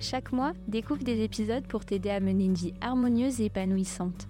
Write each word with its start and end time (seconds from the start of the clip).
Chaque 0.00 0.32
mois, 0.32 0.52
découvre 0.66 1.02
des 1.04 1.22
épisodes 1.22 1.66
pour 1.66 1.84
t'aider 1.84 2.10
à 2.10 2.20
mener 2.20 2.44
une 2.44 2.54
vie 2.54 2.74
harmonieuse 2.80 3.40
et 3.40 3.46
épanouissante. 3.46 4.28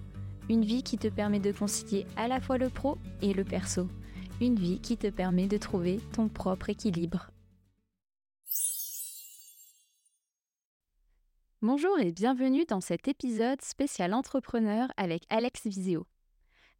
Une 0.49 0.63
vie 0.63 0.83
qui 0.83 0.97
te 0.97 1.07
permet 1.07 1.39
de 1.39 1.51
concilier 1.51 2.05
à 2.15 2.27
la 2.27 2.39
fois 2.39 2.57
le 2.57 2.69
pro 2.69 2.97
et 3.21 3.33
le 3.33 3.43
perso. 3.43 3.87
Une 4.39 4.55
vie 4.55 4.79
qui 4.79 4.95
te 4.95 5.07
permet 5.07 5.47
de 5.47 5.57
trouver 5.57 5.99
ton 6.13 6.29
propre 6.29 6.69
équilibre. 6.69 7.31
Bonjour 11.61 11.99
et 11.99 12.11
bienvenue 12.11 12.65
dans 12.65 12.81
cet 12.81 13.07
épisode 13.07 13.61
spécial 13.61 14.13
entrepreneur 14.13 14.87
avec 14.97 15.23
Alex 15.29 15.65
Viseo. 15.65 16.05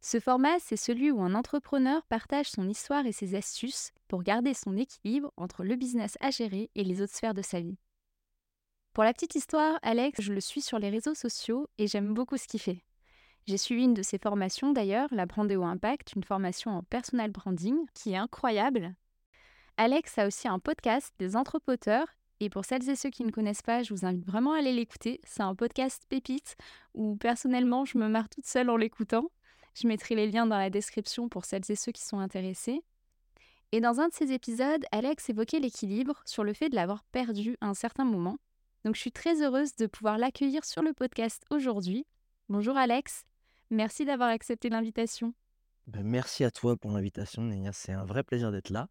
Ce 0.00 0.20
format, 0.20 0.60
c'est 0.60 0.76
celui 0.76 1.10
où 1.10 1.20
un 1.20 1.34
entrepreneur 1.34 2.04
partage 2.06 2.50
son 2.50 2.68
histoire 2.68 3.04
et 3.04 3.12
ses 3.12 3.34
astuces 3.34 3.90
pour 4.06 4.22
garder 4.22 4.54
son 4.54 4.76
équilibre 4.76 5.32
entre 5.36 5.64
le 5.64 5.74
business 5.74 6.16
à 6.20 6.30
gérer 6.30 6.70
et 6.76 6.84
les 6.84 7.02
autres 7.02 7.14
sphères 7.14 7.34
de 7.34 7.42
sa 7.42 7.60
vie. 7.60 7.78
Pour 8.96 9.04
la 9.04 9.12
petite 9.12 9.34
histoire, 9.34 9.78
Alex, 9.82 10.22
je 10.22 10.32
le 10.32 10.40
suis 10.40 10.62
sur 10.62 10.78
les 10.78 10.88
réseaux 10.88 11.14
sociaux 11.14 11.68
et 11.76 11.86
j'aime 11.86 12.14
beaucoup 12.14 12.38
ce 12.38 12.48
qu'il 12.48 12.60
fait. 12.60 12.82
J'ai 13.46 13.58
suivi 13.58 13.84
une 13.84 13.92
de 13.92 14.00
ses 14.00 14.16
formations 14.16 14.72
d'ailleurs, 14.72 15.10
la 15.10 15.26
Brandéo 15.26 15.64
Impact, 15.64 16.14
une 16.16 16.24
formation 16.24 16.70
en 16.70 16.82
personal 16.82 17.30
branding 17.30 17.76
qui 17.92 18.12
est 18.12 18.16
incroyable. 18.16 18.94
Alex 19.76 20.16
a 20.16 20.26
aussi 20.26 20.48
un 20.48 20.58
podcast 20.58 21.12
des 21.18 21.36
entrepoteurs 21.36 22.06
et 22.40 22.48
pour 22.48 22.64
celles 22.64 22.88
et 22.88 22.96
ceux 22.96 23.10
qui 23.10 23.26
ne 23.26 23.30
connaissent 23.30 23.60
pas, 23.60 23.82
je 23.82 23.92
vous 23.92 24.06
invite 24.06 24.24
vraiment 24.24 24.54
à 24.54 24.60
aller 24.60 24.72
l'écouter. 24.72 25.20
C'est 25.24 25.42
un 25.42 25.54
podcast 25.54 26.02
pépite 26.08 26.56
où 26.94 27.16
personnellement 27.16 27.84
je 27.84 27.98
me 27.98 28.08
marre 28.08 28.30
toute 28.30 28.46
seule 28.46 28.70
en 28.70 28.78
l'écoutant. 28.78 29.30
Je 29.74 29.86
mettrai 29.88 30.14
les 30.14 30.30
liens 30.30 30.46
dans 30.46 30.56
la 30.56 30.70
description 30.70 31.28
pour 31.28 31.44
celles 31.44 31.70
et 31.70 31.76
ceux 31.76 31.92
qui 31.92 32.02
sont 32.02 32.18
intéressés. 32.18 32.80
Et 33.72 33.82
dans 33.82 34.00
un 34.00 34.08
de 34.08 34.14
ces 34.14 34.32
épisodes, 34.32 34.86
Alex 34.90 35.28
évoquait 35.28 35.60
l'équilibre 35.60 36.22
sur 36.24 36.44
le 36.44 36.54
fait 36.54 36.70
de 36.70 36.76
l'avoir 36.76 37.04
perdu 37.04 37.58
à 37.60 37.66
un 37.66 37.74
certain 37.74 38.06
moment 38.06 38.38
donc 38.86 38.94
je 38.94 39.00
suis 39.00 39.10
très 39.10 39.42
heureuse 39.42 39.74
de 39.74 39.86
pouvoir 39.88 40.16
l'accueillir 40.16 40.64
sur 40.64 40.80
le 40.80 40.92
podcast 40.92 41.42
aujourd'hui. 41.50 42.06
Bonjour 42.48 42.76
Alex, 42.76 43.24
merci 43.68 44.04
d'avoir 44.04 44.28
accepté 44.28 44.68
l'invitation. 44.68 45.34
Ben, 45.88 46.04
merci 46.04 46.44
à 46.44 46.52
toi 46.52 46.76
pour 46.76 46.92
l'invitation, 46.92 47.42
Nénia. 47.42 47.72
C'est 47.72 47.90
un 47.90 48.04
vrai 48.04 48.22
plaisir 48.22 48.52
d'être 48.52 48.70
là. 48.70 48.86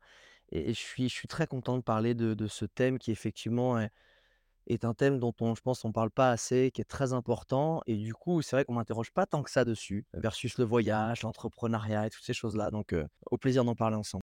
Et 0.51 0.73
je 0.73 0.79
suis, 0.79 1.09
très 1.29 1.47
content 1.47 1.77
de 1.77 1.81
parler 1.81 2.13
de, 2.13 2.47
ce 2.47 2.65
thème 2.65 2.99
qui 2.99 3.11
effectivement 3.11 3.79
est, 4.67 4.83
un 4.83 4.93
thème 4.93 5.17
dont 5.17 5.33
on, 5.39 5.55
je 5.55 5.61
pense 5.61 5.85
on 5.85 5.87
ne 5.87 5.93
parle 5.93 6.11
pas 6.11 6.29
assez, 6.29 6.71
qui 6.73 6.81
est 6.81 6.89
très 6.89 7.13
important. 7.13 7.81
Et 7.87 7.95
du 7.95 8.13
coup, 8.13 8.41
c'est 8.41 8.57
vrai 8.57 8.65
qu'on 8.65 8.73
ne 8.73 8.79
m'interroge 8.79 9.11
pas 9.11 9.25
tant 9.25 9.43
que 9.43 9.49
ça 9.49 9.63
dessus, 9.63 10.05
versus 10.13 10.57
le 10.57 10.65
voyage, 10.65 11.21
l'entrepreneuriat 11.21 12.07
et 12.07 12.09
toutes 12.09 12.25
ces 12.25 12.33
choses-là. 12.33 12.69
Donc, 12.69 12.91
euh, 12.91 13.07
au 13.31 13.37
plaisir 13.37 13.63
d'en 13.63 13.75
parler 13.75 13.95
ensemble. 13.95 14.24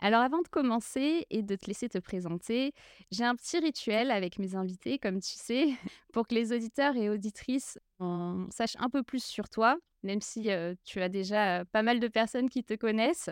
Alors 0.00 0.20
avant 0.20 0.42
de 0.42 0.48
commencer 0.48 1.26
et 1.30 1.42
de 1.42 1.56
te 1.56 1.66
laisser 1.66 1.88
te 1.88 1.98
présenter, 1.98 2.72
j'ai 3.10 3.24
un 3.24 3.34
petit 3.34 3.58
rituel 3.58 4.10
avec 4.10 4.38
mes 4.38 4.54
invités, 4.54 4.98
comme 4.98 5.20
tu 5.20 5.34
sais, 5.34 5.68
pour 6.12 6.26
que 6.28 6.34
les 6.34 6.52
auditeurs 6.52 6.96
et 6.96 7.08
auditrices 7.08 7.78
en 7.98 8.46
sachent 8.50 8.76
un 8.78 8.90
peu 8.90 9.02
plus 9.02 9.24
sur 9.24 9.48
toi, 9.48 9.78
même 10.02 10.20
si 10.20 10.48
tu 10.84 11.00
as 11.00 11.08
déjà 11.08 11.64
pas 11.72 11.82
mal 11.82 11.98
de 11.98 12.08
personnes 12.08 12.50
qui 12.50 12.62
te 12.62 12.74
connaissent, 12.74 13.30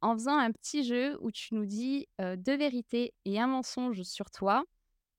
en 0.00 0.14
faisant 0.14 0.36
un 0.36 0.50
petit 0.52 0.84
jeu 0.84 1.16
où 1.20 1.30
tu 1.30 1.54
nous 1.54 1.64
dis 1.64 2.08
deux 2.18 2.56
vérités 2.56 3.14
et 3.24 3.38
un 3.40 3.46
mensonge 3.46 4.02
sur 4.02 4.30
toi, 4.30 4.64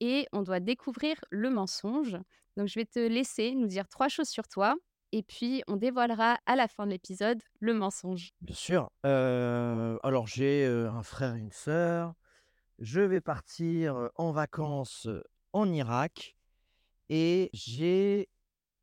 et 0.01 0.28
on 0.34 0.41
doit 0.41 0.59
découvrir 0.59 1.16
le 1.30 1.50
mensonge. 1.50 2.18
Donc 2.57 2.68
je 2.68 2.80
vais 2.80 2.85
te 2.85 3.00
laisser 3.00 3.56
nous 3.56 3.68
dire 3.68 3.88
trois 3.88 4.09
choses 4.09 4.28
sur 4.30 4.47
toi 4.47 4.75
et 5.12 5.24
puis 5.24 5.64
on 5.68 5.76
dévoilera 5.76 6.38
à 6.46 6.56
la 6.56 6.68
fin 6.68 6.86
de 6.86 6.92
l'épisode 6.92 7.42
le 7.60 7.74
mensonge. 7.74 8.32
Bien 8.42 8.56
sûr. 8.56 8.92
alors 9.04 10.28
j'ai 10.28 10.66
un 10.66 11.04
frère 11.04 11.36
et 11.36 11.40
une 11.40 11.52
sœur. 11.52 12.14
Je 12.80 13.02
vais 13.02 13.22
partir 13.22 14.10
en 14.16 14.32
vacances 14.32 15.08
en 15.54 15.72
Irak 15.72 16.36
et 17.10 17.50
j'ai 17.54 18.30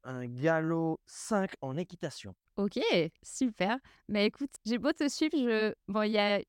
un 0.05 0.27
galop 0.27 1.01
5 1.07 1.53
en 1.61 1.77
équitation. 1.77 2.35
Ok, 2.57 2.79
super. 3.23 3.79
Mais 4.09 4.27
écoute, 4.27 4.51
j'ai 4.65 4.79
beau 4.79 4.93
te 4.93 5.09
suivre, 5.09 5.37
je... 5.37 5.75
bon, 5.87 6.03
il 6.03 6.13
y 6.13 6.19
a 6.19 6.41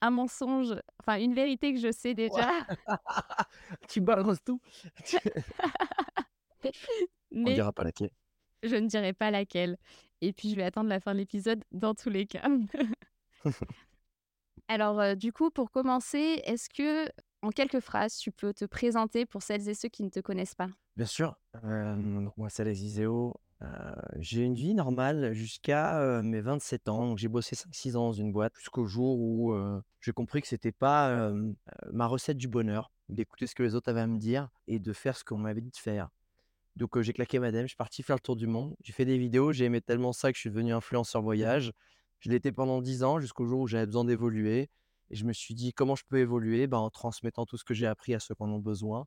un 0.00 0.10
mensonge, 0.10 0.74
enfin 1.00 1.18
une 1.20 1.34
vérité 1.34 1.72
que 1.72 1.80
je 1.80 1.90
sais 1.90 2.14
déjà. 2.14 2.66
tu 3.88 4.00
balances 4.00 4.42
tout. 4.44 4.60
Mais... 7.30 7.50
On 7.50 7.54
dira 7.54 7.72
pas 7.72 7.84
laquelle. 7.84 8.10
Je 8.66 8.76
ne 8.76 8.86
dirai 8.86 9.12
pas 9.12 9.30
laquelle. 9.30 9.76
Et 10.20 10.32
puis, 10.32 10.50
je 10.50 10.56
vais 10.56 10.62
attendre 10.62 10.88
la 10.88 11.00
fin 11.00 11.12
de 11.12 11.18
l'épisode 11.18 11.62
dans 11.72 11.94
tous 11.94 12.10
les 12.10 12.26
cas. 12.26 12.48
Alors, 14.68 15.00
euh, 15.00 15.14
du 15.14 15.32
coup, 15.32 15.50
pour 15.50 15.70
commencer, 15.70 16.40
est-ce 16.44 16.68
que, 16.68 17.08
en 17.42 17.50
quelques 17.50 17.80
phrases, 17.80 18.16
tu 18.16 18.32
peux 18.32 18.52
te 18.52 18.64
présenter 18.64 19.26
pour 19.26 19.42
celles 19.42 19.68
et 19.68 19.74
ceux 19.74 19.88
qui 19.88 20.02
ne 20.02 20.08
te 20.08 20.20
connaissent 20.20 20.54
pas? 20.54 20.68
Bien 20.96 21.06
sûr. 21.06 21.38
moi, 21.62 22.48
c'est 22.48 22.62
Alex 22.62 22.80
Iseo. 22.80 23.34
Euh, 23.62 23.94
j'ai 24.18 24.42
une 24.42 24.54
vie 24.54 24.74
normale 24.74 25.32
jusqu'à 25.32 25.98
euh, 26.00 26.22
mes 26.22 26.40
27 26.40 26.88
ans. 26.88 27.16
j'ai 27.16 27.28
bossé 27.28 27.56
5-6 27.56 27.96
ans 27.96 28.06
dans 28.08 28.12
une 28.12 28.30
boîte 28.30 28.52
jusqu'au 28.58 28.86
jour 28.86 29.18
où 29.18 29.54
j'ai 30.00 30.12
compris 30.12 30.42
que 30.42 30.48
c'était 30.48 30.72
pas 30.72 31.32
ma 31.90 32.06
recette 32.06 32.36
du 32.36 32.48
bonheur 32.48 32.90
d'écouter 33.08 33.46
ce 33.46 33.54
que 33.54 33.62
les 33.62 33.74
autres 33.74 33.88
avaient 33.88 34.00
à 34.00 34.06
me 34.06 34.18
dire 34.18 34.48
et 34.66 34.78
de 34.78 34.92
faire 34.92 35.16
ce 35.16 35.24
qu'on 35.24 35.38
m'avait 35.38 35.60
dit 35.60 35.70
de 35.70 35.76
faire. 35.76 36.10
Donc 36.76 37.00
j'ai 37.00 37.14
claqué 37.14 37.38
madame, 37.38 37.62
je 37.62 37.68
suis 37.68 37.76
parti 37.76 38.02
faire 38.02 38.16
le 38.16 38.20
tour 38.20 38.36
du 38.36 38.46
monde. 38.46 38.76
J'ai 38.82 38.92
fait 38.92 39.06
des 39.06 39.16
vidéos, 39.16 39.52
j'ai 39.52 39.64
aimé 39.64 39.80
tellement 39.80 40.12
ça 40.12 40.30
que 40.30 40.36
je 40.36 40.40
suis 40.40 40.50
devenu 40.50 40.74
influenceur 40.74 41.22
voyage. 41.22 41.72
Je 42.20 42.30
l'étais 42.30 42.52
pendant 42.52 42.82
10 42.82 43.02
ans 43.02 43.18
jusqu'au 43.18 43.46
jour 43.46 43.60
où 43.60 43.66
j'avais 43.66 43.86
besoin 43.86 44.04
d'évoluer. 44.04 44.70
Et 45.10 45.16
je 45.16 45.24
me 45.24 45.32
suis 45.32 45.54
dit 45.54 45.72
comment 45.72 45.94
je 45.96 46.04
peux 46.06 46.18
évoluer? 46.18 46.66
Ben, 46.66 46.78
En 46.78 46.90
transmettant 46.90 47.46
tout 47.46 47.56
ce 47.56 47.64
que 47.64 47.72
j'ai 47.74 47.86
appris 47.86 48.14
à 48.14 48.20
ceux 48.20 48.34
qui 48.34 48.42
en 48.42 48.50
ont 48.50 48.58
besoin. 48.58 49.06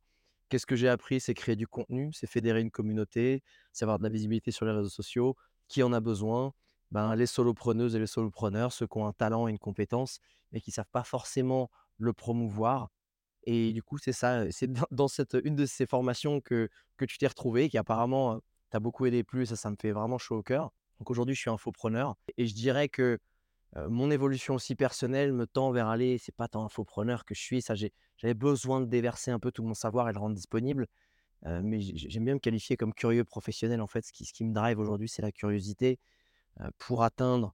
Qu'est-ce 0.49 0.65
que 0.65 0.75
j'ai 0.75 0.89
appris? 0.89 1.19
C'est 1.19 1.35
créer 1.35 1.55
du 1.55 1.67
contenu, 1.67 2.11
c'est 2.11 2.25
fédérer 2.27 2.61
une 2.61 2.71
communauté, 2.71 3.43
c'est 3.71 3.85
avoir 3.85 3.99
de 3.99 4.03
la 4.03 4.09
visibilité 4.09 4.51
sur 4.51 4.65
les 4.65 4.71
réseaux 4.71 4.89
sociaux. 4.89 5.35
Qui 5.67 5.83
en 5.83 5.93
a 5.93 5.99
besoin? 5.99 6.53
Ben, 6.91 7.15
Les 7.15 7.27
solopreneuses 7.27 7.95
et 7.95 7.99
les 7.99 8.07
solopreneurs, 8.07 8.73
ceux 8.73 8.87
qui 8.87 8.97
ont 8.97 9.05
un 9.05 9.13
talent 9.13 9.47
et 9.47 9.51
une 9.51 9.59
compétence, 9.59 10.19
mais 10.51 10.59
qui 10.59 10.71
ne 10.71 10.73
savent 10.73 10.89
pas 10.91 11.03
forcément 11.03 11.69
le 11.99 12.13
promouvoir. 12.13 12.89
Et 13.43 13.73
du 13.73 13.81
coup, 13.83 13.97
c'est 13.97 14.11
ça, 14.11 14.49
c'est 14.51 14.71
dans, 14.91 15.07
cette, 15.07 15.37
une 15.43 15.55
de 15.55 15.65
ces 15.65 15.85
formations 15.85 16.41
que, 16.41 16.69
que 16.97 17.05
tu 17.05 17.17
t'es 17.17 17.27
retrouvé, 17.27 17.69
qui 17.69 17.77
apparemment 17.77 18.41
t'a 18.69 18.79
beaucoup 18.79 19.05
aidé 19.05 19.23
plus, 19.23 19.47
ça, 19.47 19.55
ça 19.55 19.69
me 19.71 19.75
fait 19.79 19.91
vraiment 19.91 20.17
chaud 20.17 20.37
au 20.37 20.43
cœur. 20.43 20.71
Donc 20.99 21.09
aujourd'hui, 21.09 21.35
je 21.35 21.41
suis 21.41 21.49
infopreneur 21.49 22.15
et 22.37 22.45
je 22.45 22.53
dirais 22.53 22.89
que 22.89 23.19
mon 23.87 24.09
évolution 24.09 24.55
aussi 24.55 24.75
personnelle 24.75 25.31
me 25.31 25.45
tend 25.45 25.71
vers 25.71 25.87
aller, 25.87 26.17
c'est 26.17 26.35
pas 26.35 26.47
tant 26.47 26.65
infopreneur 26.65 27.23
que 27.23 27.35
je 27.35 27.41
suis, 27.41 27.61
ça, 27.61 27.75
j'avais 27.75 28.33
besoin 28.33 28.81
de 28.81 28.85
déverser 28.85 29.31
un 29.31 29.39
peu 29.39 29.51
tout 29.51 29.63
mon 29.63 29.75
savoir 29.75 30.09
et 30.09 30.13
le 30.13 30.19
rendre 30.19 30.35
disponible. 30.35 30.87
mais 31.45 31.79
j'aime 31.79 32.25
bien 32.25 32.33
me 32.33 32.39
qualifier 32.39 32.77
comme 32.77 32.93
curieux 32.93 33.23
professionnel. 33.23 33.79
En 33.81 33.87
fait, 33.87 34.05
ce 34.05 34.11
qui, 34.11 34.25
ce 34.25 34.33
qui 34.33 34.43
me 34.43 34.53
drive 34.53 34.79
aujourd'hui, 34.79 35.07
c'est 35.07 35.21
la 35.21 35.31
curiosité 35.31 35.99
pour 36.79 37.03
atteindre 37.03 37.53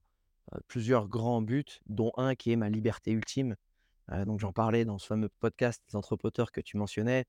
plusieurs 0.68 1.08
grands 1.08 1.42
buts, 1.42 1.64
dont 1.86 2.12
un 2.16 2.34
qui 2.34 2.52
est 2.52 2.56
ma 2.56 2.70
liberté 2.70 3.12
ultime, 3.12 3.56
donc 4.26 4.40
j'en 4.40 4.52
parlais 4.52 4.84
dans 4.84 4.98
ce 4.98 5.06
fameux 5.06 5.28
podcast 5.28 5.82
des 5.88 5.96
entrepoteurs 5.96 6.52
que 6.52 6.60
tu 6.60 6.76
mentionnais, 6.76 7.24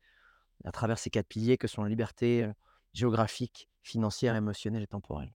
à 0.64 0.72
travers 0.72 1.00
ces 1.00 1.10
quatre 1.10 1.28
piliers 1.28 1.58
que 1.58 1.68
sont 1.68 1.84
la 1.84 1.90
liberté 1.90 2.50
géographique, 2.94 3.70
financière, 3.84 4.36
émotionnelle 4.36 4.84
et 4.84 4.88
temporelle. 4.88 5.34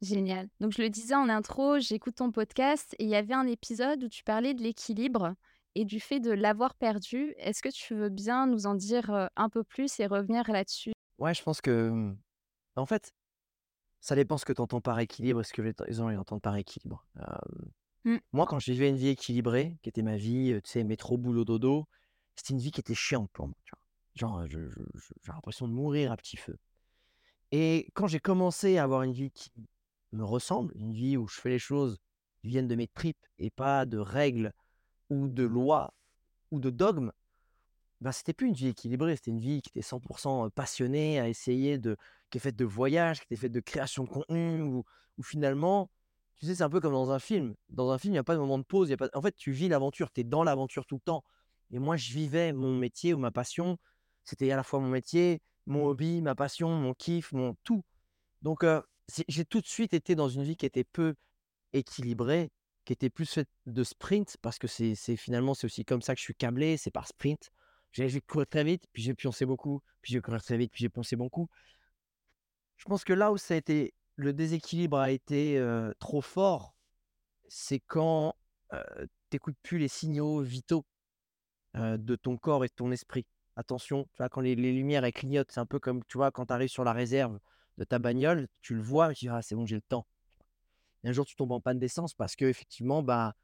Génial. 0.00 0.48
Donc 0.60 0.72
je 0.72 0.82
le 0.82 0.90
disais 0.90 1.14
en 1.14 1.28
intro, 1.28 1.78
j'écoute 1.78 2.16
ton 2.16 2.32
podcast 2.32 2.94
et 2.98 3.04
il 3.04 3.08
y 3.08 3.14
avait 3.14 3.34
un 3.34 3.46
épisode 3.46 4.02
où 4.02 4.08
tu 4.08 4.24
parlais 4.24 4.52
de 4.52 4.60
l'équilibre 4.60 5.34
et 5.74 5.84
du 5.84 6.00
fait 6.00 6.20
de 6.20 6.32
l'avoir 6.32 6.74
perdu. 6.74 7.34
Est-ce 7.38 7.62
que 7.62 7.68
tu 7.68 7.94
veux 7.94 8.08
bien 8.08 8.46
nous 8.46 8.66
en 8.66 8.74
dire 8.74 9.28
un 9.36 9.48
peu 9.48 9.62
plus 9.62 10.00
et 10.00 10.06
revenir 10.06 10.50
là-dessus? 10.50 10.92
Ouais, 11.18 11.34
je 11.34 11.42
pense 11.42 11.60
que, 11.60 11.90
mmh, 11.90 12.18
en 12.76 12.86
fait, 12.86 13.12
ça 14.00 14.16
dépend 14.16 14.38
ce 14.38 14.44
que 14.44 14.52
tu 14.52 14.60
entends 14.60 14.80
par 14.80 14.98
équilibre 14.98 15.40
et 15.40 15.44
ce 15.44 15.52
que 15.52 15.62
les 15.62 15.72
gens 15.90 16.08
entendent 16.18 16.42
par 16.42 16.56
équilibre. 16.56 17.06
Mmh. 18.04 18.16
Moi, 18.32 18.46
quand 18.46 18.58
je 18.58 18.72
vivais 18.72 18.88
une 18.88 18.96
vie 18.96 19.08
équilibrée, 19.08 19.78
qui 19.82 19.88
était 19.88 20.02
ma 20.02 20.16
vie, 20.16 20.58
tu 20.64 20.70
sais, 20.70 20.84
métro, 20.84 21.16
boulot, 21.16 21.44
dodo, 21.44 21.86
c'était 22.34 22.54
une 22.54 22.60
vie 22.60 22.70
qui 22.72 22.80
était 22.80 22.94
chiante 22.94 23.30
pour 23.32 23.46
moi. 23.46 23.56
Genre, 24.14 24.46
j'ai 24.46 24.58
l'impression 25.28 25.68
de 25.68 25.72
mourir 25.72 26.12
à 26.12 26.16
petit 26.16 26.36
feu. 26.36 26.58
Et 27.52 27.88
quand 27.94 28.06
j'ai 28.06 28.20
commencé 28.20 28.78
à 28.78 28.84
avoir 28.84 29.02
une 29.02 29.12
vie 29.12 29.30
qui 29.30 29.52
me 30.12 30.24
ressemble, 30.24 30.72
une 30.76 30.92
vie 30.92 31.16
où 31.16 31.28
je 31.28 31.40
fais 31.40 31.50
les 31.50 31.58
choses 31.58 31.98
qui 32.40 32.48
viennent 32.48 32.68
de 32.68 32.74
mes 32.74 32.88
tripes 32.88 33.24
et 33.38 33.50
pas 33.50 33.86
de 33.86 33.98
règles 33.98 34.52
ou 35.10 35.28
de 35.28 35.44
lois 35.44 35.94
ou 36.50 36.60
de 36.60 36.70
dogmes, 36.70 37.12
ben, 38.00 38.10
c'était 38.10 38.32
plus 38.32 38.48
une 38.48 38.54
vie 38.54 38.68
équilibrée, 38.68 39.16
c'était 39.16 39.30
une 39.30 39.38
vie 39.38 39.62
qui 39.62 39.68
était 39.68 39.86
100% 39.86 40.50
passionnée 40.50 41.20
à 41.20 41.28
essayer 41.28 41.78
de 41.78 41.96
qui 42.30 42.38
est 42.38 42.40
faite 42.40 42.56
de 42.56 42.64
voyage, 42.64 43.20
qui 43.20 43.34
est 43.34 43.36
faite 43.36 43.52
de 43.52 43.60
création 43.60 44.04
de 44.04 44.08
contenu, 44.08 44.60
où, 44.62 44.84
où 45.18 45.22
finalement, 45.22 45.90
tu 46.38 46.46
sais, 46.46 46.56
c'est 46.56 46.62
un 46.62 46.70
peu 46.70 46.80
comme 46.80 46.92
dans 46.92 47.10
un 47.10 47.18
film. 47.18 47.54
Dans 47.68 47.90
un 47.90 47.98
film, 47.98 48.12
il 48.12 48.16
n'y 48.16 48.18
a 48.18 48.24
pas 48.24 48.34
de 48.34 48.40
moment 48.40 48.58
de 48.58 48.64
pause. 48.64 48.94
En 49.14 49.22
fait, 49.22 49.36
tu 49.36 49.52
vis 49.52 49.68
l'aventure, 49.68 50.10
tu 50.10 50.22
es 50.22 50.24
dans 50.24 50.42
l'aventure 50.42 50.86
tout 50.86 50.96
le 50.96 51.00
temps. 51.00 51.24
Et 51.70 51.78
moi, 51.78 51.96
je 51.96 52.12
vivais 52.12 52.52
mon 52.52 52.76
métier 52.76 53.14
ou 53.14 53.18
ma 53.18 53.30
passion. 53.30 53.78
C'était 54.24 54.50
à 54.50 54.56
la 54.56 54.62
fois 54.62 54.80
mon 54.80 54.88
métier, 54.88 55.40
mon 55.66 55.86
hobby, 55.86 56.20
ma 56.22 56.34
passion, 56.34 56.70
mon 56.70 56.94
kiff, 56.94 57.32
mon 57.32 57.54
tout. 57.64 57.84
Donc, 58.42 58.64
euh, 58.64 58.82
j'ai 59.28 59.44
tout 59.44 59.60
de 59.60 59.66
suite 59.66 59.94
été 59.94 60.14
dans 60.14 60.28
une 60.28 60.42
vie 60.42 60.56
qui 60.56 60.66
était 60.66 60.84
peu 60.84 61.14
équilibrée, 61.72 62.50
qui 62.84 62.92
était 62.92 63.10
plus 63.10 63.30
faite 63.30 63.48
de 63.66 63.84
sprint, 63.84 64.36
parce 64.42 64.58
que 64.58 64.66
c'est 64.66 65.16
finalement, 65.16 65.54
c'est 65.54 65.66
aussi 65.66 65.84
comme 65.84 66.02
ça 66.02 66.14
que 66.14 66.18
je 66.18 66.24
suis 66.24 66.34
câblé, 66.34 66.76
c'est 66.76 66.90
par 66.90 67.06
sprint. 67.06 67.50
J'ai 67.92 68.08
je 68.08 68.14
vais 68.14 68.20
courir 68.20 68.46
très 68.46 68.64
vite, 68.64 68.84
puis 68.92 69.02
je 69.02 69.10
vais 69.10 69.14
pioncer 69.14 69.44
beaucoup, 69.44 69.82
puis 70.00 70.12
je 70.12 70.18
vais 70.18 70.22
courir 70.22 70.42
très 70.42 70.56
vite, 70.56 70.72
puis 70.72 70.80
j'ai 70.80 70.88
poncé 70.88 71.14
beaucoup. 71.14 71.48
Je 72.76 72.84
pense 72.84 73.04
que 73.04 73.12
là 73.12 73.30
où 73.32 73.36
ça 73.36 73.54
a 73.54 73.56
été, 73.58 73.94
le 74.22 74.32
déséquilibre 74.32 74.98
a 74.98 75.10
été 75.10 75.58
euh, 75.58 75.92
trop 75.98 76.20
fort, 76.20 76.74
c'est 77.48 77.80
quand 77.80 78.34
tu 78.70 78.76
n'écoutes 79.34 79.56
plus 79.62 79.78
les 79.78 79.88
signaux 79.88 80.40
vitaux 80.40 80.86
euh, 81.76 81.96
de 81.96 82.16
ton 82.16 82.36
corps 82.36 82.64
et 82.64 82.68
de 82.68 82.74
ton 82.74 82.90
esprit. 82.90 83.26
Attention, 83.56 84.04
tu 84.14 84.18
vois, 84.18 84.28
quand 84.28 84.40
les, 84.40 84.54
les 84.54 84.72
lumières 84.72 85.04
elles 85.04 85.12
clignotent, 85.12 85.52
c'est 85.52 85.60
un 85.60 85.66
peu 85.66 85.78
comme 85.78 86.02
tu 86.04 86.16
vois, 86.18 86.30
quand 86.30 86.46
tu 86.46 86.52
arrives 86.52 86.70
sur 86.70 86.84
la 86.84 86.92
réserve 86.92 87.38
de 87.78 87.84
ta 87.84 87.98
bagnole, 87.98 88.48
tu 88.62 88.74
le 88.74 88.82
vois, 88.82 89.12
et 89.12 89.14
tu 89.14 89.26
dis 89.26 89.28
ah, 89.28 89.42
c'est 89.42 89.54
bon, 89.54 89.66
j'ai 89.66 89.76
le 89.76 89.82
temps. 89.82 90.06
Et 91.04 91.08
un 91.08 91.12
jour, 91.12 91.26
tu 91.26 91.34
tombes 91.36 91.52
en 91.52 91.60
panne 91.60 91.78
d'essence 91.78 92.14
parce 92.14 92.36
que 92.36 92.44
effectivement, 92.44 93.02
bah, 93.02 93.34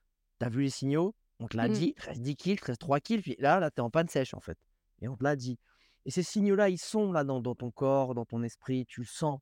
tu 0.41 0.47
as 0.47 0.49
vu 0.49 0.63
les 0.63 0.71
signaux, 0.71 1.15
on 1.41 1.49
te 1.49 1.57
l'a 1.57 1.69
Mm. 1.69 1.73
dit, 1.73 1.95
reste 1.99 2.23
10 2.23 2.37
kills, 2.37 2.53
il 2.53 2.61
te 2.61 2.67
reste 2.67 2.81
3 2.81 3.01
kills, 3.01 3.23
puis 3.23 3.37
là, 3.39 3.61
là 3.61 3.71
tu 3.71 3.77
es 3.77 3.81
en 3.81 3.91
panne 3.91 4.09
sèche 4.09 4.35
en 4.35 4.41
fait. 4.41 4.59
Et 5.01 5.09
on 5.09 5.17
te 5.17 5.25
l'a 5.25 5.37
dit. 5.37 5.59
Et 6.05 6.11
ces 6.11 6.23
signaux-là, 6.23 6.69
ils 6.71 6.79
sont 6.79 7.13
là 7.13 7.25
dans, 7.25 7.41
dans 7.41 7.55
ton 7.55 7.71
corps, 7.71 8.15
dans 8.15 8.25
ton 8.25 8.43
esprit, 8.43 8.87
tu 8.87 9.01
le 9.01 9.07
sens. 9.07 9.41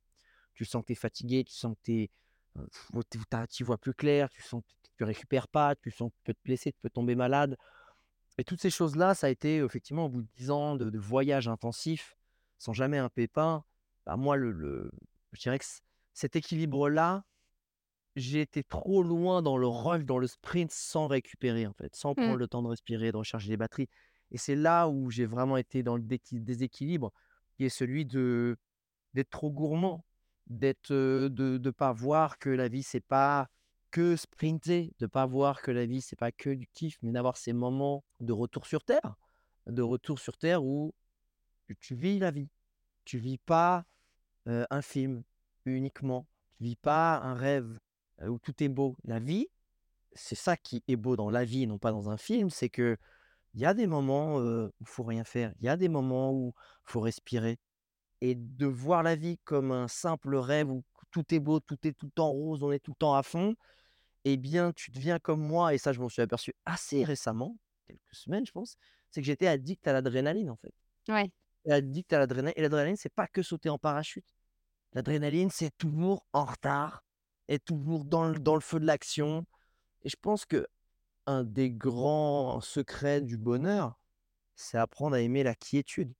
Tu 0.57 0.65
sens 0.65 0.83
que 0.83 0.87
tu 0.89 0.93
es 0.93 0.97
fatigué, 0.97 1.45
tu 1.45 1.53
sens 1.55 1.77
que 1.85 2.09
tu 3.51 3.65
vois 3.65 3.79
plus 3.79 3.95
clair, 3.95 4.29
tu 4.31 4.43
sens 4.43 4.63
que 4.63 4.89
tu 4.97 5.03
ne 5.03 5.07
récupères 5.07 5.47
pas, 5.49 5.77
tu 5.77 5.91
sens 5.91 6.11
que 6.11 6.17
tu 6.17 6.23
peux 6.25 6.35
te 6.35 6.41
blesser, 6.45 6.73
tu 6.73 6.81
peux 6.81 6.91
tomber 6.91 7.15
malade. 7.15 7.57
Et 8.39 8.45
toutes 8.45 8.61
ces 8.61 8.71
choses-là, 8.71 9.15
ça 9.15 9.29
a 9.29 9.31
été 9.31 9.59
effectivement 9.59 10.07
au 10.07 10.09
bout 10.09 10.23
de 10.23 10.29
10 10.37 10.51
ans 10.51 10.77
de, 10.77 10.91
de 10.91 10.99
voyage 10.99 11.47
intensif, 11.49 12.17
sans 12.59 12.73
jamais 12.73 12.99
un 12.99 13.09
pépin. 13.09 13.65
Bah, 14.07 14.17
moi, 14.17 14.37
le, 14.37 14.51
le- 14.51 14.91
je 15.33 15.41
dirais 15.41 15.59
que 15.59 15.65
cet 16.15 16.37
équilibre-là, 16.37 17.25
j'ai 18.15 18.41
été 18.41 18.65
trop 18.65 19.03
loin 19.03 19.43
dans 19.43 19.59
le 19.59 19.67
rush, 19.67 20.05
dans 20.05 20.19
le 20.19 20.27
sprint, 20.27 20.71
sans 20.71 21.07
récupérer, 21.07 21.67
en 21.67 21.75
fait, 21.75 21.95
sans 21.95 22.13
Mm. 22.13 22.15
prendre 22.23 22.37
le 22.39 22.49
temps 22.49 22.63
de 22.63 22.69
respirer, 22.69 23.13
de 23.13 23.17
recharger 23.19 23.51
les 23.51 23.57
batteries. 23.59 23.89
Et 24.31 24.39
c'est 24.39 24.57
là 24.57 24.89
où 24.89 25.11
j'ai 25.11 25.27
vraiment 25.27 25.59
été 25.59 25.83
dans 25.83 25.97
le 25.97 26.03
déséquilibre, 26.03 27.13
qui 27.57 27.65
est 27.65 27.69
celui 27.69 28.07
de 28.07 28.57
d'être 29.15 29.31
trop 29.31 29.51
gourmand, 29.51 30.05
d'être, 30.47 30.93
de 30.93 31.59
ne 31.59 31.71
pas 31.71 31.93
voir 31.93 32.39
que 32.39 32.51
la 32.51 32.69
vie, 32.69 32.83
c'est 32.83 33.01
pas 33.01 33.49
que 33.91 34.17
sprinter, 34.17 34.93
de 34.99 35.07
pas 35.07 35.27
voir 35.27 35.63
que 35.63 35.71
la 35.71 35.87
vie, 35.87 36.01
c'est 36.01 36.17
pas 36.17 36.33
que 36.33 36.51
du 36.51 36.67
kiff, 36.67 36.99
mais 37.03 37.13
d'avoir 37.13 37.37
ces 37.37 37.53
moments 37.53 38.05
de 38.21 38.33
retour 38.33 38.67
sur 38.67 38.85
Terre, 38.85 39.17
de 39.67 39.83
retour 39.83 40.19
sur 40.19 40.37
Terre 40.37 40.65
où 40.65 40.95
tu 41.81 41.95
vis 41.95 42.19
la 42.19 42.31
vie. 42.31 42.49
Tu 43.05 43.19
vis 43.19 43.39
pas 43.39 43.85
un 44.47 44.83
film 44.83 45.23
uniquement. 45.65 46.27
Tu 46.59 46.65
vis 46.65 46.77
pas 46.77 47.19
un 47.19 47.35
rêve 47.35 47.79
où 48.23 48.39
tout 48.39 48.63
est 48.63 48.69
beau. 48.69 48.97
La 49.05 49.19
vie, 49.19 49.49
c'est 50.13 50.35
ça 50.35 50.57
qui 50.57 50.83
est 50.89 50.97
beau 50.97 51.17
dans 51.17 51.31
la 51.31 51.45
vie, 51.45 51.67
non 51.67 51.79
pas 51.79 51.93
dans 51.93 52.11
un 52.11 52.17
film, 52.17 52.51
c'est 52.51 52.69
que 52.69 52.97
il 53.55 53.61
y 53.61 53.67
a 53.67 53.73
des 53.73 53.87
moments 53.87 54.37
où 54.37 54.71
il 54.81 54.87
faut 54.87 55.05
rien 55.05 55.25
faire. 55.25 55.55
Il 55.61 55.65
y 55.65 55.69
a 55.69 55.79
des 55.79 55.89
moments 55.89 56.31
où 56.31 56.53
il 56.57 56.91
faut 56.91 57.01
respirer. 57.01 57.59
Et 58.21 58.35
de 58.35 58.67
voir 58.67 59.03
la 59.03 59.15
vie 59.15 59.39
comme 59.45 59.73
un 59.73 59.89
simple 59.89 60.37
rêve 60.37 60.71
où 60.71 60.83
tout 61.11 61.35
est 61.35 61.41
beau, 61.41 61.61
tout 61.61 61.79
est 61.87 61.93
tout 61.93 62.07
le 62.07 62.13
temps 62.13 62.31
rose, 62.31 62.63
on 62.63 62.73
est 62.73 62.79
tout 62.79 62.93
le 62.93 62.97
temps 62.97 63.15
à 63.15 63.23
fond, 63.23 63.55
eh 64.25 64.37
bien, 64.37 64.73
tu 64.73 64.91
deviens 64.91 65.19
comme 65.19 65.41
moi, 65.41 65.73
et 65.73 65.79
ça, 65.79 65.93
je 65.93 66.01
m'en 66.01 66.09
suis 66.09 66.23
aperçu 66.23 66.53
assez 66.65 67.05
récemment, 67.05 67.57
quelques 67.87 68.15
semaines, 68.15 68.45
je 68.45 68.53
pense, 68.53 68.77
c'est 69.11 69.21
que 69.21 69.27
j'étais 69.27 69.47
addict 69.47 69.87
à 69.87 69.93
l'adrénaline, 69.93 70.51
en 70.51 70.57
fait. 70.57 70.75
Ouais. 71.09 71.31
Addict 71.71 72.13
à 72.13 72.19
l'adrénaline. 72.19 72.55
Et 72.57 72.63
l'adrénaline, 72.63 72.97
c'est 72.97 73.13
pas 73.13 73.29
que 73.29 73.43
sauter 73.43 73.69
en 73.69 73.79
parachute. 73.79 74.27
L'adrénaline, 74.95 75.51
c'est 75.51 75.77
toujours 75.79 76.27
en 76.33 76.45
retard, 76.45 77.05
et 77.49 77.59
toujours 77.59 78.05
dans 78.05 78.25
le, 78.25 78.39
dans 78.39 78.55
le 78.55 78.61
feu 78.61 78.81
de 78.81 78.87
l'action. 78.87 79.47
Et 80.03 80.09
je 80.09 80.17
pense 80.21 80.45
que 80.45 80.67
un 81.27 81.45
des 81.45 81.71
grands 81.71 82.61
secrets 82.61 83.21
du 83.21 83.37
bonheur, 83.37 83.99
c'est 84.55 84.79
apprendre 84.79 85.17
à 85.17 85.21
aimer 85.21 85.43
la 85.43 85.55
quiétude. 85.55 86.13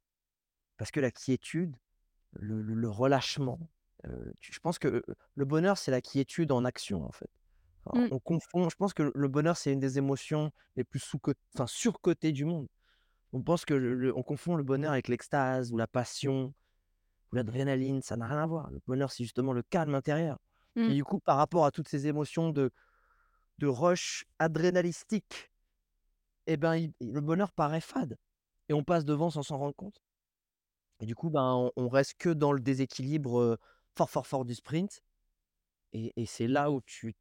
Parce 0.77 0.91
que 0.91 1.01
la 1.01 1.11
quiétude, 1.11 1.77
le, 2.41 2.89
relâchement, 2.89 3.59
euh, 4.07 4.33
tu- 4.41 4.53
je 4.53 4.61
pense 4.61 4.79
que 4.79 5.03
le 5.35 5.45
bonheur, 5.45 5.79
c'est 5.79 5.91
la 5.91 6.01
quiétude 6.01 6.53
en 6.53 6.65
action, 6.65 7.05
en 7.05 7.13
fait. 7.13 7.31
Alors, 7.87 8.07
Mm. 8.07 8.13
on 8.13 8.19
confond, 8.19 8.69
je 8.69 8.77
pense 8.77 8.95
que 8.95 9.13
le 9.15 9.29
bonheur, 9.29 9.57
c'est 9.57 9.73
une 9.73 9.81
des 9.81 9.99
émotions 9.99 10.51
les 10.77 10.85
plus 10.85 10.99
sous 11.01 11.21
enfin, 11.55 11.67
surcotées 11.67 12.33
du 12.33 12.45
monde. 12.45 12.67
On 13.33 13.43
pense 13.43 13.65
que 13.65 13.75
le- 13.75 14.17
on 14.17 14.23
confond 14.23 14.57
le 14.57 14.63
bonheur 14.63 14.93
avec 14.93 15.09
l'extase 15.09 15.73
ou 15.73 15.77
la 15.77 15.87
passion 15.87 16.55
ou 17.33 17.37
l'adrénaline, 17.37 18.03
ça 18.03 18.17
n'a 18.17 18.27
rien 18.27 18.39
à 18.39 18.47
voir. 18.47 18.71
Le 18.71 18.81
bonheur, 18.87 19.11
c'est 19.13 19.25
justement 19.25 19.53
le 19.53 19.63
calme 19.63 19.95
intérieur. 19.95 20.39
Mm. 20.75 20.81
Et 20.83 20.95
du 20.95 21.05
coup, 21.05 21.21
par 21.21 21.37
rapport 21.37 21.65
à 21.65 21.71
toutes 21.71 21.89
ces 21.89 22.07
émotions 22.07 22.51
de, 22.51 22.71
de 23.59 23.67
rush 23.67 24.25
adrénalistique, 24.39 25.51
eh 26.47 26.57
ben, 26.57 26.77
il- 26.77 26.95
le 27.01 27.21
bonheur 27.21 27.53
paraît 27.53 27.81
fade. 27.81 28.17
Et 28.69 28.75
on 28.75 28.83
passe 28.85 29.05
devant 29.05 29.31
sans 29.31 29.43
s'en 29.43 29.59
rendre 29.59 29.75
compte. 29.77 30.01
Et 31.01 31.07
du 31.07 31.15
coup, 31.15 31.31
ben, 31.31 31.55
on, 31.55 31.73
on 31.77 31.89
reste 31.89 32.15
que 32.19 32.31
dans 32.31 32.53
le 32.53 32.61
déséquilibre 32.61 33.41
euh, 33.41 33.57
fort, 33.97 34.11
fort, 34.11 34.27
fort 34.27 34.45
du 34.45 34.55
sprint. 34.55 35.03
Et, 35.93 36.13
et 36.17 36.27
c'est 36.27 36.49
là 36.49 36.71
où 36.71 36.81
tu 36.83 37.15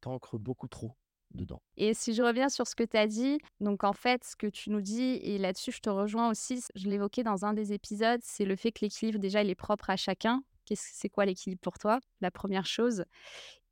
t'ancres 0.00 0.38
beaucoup 0.38 0.68
trop 0.68 0.94
dedans. 1.32 1.62
Et 1.76 1.94
si 1.94 2.14
je 2.14 2.22
reviens 2.22 2.48
sur 2.48 2.66
ce 2.66 2.74
que 2.74 2.84
tu 2.84 2.96
as 2.96 3.06
dit, 3.06 3.38
donc 3.60 3.84
en 3.84 3.92
fait, 3.92 4.24
ce 4.24 4.34
que 4.34 4.46
tu 4.46 4.70
nous 4.70 4.80
dis, 4.80 5.20
et 5.22 5.38
là-dessus, 5.38 5.72
je 5.72 5.80
te 5.80 5.90
rejoins 5.90 6.30
aussi, 6.30 6.62
je 6.74 6.88
l'évoquais 6.88 7.22
dans 7.22 7.44
un 7.44 7.52
des 7.52 7.72
épisodes, 7.72 8.20
c'est 8.22 8.44
le 8.44 8.56
fait 8.56 8.72
que 8.72 8.80
l'équilibre, 8.82 9.18
déjà, 9.18 9.42
il 9.42 9.50
est 9.50 9.54
propre 9.54 9.90
à 9.90 9.96
chacun. 9.96 10.42
Qu'est-ce 10.64 10.90
c'est 10.94 11.08
quoi 11.08 11.26
l'équilibre 11.26 11.60
pour 11.60 11.78
toi? 11.78 12.00
La 12.20 12.30
première 12.30 12.66
chose. 12.66 13.04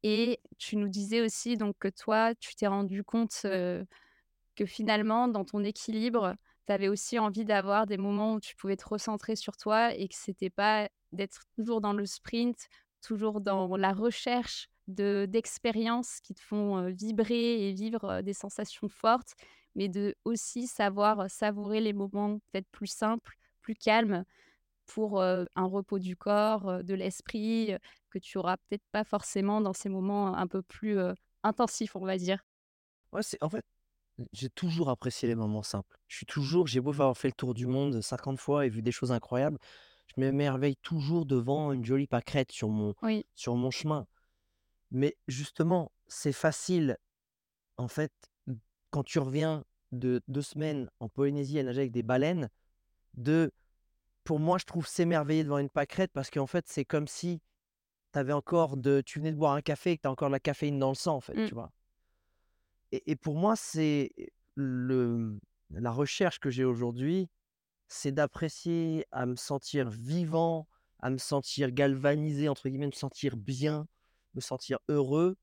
Et 0.03 0.41
tu 0.59 0.77
nous 0.77 0.89
disais 0.89 1.21
aussi 1.21 1.57
donc 1.57 1.77
que 1.79 1.89
toi, 1.89 2.35
tu 2.37 2.55
t'es 2.55 2.67
rendu 2.67 3.03
compte 3.03 3.43
euh, 3.45 3.85
que 4.55 4.67
finalement, 4.67 5.29
dans 5.29 5.45
ton 5.45 5.65
équilibre, 5.65 6.37
tu 6.67 6.73
avais 6.73 6.89
aussi 6.89 7.19
envie 7.19 7.45
d'avoir 7.45 7.87
des 7.87 7.97
moments 7.99 8.35
où 8.35 8.41
tu 8.41 8.57
pouvais 8.57 8.77
te 8.77 8.89
recentrer 8.89 9.37
sur 9.37 9.57
toi 9.57 9.95
et 9.95 10.09
que 10.09 10.15
c'était 10.17 10.51
pas 10.51 10.89
d'être 11.13 11.43
toujours 11.57 11.81
dans 11.81 11.93
le 11.93 12.07
sprint, 12.07 12.69
toujours 13.03 13.41
dans 13.41 13.77
la 13.77 13.93
recherche 13.93 14.69
de 14.89 15.27
d'expériences 15.29 16.21
qui 16.21 16.35
te 16.35 16.41
font 16.41 16.91
vibrer 16.91 17.69
et 17.69 17.73
vivre 17.73 18.21
des 18.23 18.35
sensations 18.35 18.89
fortes, 18.89 19.35
mais 19.75 19.89
de 19.89 20.15
aussi 20.25 20.67
savoir 20.67 21.31
savourer 21.31 21.81
les 21.81 21.93
moments 21.93 22.39
peut-être 22.53 22.69
plus 22.71 22.87
simples, 22.87 23.37
plus 23.63 23.75
calmes 23.75 24.25
pour 24.87 25.23
un 25.23 25.47
repos 25.57 25.99
du 25.99 26.17
corps, 26.17 26.85
de 26.85 26.95
l'esprit, 26.95 27.73
que 28.11 28.19
tu 28.19 28.39
auras 28.39 28.57
peut-être 28.57 28.85
pas 28.93 29.05
forcément 29.05 29.61
dans 29.61 29.73
ces 29.73 29.89
moments 29.89 30.37
un 30.37 30.47
peu 30.47 30.63
plus 30.63 30.99
intensifs, 31.43 31.97
on 31.97 32.05
va 32.05 32.17
dire. 32.17 32.45
Ouais, 33.13 33.23
c'est 33.23 33.43
en 33.43 33.49
fait, 33.49 33.65
j'ai 34.33 34.49
toujours 34.49 34.89
apprécié 34.91 35.29
les 35.29 35.35
moments 35.35 35.63
simples. 35.63 35.97
Je 36.09 36.17
suis 36.17 36.27
toujours, 36.27 36.67
j'ai 36.67 36.81
beau 36.81 36.91
avoir 36.91 37.17
fait 37.17 37.29
le 37.29 37.35
tour 37.35 37.55
du 37.55 37.67
monde 37.67 38.01
50 38.01 38.39
fois 38.39 38.67
et 38.67 38.69
vu 38.69 38.83
des 38.83 38.93
choses 38.93 39.13
incroyables, 39.13 39.59
je 40.09 40.21
m'émerveille 40.21 40.77
toujours 40.77 41.27
devant 41.27 41.73
une 41.73 41.85
jolie 41.85 42.07
pâquerette 42.07 42.53
sur 42.53 42.69
mon, 42.69 42.95
Oui. 43.03 43.27
sur 43.35 43.55
mon 43.57 43.71
chemin. 43.71 44.07
Mais 44.91 45.17
justement, 45.29 45.91
c'est 46.07 46.33
facile, 46.33 46.97
en 47.77 47.89
fait, 47.89 48.13
quand 48.91 49.03
tu 49.05 49.19
reviens 49.19 49.65
de 49.93 50.23
deux 50.29 50.43
semaines 50.43 50.89
en 51.01 51.09
Polynésie 51.09 51.59
à 51.59 51.63
nager 51.63 51.81
avec 51.81 51.93
des 51.93 52.03
baleines, 52.03 52.49
de, 53.15 53.53
pour 54.25 54.39
moi, 54.39 54.59
je 54.59 54.65
trouve 54.65 54.87
s'émerveiller 54.87 55.45
devant 55.45 55.59
une 55.59 55.69
pâquerette 55.71 56.13
parce 56.13 56.31
qu'en 56.31 56.47
fait, 56.47 56.67
c'est 56.69 56.85
comme 56.85 57.09
si 57.09 57.41
t'avais 58.13 58.33
encore 58.33 58.77
de, 58.77 59.03
tu 59.05 59.19
venais 59.19 59.33
de 59.33 59.37
boire 59.37 59.53
un 59.53 59.63
café 59.63 59.91
et 59.93 59.97
que 59.97 60.03
tu 60.03 60.09
as 60.09 60.11
encore 60.11 60.29
de 60.29 60.33
la 60.33 60.41
caféine 60.41 60.79
dans 60.79 60.89
le 60.91 60.95
sang, 60.95 61.17
en 61.17 61.21
fait, 61.21 61.35
Mm. 61.35 61.49
tu 61.49 61.55
vois? 61.55 61.71
Et, 62.93 63.11
et 63.11 63.17
pour 63.17 63.37
moi, 63.37 63.57
c'est 63.57 64.13
le, 64.55 65.39
la 65.71 65.91
recherche 65.91 66.39
que 66.39 66.51
j'ai 66.51 66.65
aujourd'hui, 66.65 67.29
c'est 67.89 68.13
d'apprécier 68.13 69.07
à 69.13 69.27
me 69.27 69.37
sentir 69.37 69.91
vivant, 69.91 70.69
à 71.01 71.11
me 71.11 71.19
sentir 71.19 71.71
galvanisé, 71.73 72.49
entre 72.49 72.69
guillemets, 72.69 72.87
me 72.87 72.93
sentir 72.93 73.37
bien, 73.37 73.87
me 74.35 74.41
sentir 74.41 74.79
heureux, 74.89 75.37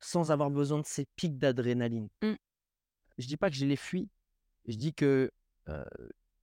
sans 0.00 0.30
avoir 0.30 0.50
besoin 0.50 0.80
de 0.80 0.86
ces 0.86 1.06
pics 1.16 1.38
d'adrénaline. 1.38 2.08
Mm. 2.22 2.34
Je 3.18 3.26
dis 3.26 3.36
pas 3.36 3.48
que 3.48 3.56
je 3.56 3.64
les 3.64 3.76
fuis, 3.76 4.10
je 4.66 4.76
dis 4.76 4.92
que 4.92 5.30
euh, 5.68 5.84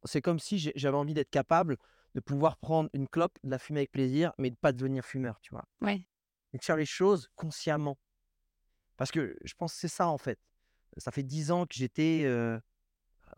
c'est 0.05 0.21
comme 0.21 0.39
si 0.39 0.57
j'avais 0.75 0.97
envie 0.97 1.13
d'être 1.13 1.29
capable 1.29 1.77
de 2.15 2.19
pouvoir 2.19 2.57
prendre 2.57 2.89
une 2.93 3.07
clope, 3.07 3.37
de 3.43 3.49
la 3.49 3.59
fumer 3.59 3.81
avec 3.81 3.91
plaisir, 3.91 4.33
mais 4.37 4.49
de 4.49 4.55
pas 4.55 4.71
devenir 4.71 5.03
fumeur, 5.05 5.39
tu 5.41 5.51
vois? 5.51 5.65
Ouais. 5.81 6.07
Et 6.53 6.57
de 6.57 6.63
faire 6.63 6.77
les 6.77 6.85
choses 6.85 7.29
consciemment. 7.35 7.97
Parce 8.97 9.11
que 9.11 9.35
je 9.43 9.53
pense 9.55 9.73
que 9.73 9.79
c'est 9.79 9.87
ça, 9.87 10.07
en 10.07 10.17
fait. 10.17 10.39
Ça 10.97 11.11
fait 11.11 11.23
dix 11.23 11.51
ans 11.51 11.65
que 11.65 11.73
j'étais 11.73 12.21
euh, 12.25 12.59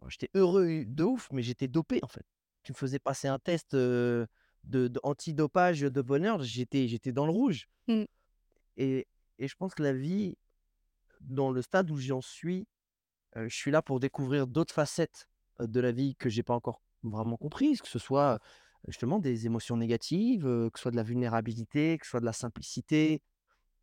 j'étais 0.08 0.30
heureux 0.34 0.84
de 0.86 1.04
ouf, 1.04 1.30
mais 1.32 1.42
j'étais 1.42 1.68
dopé, 1.68 2.00
en 2.04 2.08
fait. 2.08 2.26
Tu 2.64 2.72
me 2.72 2.78
faisais 2.78 3.00
passer 3.00 3.28
un 3.28 3.40
test 3.40 3.74
euh, 3.74 4.26
de 4.64 4.88
de 4.88 5.00
antidopage 5.04 5.82
de 5.82 6.02
bonheur, 6.02 6.42
j'étais 6.42 6.88
j'étais 6.88 7.12
dans 7.12 7.26
le 7.26 7.32
rouge 7.32 7.68
Mmh. 7.88 8.06
et 8.78 9.08
et 9.38 9.48
je 9.48 9.56
pense 9.56 9.76
que 9.76 9.84
la 9.84 9.94
vie, 9.94 10.38
dans 11.22 11.52
le 11.52 11.62
stade 11.62 11.92
où 11.92 11.98
j'en 11.98 12.22
suis, 12.22 12.68
je 13.36 13.54
suis 13.54 13.70
là 13.70 13.82
pour 13.82 14.00
découvrir 14.00 14.48
d'autres 14.48 14.74
facettes, 14.74 15.28
de 15.60 15.80
la 15.80 15.92
vie 15.92 16.16
que 16.16 16.30
j'ai 16.30 16.42
pas 16.42 16.54
encore 16.54 16.82
vraiment 17.04 17.38
comprises, 17.38 17.82
que 17.82 17.88
ce 17.88 18.00
soit, 18.00 18.40
justement 18.88 19.20
des 19.20 19.46
émotions 19.46 19.78
négatives, 19.78 20.44
que 20.44 20.80
ce 20.80 20.84
soit 20.84 20.92
de 20.92 20.96
la 20.96 21.04
vulnérabilité, 21.04 21.98
que 21.98 22.06
ce 22.06 22.12
soit 22.12 22.20
de 22.22 22.26
la 22.26 22.34
simplicité, 22.34 23.22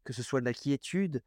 que 0.05 0.13
ce 0.13 0.23
soit 0.23 0.41
de 0.41 0.47
la 0.47 0.55
quiétude, 0.55 1.23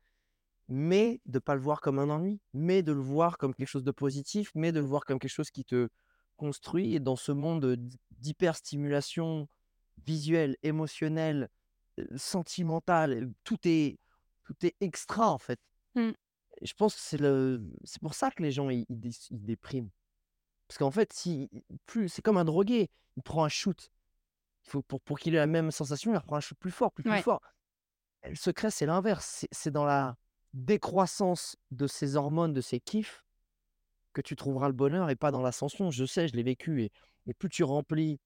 mais 0.67 1.21
de 1.25 1.39
pas 1.39 1.55
le 1.55 1.61
voir 1.61 1.81
comme 1.81 1.99
un 1.99 2.09
ennui, 2.09 2.39
mais 2.53 2.83
de 2.83 2.91
le 2.91 2.99
voir 3.01 3.37
comme 3.37 3.53
quelque 3.53 3.67
chose 3.67 3.83
de 3.83 3.91
positif, 3.91 4.51
mais 4.55 4.71
de 4.71 4.79
le 4.79 4.85
voir 4.85 5.05
comme 5.05 5.19
quelque 5.19 5.31
chose 5.31 5.51
qui 5.51 5.63
te 5.65 5.89
construit 6.37 6.95
et 6.95 6.99
dans 6.99 7.15
ce 7.15 7.31
monde, 7.31 7.75
d'hy 7.75 7.97
d'hyperstimulation 8.19 9.47
visuelle, 10.05 10.57
émotionnelle, 10.63 11.49
heu, 11.99 12.07
sentimentale, 12.17 13.13
heu, 13.13 13.33
tout 13.43 13.59
est 13.65 13.99
tout 14.43 14.55
est 14.65 14.75
extra, 14.81 15.29
en 15.29 15.37
fait 15.39 15.59
Mmh. 15.97 16.11
je 16.61 16.73
pense 16.73 16.93
que 16.93 16.99
c'est 17.01 17.17
le 17.17 17.63
c'est 17.85 18.01
pour 18.01 18.13
ça 18.15 18.29
que 18.29 18.43
les 18.43 18.51
gens 18.51 18.69
ils 18.69 18.85
ils 18.89 19.45
dépriment. 19.45 19.89
Parce 20.67 20.77
qu'en 20.77 20.91
fait, 20.91 21.13
si 21.13 21.49
plus 21.85 22.09
c'est 22.09 22.21
comme 22.21 22.35
un 22.35 22.43
drogué, 22.43 22.89
il 23.15 23.23
prend 23.23 23.45
un 23.45 23.49
shoot. 23.49 23.91
Il 24.65 24.71
faut 24.71 24.81
pour 24.81 24.99
pour 24.99 25.19
qu'il 25.19 25.35
ait 25.35 25.37
la 25.37 25.47
même 25.47 25.71
sensation, 25.71 26.11
il 26.11 26.17
reprend 26.17 26.35
un 26.35 26.41
shoot 26.41 26.57
plus 26.57 26.71
fort, 26.71 26.91
plus, 26.91 27.21
fort 27.21 27.39
le 28.27 28.35
secret, 28.35 28.71
c'est 28.71 28.85
l'inverse, 28.85 29.25
c'est 29.25 29.47
c'est 29.51 29.71
dans 29.71 29.85
la 29.85 30.17
décroissance 30.55 31.57
de 31.71 31.85
ces 31.85 32.15
hormones, 32.15 32.53
de 32.53 32.61
ces 32.61 32.79
kiffs 32.79 33.23
que 34.13 34.21
tu 34.21 34.35
trouveras 34.35 34.67
le 34.67 34.73
bonheur 34.73 35.09
et 35.09 35.15
pas 35.15 35.29
dans 35.31 35.41
l'ascension. 35.41 35.91
Je 35.91 36.05
sais, 36.05 36.27
je 36.27 36.33
l'ai 36.33 36.43
vécu 36.43 36.81
et 36.83 36.91
et 37.27 37.33
plus 37.33 37.49
tu 37.49 37.63
remplis 37.63 38.19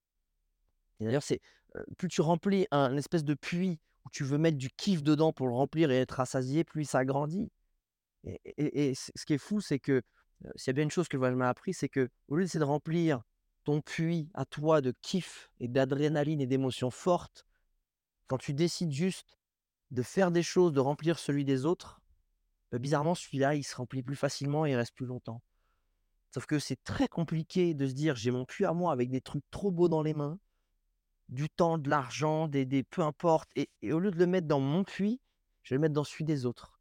et 0.99 1.05
d'ailleurs, 1.05 1.23
c'est, 1.23 1.39
plus 1.97 2.09
tu 2.09 2.21
remplis 2.21 2.67
un 2.71 2.97
espèce 2.97 3.23
de 3.23 3.33
puits 3.33 3.79
où 4.05 4.09
tu 4.11 4.23
veux 4.23 4.37
mettre 4.37 4.57
du 4.57 4.69
kiff 4.69 5.03
dedans 5.03 5.33
pour 5.33 5.47
le 5.47 5.53
remplir 5.53 5.91
et 5.91 5.97
être 5.97 6.13
rassasié, 6.13 6.63
plus 6.63 6.85
ça 6.85 7.05
grandit 7.05 7.51
et 8.23 8.39
et 8.45 8.89
et 8.89 8.95
ce 8.95 9.25
qui 9.25 9.33
est 9.33 9.37
fou, 9.37 9.61
c'est 9.61 9.79
que, 9.79 10.01
s'il 10.55 10.67
y 10.67 10.71
a 10.71 10.73
bien 10.73 10.83
une 10.83 10.91
chose 10.91 11.07
que 11.07 11.15
le 11.15 11.19
voyage 11.19 11.37
m'a 11.37 11.49
appris, 11.49 11.73
c'est 11.73 11.89
qu'au 11.89 12.35
lieu 12.35 12.43
d'essayer 12.43 12.59
de 12.59 12.65
remplir 12.65 13.21
ton 13.63 13.81
puits 13.81 14.29
à 14.33 14.45
toi 14.45 14.81
de 14.81 14.93
kiff 15.01 15.49
et 15.59 15.67
d'adrénaline 15.67 16.41
et 16.41 16.47
d'émotions 16.47 16.91
fortes, 16.91 17.45
quand 18.27 18.37
tu 18.37 18.53
décides 18.53 18.91
juste 18.91 19.37
de 19.91 20.03
faire 20.03 20.31
des 20.31 20.43
choses, 20.43 20.73
de 20.73 20.79
remplir 20.79 21.17
celui 21.17 21.45
des 21.45 21.65
autres, 21.65 21.98
bah, 22.71 22.79
bizarrement, 22.79 23.15
celui-là, 23.15 23.55
il 23.55 23.63
se 23.63 23.75
remplit 23.75 24.03
plus 24.03 24.15
facilement 24.15 24.65
et 24.65 24.71
il 24.71 24.75
reste 24.75 24.93
plus 24.93 25.05
longtemps. 25.05 25.41
Sauf 26.33 26.45
que 26.45 26.59
c'est 26.59 26.83
très 26.83 27.07
compliqué 27.07 27.73
de 27.73 27.87
se 27.87 27.93
dire: 27.93 28.15
«J'ai 28.15 28.31
mon 28.31 28.45
puits 28.45 28.65
à 28.65 28.73
moi 28.73 28.91
avec 28.91 29.09
des 29.09 29.21
trucs 29.21 29.43
trop 29.51 29.71
beaux 29.71 29.89
dans 29.89 30.03
les 30.03 30.13
mains, 30.13 30.39
du 31.29 31.49
temps, 31.49 31.77
de 31.77 31.89
l'argent, 31.89 32.47
des 32.47 32.65
des 32.65 32.83
peu 32.83 33.01
importe 33.01 33.49
et 33.55 33.69
au 33.91 33.99
lieu 33.99 34.11
de 34.11 34.17
le 34.17 34.27
mettre 34.27 34.47
dans 34.47 34.59
mon 34.59 34.83
puits, 34.83 35.19
je 35.63 35.73
vais 35.73 35.77
le 35.77 35.81
mettre 35.81 35.95
dans 35.95 36.03
celui 36.03 36.25
des 36.25 36.45
autres». 36.45 36.79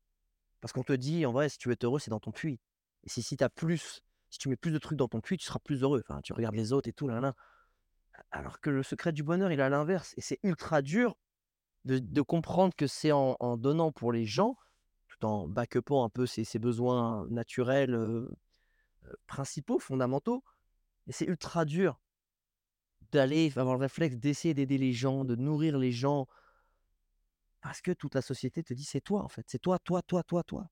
Parce 0.60 0.72
qu'on 0.72 0.82
te 0.82 0.92
dit: 0.92 1.24
«En 1.24 1.32
vrai, 1.32 1.48
si 1.48 1.58
tu 1.58 1.68
veux 1.68 1.74
être 1.74 1.84
heureux, 1.84 1.98
c'est 1.98 2.10
dans 2.10 2.20
ton 2.20 2.32
puits» 2.32 2.60
et 3.04 3.08
si 3.08 3.22
si 3.22 3.36
tu 3.36 3.44
as 3.44 3.48
plus 3.48 4.02
si 4.30 4.38
tu 4.38 4.48
mets 4.50 4.56
plus 4.56 4.72
de 4.72 4.78
trucs 4.78 4.98
dans 4.98 5.08
ton 5.08 5.20
puits, 5.20 5.38
tu 5.38 5.46
seras 5.46 5.60
plus 5.60 5.82
heureux. 5.82 6.02
Enfin, 6.06 6.20
tu 6.22 6.34
regardes 6.34 6.54
les 6.54 6.72
autres 6.72 6.88
et 6.88 6.92
tout, 6.92 7.06
nin. 7.06 7.22
A 7.24 7.34
alors 8.30 8.60
que 8.60 8.68
le 8.68 8.82
secret 8.82 9.12
du 9.12 9.22
bonheur, 9.22 9.52
il 9.52 9.60
est 9.60 9.62
à 9.62 9.68
l'inverse 9.68 10.12
et 10.18 10.20
c'est 10.20 10.40
ultra 10.42 10.82
dur 10.82 11.16
de 11.84 12.20
comprendre 12.20 12.74
que 12.76 12.86
c'est 12.86 13.12
en 13.12 13.56
donnant 13.56 13.92
pour 13.92 14.12
les 14.12 14.26
gens, 14.26 14.56
tout 15.18 15.26
en 15.26 15.48
back-upant 15.48 16.04
un 16.04 16.08
peu 16.10 16.26
ses 16.26 16.44
ses 16.44 16.58
besoins 16.58 17.26
naturels, 17.30 17.98
principaux, 19.26 19.78
fondamentaux 19.78 20.42
et 21.08 21.12
c'est 21.12 21.26
ultra 21.26 21.64
dur 21.64 22.00
d'aller 23.12 23.50
avoir 23.56 23.74
le 23.76 23.80
réflexe 23.80 24.16
d'essayer 24.16 24.54
d'aider 24.54 24.78
les 24.78 24.92
gens, 24.92 25.24
de 25.24 25.34
nourrir 25.34 25.78
les 25.78 25.92
gens 25.92 26.26
parce 27.60 27.80
que 27.80 27.90
toute 27.92 28.14
la 28.14 28.22
société 28.22 28.62
te 28.62 28.72
dit: 28.74 28.84
«C'est 28.84 29.00
toi, 29.00 29.22
en 29.22 29.28
fait, 29.28 29.44
c'est 29.48 29.58
toi, 29.58 29.78
toi, 29.78 30.02
toi, 30.02 30.22
toi, 30.22 30.42
toi». 30.44 30.68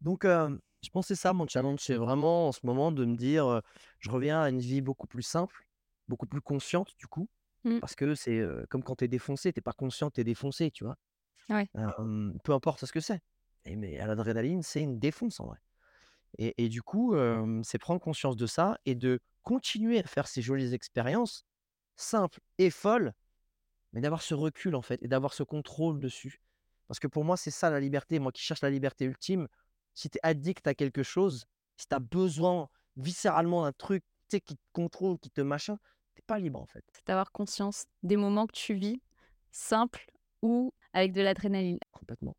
Donc 0.00 0.24
je 0.26 0.90
pense 0.92 1.08
c'est 1.08 1.16
ça 1.16 1.32
mon 1.34 1.46
challenge, 1.48 1.80
c'est 1.80 1.96
vraiment 1.96 2.48
en 2.48 2.52
ce 2.52 2.60
moment 2.64 2.92
de 2.92 3.04
me 3.04 3.16
dire, 3.16 3.62
je 4.00 4.10
reviens 4.10 4.42
à 4.42 4.50
une 4.50 4.60
vie 4.60 4.80
beaucoup 4.82 5.06
plus 5.06 5.22
simple, 5.22 5.66
beaucoup 6.08 6.26
plus 6.26 6.40
consciente 6.42 6.92
du 6.98 7.06
coup, 7.06 7.28
Mmh. 7.64 7.80
parce 7.80 7.94
que 7.94 8.14
c'est, 8.14 8.42
comme 8.70 8.82
quand 8.82 8.96
tu 8.96 9.04
es 9.04 9.08
défoncé, 9.08 9.52
tu 9.52 9.60
es 9.60 9.62
pas 9.62 9.72
conscient 9.74 10.08
que 10.10 10.14
tu 10.16 10.20
es 10.22 10.24
défoncé, 10.24 10.70
tu 10.70 10.84
vois? 10.84 10.96
Ouais. 11.48 11.68
Peu 12.44 12.52
importe 12.52 12.84
ce 12.86 12.92
que 12.92 13.00
c'est 13.00 13.20
et 13.64 13.76
mais 13.76 13.98
à 13.98 14.06
l'adrénaline, 14.06 14.62
c'est 14.62 14.82
une 14.82 14.98
défonce 14.98 15.40
en 15.40 15.46
vrai 15.46 15.58
et 16.38 16.64
et 16.64 16.68
du 16.68 16.82
coup, 16.82 17.16
hem, 17.16 17.64
c'est 17.64 17.78
prendre 17.78 18.00
conscience 18.00 18.36
de 18.36 18.46
ça 18.46 18.78
et 18.86 18.94
de 18.94 19.20
continuer 19.42 19.98
à 19.98 20.02
faire 20.02 20.28
ces 20.28 20.42
jolies 20.42 20.74
expériences, 20.74 21.44
simples 21.96 22.40
et 22.58 22.70
folles, 22.70 23.12
mais 23.92 24.00
d'avoir 24.00 24.22
ce 24.22 24.34
recul 24.34 24.74
en 24.74 24.82
fait 24.82 25.02
et 25.02 25.08
d'avoir 25.08 25.34
ce 25.34 25.42
contrôle 25.42 26.00
dessus. 26.00 26.40
Parce 26.86 26.98
que 26.98 27.06
pour 27.06 27.24
moi, 27.24 27.36
c'est 27.36 27.50
ça 27.50 27.70
la 27.70 27.80
liberté, 27.80 28.18
moi 28.18 28.32
qui 28.32 28.42
cherche 28.42 28.62
la 28.62 28.70
liberté 28.70 29.04
ultime, 29.04 29.48
si 29.94 30.10
tu 30.10 30.18
es 30.18 30.20
addict 30.26 30.66
à 30.66 30.74
quelque 30.74 31.02
chose, 31.02 31.46
si 31.76 31.86
tu 31.86 31.94
as 31.94 32.00
besoin 32.00 32.68
viscéralement 32.96 33.62
d'un 33.62 33.72
truc, 33.72 34.04
qui 34.28 34.40
te 34.40 34.62
contrôle, 34.72 35.18
qui 35.18 35.30
te 35.30 35.40
machin, 35.40 35.76
tu 36.14 36.20
es 36.20 36.24
pas 36.24 36.38
libre 36.38 36.60
en 36.60 36.66
fait. 36.66 36.84
C'est 36.92 37.06
d'avoir 37.06 37.32
conscience 37.32 37.86
des 38.04 38.16
moments 38.16 38.46
que 38.46 38.52
tu 38.52 38.74
vis, 38.74 39.00
simples 39.50 40.06
ou 40.42 40.72
avec 40.92 41.12
de 41.12 41.20
l'adrénaline. 41.20 41.78
Complètement. 41.90 42.36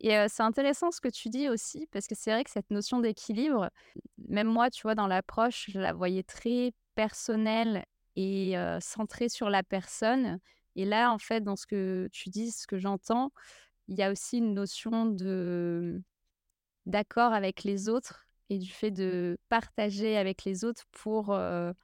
Et 0.00 0.14
c'est 0.28 0.42
intéressant 0.42 0.90
ce 0.90 1.00
que 1.00 1.08
tu 1.08 1.28
dis 1.30 1.48
aussi 1.48 1.86
parce 1.90 2.06
que 2.06 2.14
c'est 2.14 2.30
vrai 2.30 2.44
que 2.44 2.50
cette 2.50 2.70
notion 2.70 3.00
d'équilibre, 3.00 3.70
même 4.28 4.46
moi, 4.48 4.70
tu 4.70 4.82
vois, 4.82 4.94
dans 4.94 5.06
l'approche, 5.06 5.70
je 5.70 5.78
la 5.78 5.92
voyais 5.92 6.22
très 6.22 6.72
personnelle 6.94 7.84
et 8.14 8.54
centrée 8.80 9.28
sur 9.28 9.48
la 9.48 9.62
personne. 9.62 10.38
Et 10.74 10.84
là, 10.84 11.12
en 11.12 11.18
fait, 11.18 11.40
dans 11.40 11.56
ce 11.56 11.66
que 11.66 12.08
tu 12.12 12.28
dis, 12.28 12.52
ce 12.52 12.66
que 12.66 12.78
j'entends, 12.78 13.32
il 13.88 13.96
y 13.96 14.02
a 14.02 14.10
aussi 14.10 14.38
une 14.38 14.52
notion 14.52 15.06
de 15.06 16.02
d'accord 16.84 17.32
avec 17.32 17.64
les 17.64 17.88
autres 17.88 18.26
et 18.50 18.58
du 18.58 18.70
fait 18.70 18.90
de 18.90 19.38
partager 19.48 20.16
avec 20.16 20.44
les 20.44 20.64
autres 20.64 20.84
pour, 20.92 21.32
un 21.32 21.74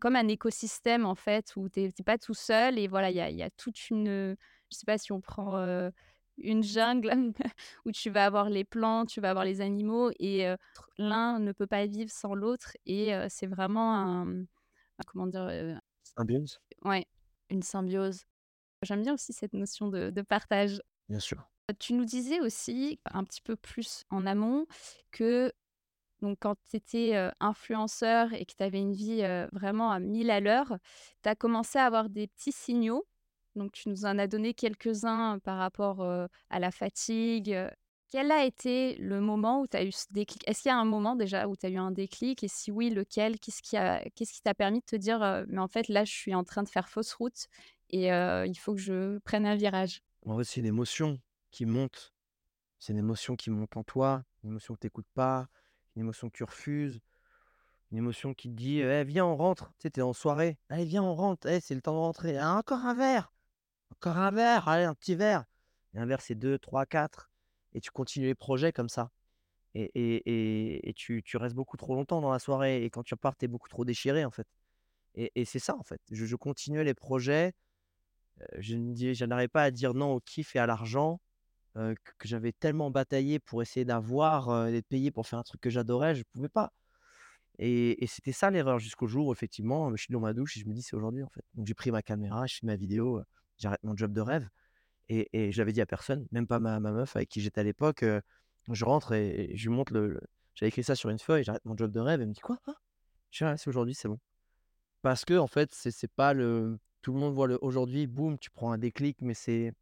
comme 0.00 0.16
un 0.16 0.28
écosystème, 0.28 1.06
en 1.06 1.14
fait, 1.14 1.54
où 1.56 1.68
tu 1.68 1.84
es 1.84 1.92
tu 1.92 2.02
es 2.02 2.04
pas 2.04 2.18
tout 2.18 2.34
seul 2.34 2.78
et 2.78 2.88
voilà, 2.88 3.10
il 3.10 3.36
y 3.36 3.42
a 3.42 3.50
toute 3.50 3.90
une, 3.90 4.36
je 4.70 4.76
sais 4.76 4.86
pas 4.86 4.98
si 4.98 5.12
on 5.12 5.20
prend, 5.20 5.90
une 6.38 6.62
jungle 6.62 7.10
où 7.84 7.92
tu 7.92 8.10
vas 8.10 8.26
avoir 8.26 8.50
les 8.50 8.64
plantes, 8.64 9.08
tu 9.08 9.20
vas 9.20 9.30
avoir 9.30 9.44
les 9.44 9.60
animaux 9.60 10.10
et 10.20 10.46
l'un 10.98 11.38
ne 11.38 11.52
peut 11.52 11.66
pas 11.66 11.86
vivre 11.86 12.10
sans 12.10 12.34
l'autre 12.34 12.72
et 12.86 13.12
c'est 13.28 13.46
vraiment 13.46 13.94
un, 13.94 14.28
un 14.40 15.04
comment 15.06 15.26
dire? 15.26 15.48
Heu, 15.50 15.76
Symbiose? 16.02 16.58
ouais, 16.84 17.06
une 17.50 17.62
symbiose. 17.62 18.22
J'aime 18.82 19.02
bien 19.02 19.14
aussi 19.14 19.32
cette 19.32 19.54
notion 19.54 19.88
de 19.88 20.10
de 20.10 20.22
partage. 20.22 20.82
Bien 21.08 21.20
sûr. 21.20 21.48
Tu 21.80 21.94
nous 21.94 22.04
disais 22.04 22.40
aussi, 22.40 23.00
un 23.06 23.24
petit 23.24 23.40
peu 23.42 23.56
plus 23.56 24.04
en 24.10 24.26
amont, 24.26 24.66
que 25.12 25.52
donc 26.22 26.38
quand 26.40 26.56
tu 26.70 26.76
étais, 26.76 27.30
influenceur 27.40 28.32
et 28.34 28.46
que 28.46 28.54
tu 28.56 28.62
avais 28.64 28.80
une 28.80 28.94
vie, 28.94 29.22
vraiment 29.52 29.90
à 29.92 30.00
1000 30.00 30.30
à 30.30 30.40
l'heure, 30.40 30.78
tu 31.22 31.28
as 31.28 31.36
commencé 31.36 31.78
à 31.78 31.86
avoir 31.86 32.10
des 32.10 32.28
petits 32.28 32.52
signaux. 32.52 33.06
Donc 33.56 33.72
tu 33.72 33.88
nous 33.88 34.04
en 34.04 34.18
as 34.18 34.26
donné 34.26 34.54
quelques-uns 34.54 35.38
par 35.40 35.58
rapport, 35.58 36.02
à 36.02 36.58
la 36.58 36.70
fatigue. 36.70 37.58
Quel 38.08 38.30
a 38.30 38.44
été 38.44 38.94
le 38.98 39.20
moment 39.20 39.62
où 39.62 39.66
tu 39.66 39.76
as 39.76 39.84
eu 39.84 39.90
ce 39.90 40.04
déclic? 40.10 40.48
Est-ce 40.48 40.62
qu'il 40.62 40.68
y 40.68 40.72
a 40.72 40.78
un 40.78 40.84
moment 40.84 41.16
déjà 41.16 41.48
où 41.48 41.56
tu 41.56 41.66
as 41.66 41.70
eu 41.70 41.76
un 41.76 41.90
déclic? 41.90 42.44
Et 42.44 42.48
si 42.48 42.70
oui, 42.70 42.90
lequel? 42.90 43.40
Qu'est-ce 43.40 43.62
qui 43.62 44.42
t'a 44.42 44.54
permis 44.54 44.78
de 44.78 44.84
te 44.84 44.94
dire, 44.94 45.44
«Mais 45.48 45.58
en 45.58 45.66
fait, 45.66 45.88
là, 45.88 46.04
je 46.04 46.12
suis 46.12 46.34
en 46.34 46.44
train 46.44 46.62
de 46.62 46.68
faire 46.68 46.88
fausse 46.88 47.12
route 47.14 47.46
et 47.90 48.06
il 48.08 48.54
faut 48.56 48.74
que 48.74 48.80
je 48.80 49.18
prenne 49.24 49.44
un 49.44 49.56
virage»? 49.56 50.02
En 50.24 50.34
vrai, 50.34 50.44
c'est 50.44 50.60
une 50.60 50.66
émotion 50.66 51.18
qui 51.50 51.66
monte. 51.66 52.14
C'est 52.78 52.92
une 52.92 52.98
émotion 52.98 53.34
qui 53.36 53.50
monte 53.50 53.76
en 53.76 53.82
toi, 53.82 54.22
une 54.44 54.50
émotion 54.50 54.74
que 54.74 54.80
tu 54.80 54.86
écoutes 54.86 55.08
pas, 55.14 55.48
une 55.96 56.02
émotion 56.02 56.28
que 56.28 56.36
tu 56.36 56.44
refuses, 56.44 57.00
une 57.90 57.98
émotion 57.98 58.34
qui 58.34 58.50
te 58.50 58.54
dit: 58.54 58.80
«Eh 58.80 59.02
viens, 59.04 59.24
on 59.26 59.34
rentre». 59.34 59.72
Tu 59.78 59.88
sais, 59.88 59.92
es 59.96 60.02
en 60.02 60.12
soirée: 60.12 60.58
«Allez, 60.68 60.84
viens, 60.84 61.02
on 61.02 61.14
rentre. 61.14 61.48
Eh, 61.48 61.60
c'est 61.60 61.74
le 61.74 61.80
temps 61.80 61.94
de 61.94 61.98
rentrer. 61.98 62.36
Ah, 62.38 62.54
encore 62.56 62.84
un 62.84 62.94
verre, 62.94 63.32
encore 63.92 64.18
un 64.18 64.30
verre, 64.30 64.68
allez, 64.68 64.84
un 64.84 64.94
petit 64.94 65.14
verre». 65.14 65.44
Et 65.94 65.98
un 65.98 66.06
verre, 66.06 66.20
c'est 66.20 66.34
2-3-4 66.34 67.30
et 67.74 67.80
tu 67.80 67.90
continues 67.90 68.26
les 68.26 68.34
projets 68.34 68.72
comme 68.72 68.88
ça 68.88 69.10
et 69.74 69.90
et 69.94 70.22
et 70.88 70.90
et 70.90 70.94
tu 70.94 71.22
restes 71.38 71.54
beaucoup 71.56 71.76
trop 71.78 71.94
longtemps 71.96 72.20
dans 72.22 72.32
la 72.32 72.38
soirée 72.40 72.84
et 72.84 72.90
quand 72.90 73.02
tu 73.04 73.14
repars, 73.14 73.36
tu 73.36 73.46
es 73.46 73.48
beaucoup 73.48 73.68
trop 73.70 73.84
déchiré, 73.86 74.24
en 74.26 74.30
fait 74.32 74.46
et 75.16 75.32
et 75.36 75.44
c'est 75.46 75.58
ça, 75.60 75.76
en 75.78 75.84
fait. 75.84 76.00
Je 76.12 76.36
continuais 76.36 76.84
les 76.84 76.94
projets, 76.94 77.54
heu, 78.42 78.46
je 78.60 78.76
ne 78.76 79.14
je 79.14 79.24
n'arrivais 79.26 79.48
pas 79.48 79.64
à 79.64 79.70
dire 79.72 79.94
non 79.94 80.12
au 80.14 80.20
kiff 80.20 80.56
et 80.56 80.58
à 80.60 80.66
l'argent, 80.66 81.20
heu, 81.78 81.94
que 82.18 82.28
j'avais 82.28 82.52
tellement 82.52 82.90
bataillé 82.92 83.38
pour 83.40 83.62
essayer 83.62 83.84
d'avoir, 83.86 84.50
heu, 84.50 84.72
d'être 84.72 84.88
payé 84.88 85.10
pour 85.12 85.26
faire 85.28 85.38
un 85.40 85.44
truc 85.44 85.60
que 85.62 85.70
j'adorais, 85.70 86.14
je 86.16 86.24
pouvais 86.32 86.48
pas 86.50 86.72
et 87.58 88.02
et 88.04 88.06
c'était 88.08 88.32
ça 88.32 88.50
l'erreur 88.50 88.78
jusqu'au 88.80 89.06
jour 89.08 89.32
effectivement, 89.32 89.90
je 89.96 90.02
suis 90.04 90.12
dans 90.12 90.20
ma 90.20 90.34
douche 90.34 90.56
et 90.58 90.60
je 90.60 90.66
me 90.68 90.74
dis: 90.74 90.82
«C'est 90.82 90.96
aujourd'hui, 90.96 91.22
en 91.24 91.28
fait». 91.30 91.44
Donc 91.54 91.66
j'ai 91.66 91.74
pris 91.74 91.90
ma 91.92 92.02
caméra, 92.02 92.46
je 92.46 92.56
filme 92.56 92.70
ma 92.72 92.76
vidéo, 92.76 93.22
j'arrête 93.58 93.82
mon 93.84 93.96
job 93.96 94.12
de 94.12 94.20
rêve 94.20 94.48
et 95.08 95.28
et 95.32 95.52
je 95.52 95.58
l'avais 95.58 95.72
dit 95.72 95.80
à 95.80 95.86
personne, 95.86 96.26
même 96.32 96.46
pas 96.46 96.60
ma 96.60 96.80
ma 96.80 96.92
meuf 96.92 97.16
avec 97.16 97.28
qui 97.28 97.40
j'étais 97.40 97.60
à 97.60 97.64
l'époque, 97.64 98.04
je 98.70 98.84
rentre 98.84 99.12
et 99.12 99.52
et 99.52 99.56
je 99.56 99.68
lui 99.68 99.76
montre 99.76 99.92
le 99.94 100.20
j'avais 100.54 100.68
écrit 100.68 100.84
ça 100.84 100.94
sur 100.96 101.10
une 101.10 101.18
feuille: 101.18 101.44
«J'arrête 101.44 101.64
mon 101.66 101.76
job 101.76 101.92
de 101.92 102.00
rêve». 102.00 102.20
Elle 102.22 102.28
me 102.28 102.32
dit: 102.32 102.40
«Quoi? 102.40 102.56
Quoi?» 102.64 102.74
Je 103.30 103.44
«Ouais, 103.44 103.56
c'est 103.58 103.68
aujourd'hui, 103.68 103.94
c'est 103.94 104.08
bon». 104.08 104.18
Parce 105.02 105.24
que 105.24 105.34
en 105.38 105.46
fait, 105.46 105.70
c'est 105.74 106.10
pas 106.12 106.32
le 106.34 106.78
tout 107.02 107.12
le 107.12 107.20
monde 107.20 107.34
voit 107.34 107.46
le 107.46 107.58
aujourd'hui, 107.62 108.06
boum, 108.06 108.38
tu 108.38 108.50
prends 108.50 108.72
un 108.72 108.78
déclic, 108.78 109.18
mais 109.22 109.34
c'est 109.34 109.72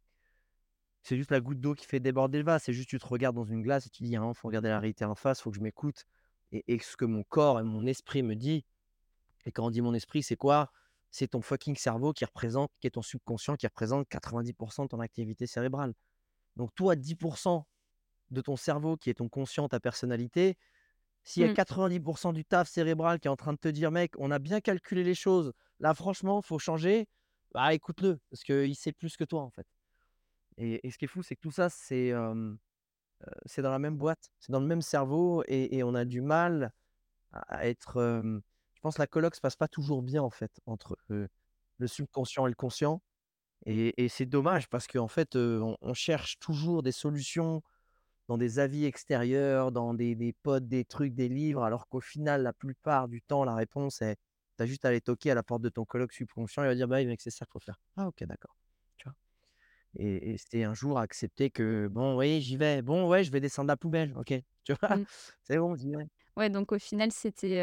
c'est 1.03 1.17
juste 1.17 1.31
la 1.31 1.39
goutte 1.39 1.59
d'eau 1.61 1.75
qui 1.75 1.85
fait 1.85 1.99
déborder 1.99 2.39
le 2.39 2.43
vase. 2.43 2.63
C'est 2.63 2.73
juste 2.73 2.89
tu 2.89 2.99
te 2.99 3.05
regardes 3.07 3.35
dans 3.35 3.45
une 3.45 3.61
glace 3.61 3.85
et 3.87 3.89
tu 3.89 4.03
dis: 4.03 4.11
«Il 4.13 4.19
faut 4.35 4.47
regarder 4.47 4.69
la 4.69 4.79
réalité 4.79 5.05
en 5.05 5.15
face, 5.15 5.41
faut 5.41 5.51
que 5.51 5.57
je 5.57 5.61
m'écoute 5.61 6.05
et 6.51 6.63
et 6.67 6.79
ce 6.79 6.97
que 6.97 7.05
mon 7.05 7.23
corps 7.23 7.59
et 7.59 7.63
mon 7.63 7.85
esprit 7.85 8.23
me 8.23 8.35
dit» 8.35 8.65
et 9.45 9.51
quand 9.51 9.65
on 9.67 9.69
dit 9.71 9.81
mon 9.81 9.93
esprit, 9.93 10.23
c'est 10.23 10.35
quoi? 10.35 10.71
C'est 11.17 11.29
ton 11.29 11.41
fucking 11.41 11.77
cerveau 11.77 12.11
qui 12.11 12.25
représente 12.25 12.71
qui 12.81 12.87
est 12.87 12.91
ton 12.91 13.01
subconscient 13.01 13.55
qui 13.55 13.65
représente 13.67 14.05
90% 14.09 14.83
de 14.83 14.89
ton 14.89 14.99
activité 14.99 15.47
cérébrale. 15.47 15.93
Donc 16.57 16.75
toi, 16.75 16.95
10% 16.97 17.67
de 18.31 18.41
ton 18.41 18.57
cerveau 18.57 18.97
qui 18.97 19.09
est 19.11 19.15
ton 19.15 19.29
conscient, 19.29 19.69
ta 19.69 19.79
personnalité, 19.79 20.57
s'il 21.23 21.43
y 21.43 21.45
a 21.45 21.49
Mmh. 21.49 21.53
90% 21.53 22.33
du 22.33 22.45
taf 22.45 22.67
cérébral 22.69 23.19
qui 23.21 23.27
est 23.29 23.31
en 23.31 23.37
train 23.37 23.53
de 23.53 23.59
te 23.59 23.69
dire: 23.69 23.91
«Mec, 23.91 24.13
on 24.17 24.31
a 24.31 24.39
bien 24.39 24.61
calculé 24.61 25.03
les 25.05 25.15
choses, 25.15 25.53
là 25.79 25.93
franchement, 25.93 26.41
faut 26.41 26.59
changer», 26.59 27.07
bah 27.53 27.73
écoute-le, 27.73 28.19
parce 28.29 28.43
qu'il 28.43 28.75
sait 28.75 28.91
plus 28.93 29.15
que 29.17 29.23
toi, 29.25 29.41
en 29.43 29.51
fait. 29.51 29.67
Et 30.57 30.85
et 30.87 30.91
ce 30.91 30.97
qui 30.97 31.05
est 31.05 31.09
fou, 31.09 31.23
c'est 31.23 31.35
que 31.35 31.41
tout 31.41 31.51
ça, 31.51 31.69
c'est, 31.69 32.13
c'est 33.45 33.61
dans 33.61 33.71
la 33.71 33.79
même 33.79 33.97
boîte, 33.97 34.29
c'est 34.39 34.51
dans 34.51 34.59
le 34.59 34.67
même 34.67 34.81
cerveau 34.81 35.43
et 35.47 35.75
et 35.77 35.83
on 35.83 35.95
a 35.95 36.05
du 36.05 36.21
mal 36.21 36.71
à 37.31 37.67
être, 37.67 38.23
pense 38.85 38.95
que 38.97 39.01
la 39.01 39.07
colloque 39.07 39.35
se 39.35 39.41
passe 39.41 39.55
pas 39.55 39.67
toujours 39.67 40.03
bien, 40.03 40.21
en 40.23 40.29
fait, 40.29 40.51
entre, 40.67 40.97
le 41.09 41.87
subconscient 41.87 42.45
et 42.47 42.49
le 42.49 42.55
conscient 42.55 43.01
et 43.65 44.03
et 44.03 44.09
c'est 44.09 44.25
dommage 44.27 44.69
parce 44.69 44.87
qu'en 44.87 45.07
fait, 45.09 45.35
on 45.35 45.77
on 45.81 45.93
cherche 45.95 46.39
toujours 46.39 46.83
des 46.83 46.91
solutions 46.93 47.63
dans 48.29 48.37
des 48.37 48.59
avis 48.59 48.85
extérieurs, 48.85 49.71
dans 49.71 49.93
des 49.95 50.15
des 50.15 50.33
potes, 50.33 50.67
des 50.67 50.85
trucs, 50.85 51.15
des 51.15 51.29
livres, 51.29 51.63
alors 51.63 51.87
qu'au 51.89 52.01
final, 52.01 52.43
la 52.43 52.53
plupart 52.53 53.07
du 53.09 53.21
temps, 53.23 53.43
la 53.45 53.55
réponse 53.55 54.01
est 54.03 54.17
tu 54.57 54.63
as 54.63 54.67
juste 54.67 54.85
à 54.85 54.89
aller 54.89 55.01
toquer 55.01 55.31
à 55.31 55.35
la 55.35 55.43
porte 55.43 55.61
de 55.63 55.69
ton 55.69 55.85
coloc 55.85 56.13
subconscient, 56.13 56.63
il 56.63 56.67
va 56.67 56.75
dire: 56.75 56.87
«Bah 56.87 57.03
mec, 57.05 57.21
c'est 57.21 57.31
ça 57.31 57.45
qu'il 57.45 57.53
faut 57.53 57.59
faire». 57.59 57.79
«Ah 57.97 58.07
OK, 58.07 58.23
d'accord». 58.25 58.55
Tu 58.97 59.09
vois? 59.09 59.15
Et 59.97 60.31
et 60.33 60.37
c'était 60.37 60.63
un 60.65 60.73
jour 60.75 60.99
accepter 60.99 61.49
que: 61.51 61.87
«Bon 61.89 62.17
oui, 62.17 62.41
j'y 62.41 62.57
vais. 62.57 62.81
Bon 62.83 63.09
ouais, 63.09 63.23
je 63.25 63.31
vais 63.31 63.41
descendre 63.41 63.69
la 63.69 63.77
poubelle. 63.77 64.13
OK». 64.17 64.33
Tu 64.65 64.73
vois? 64.81 64.97
Mmh. 64.97 65.05
C'est 65.43 65.57
bon, 65.59 65.75
j'y 65.75 65.91
vais. 65.91 66.07
Ouais, 66.37 66.49
donc 66.49 66.71
au 66.71 66.79
final, 66.79 67.11
c'était, 67.11 67.61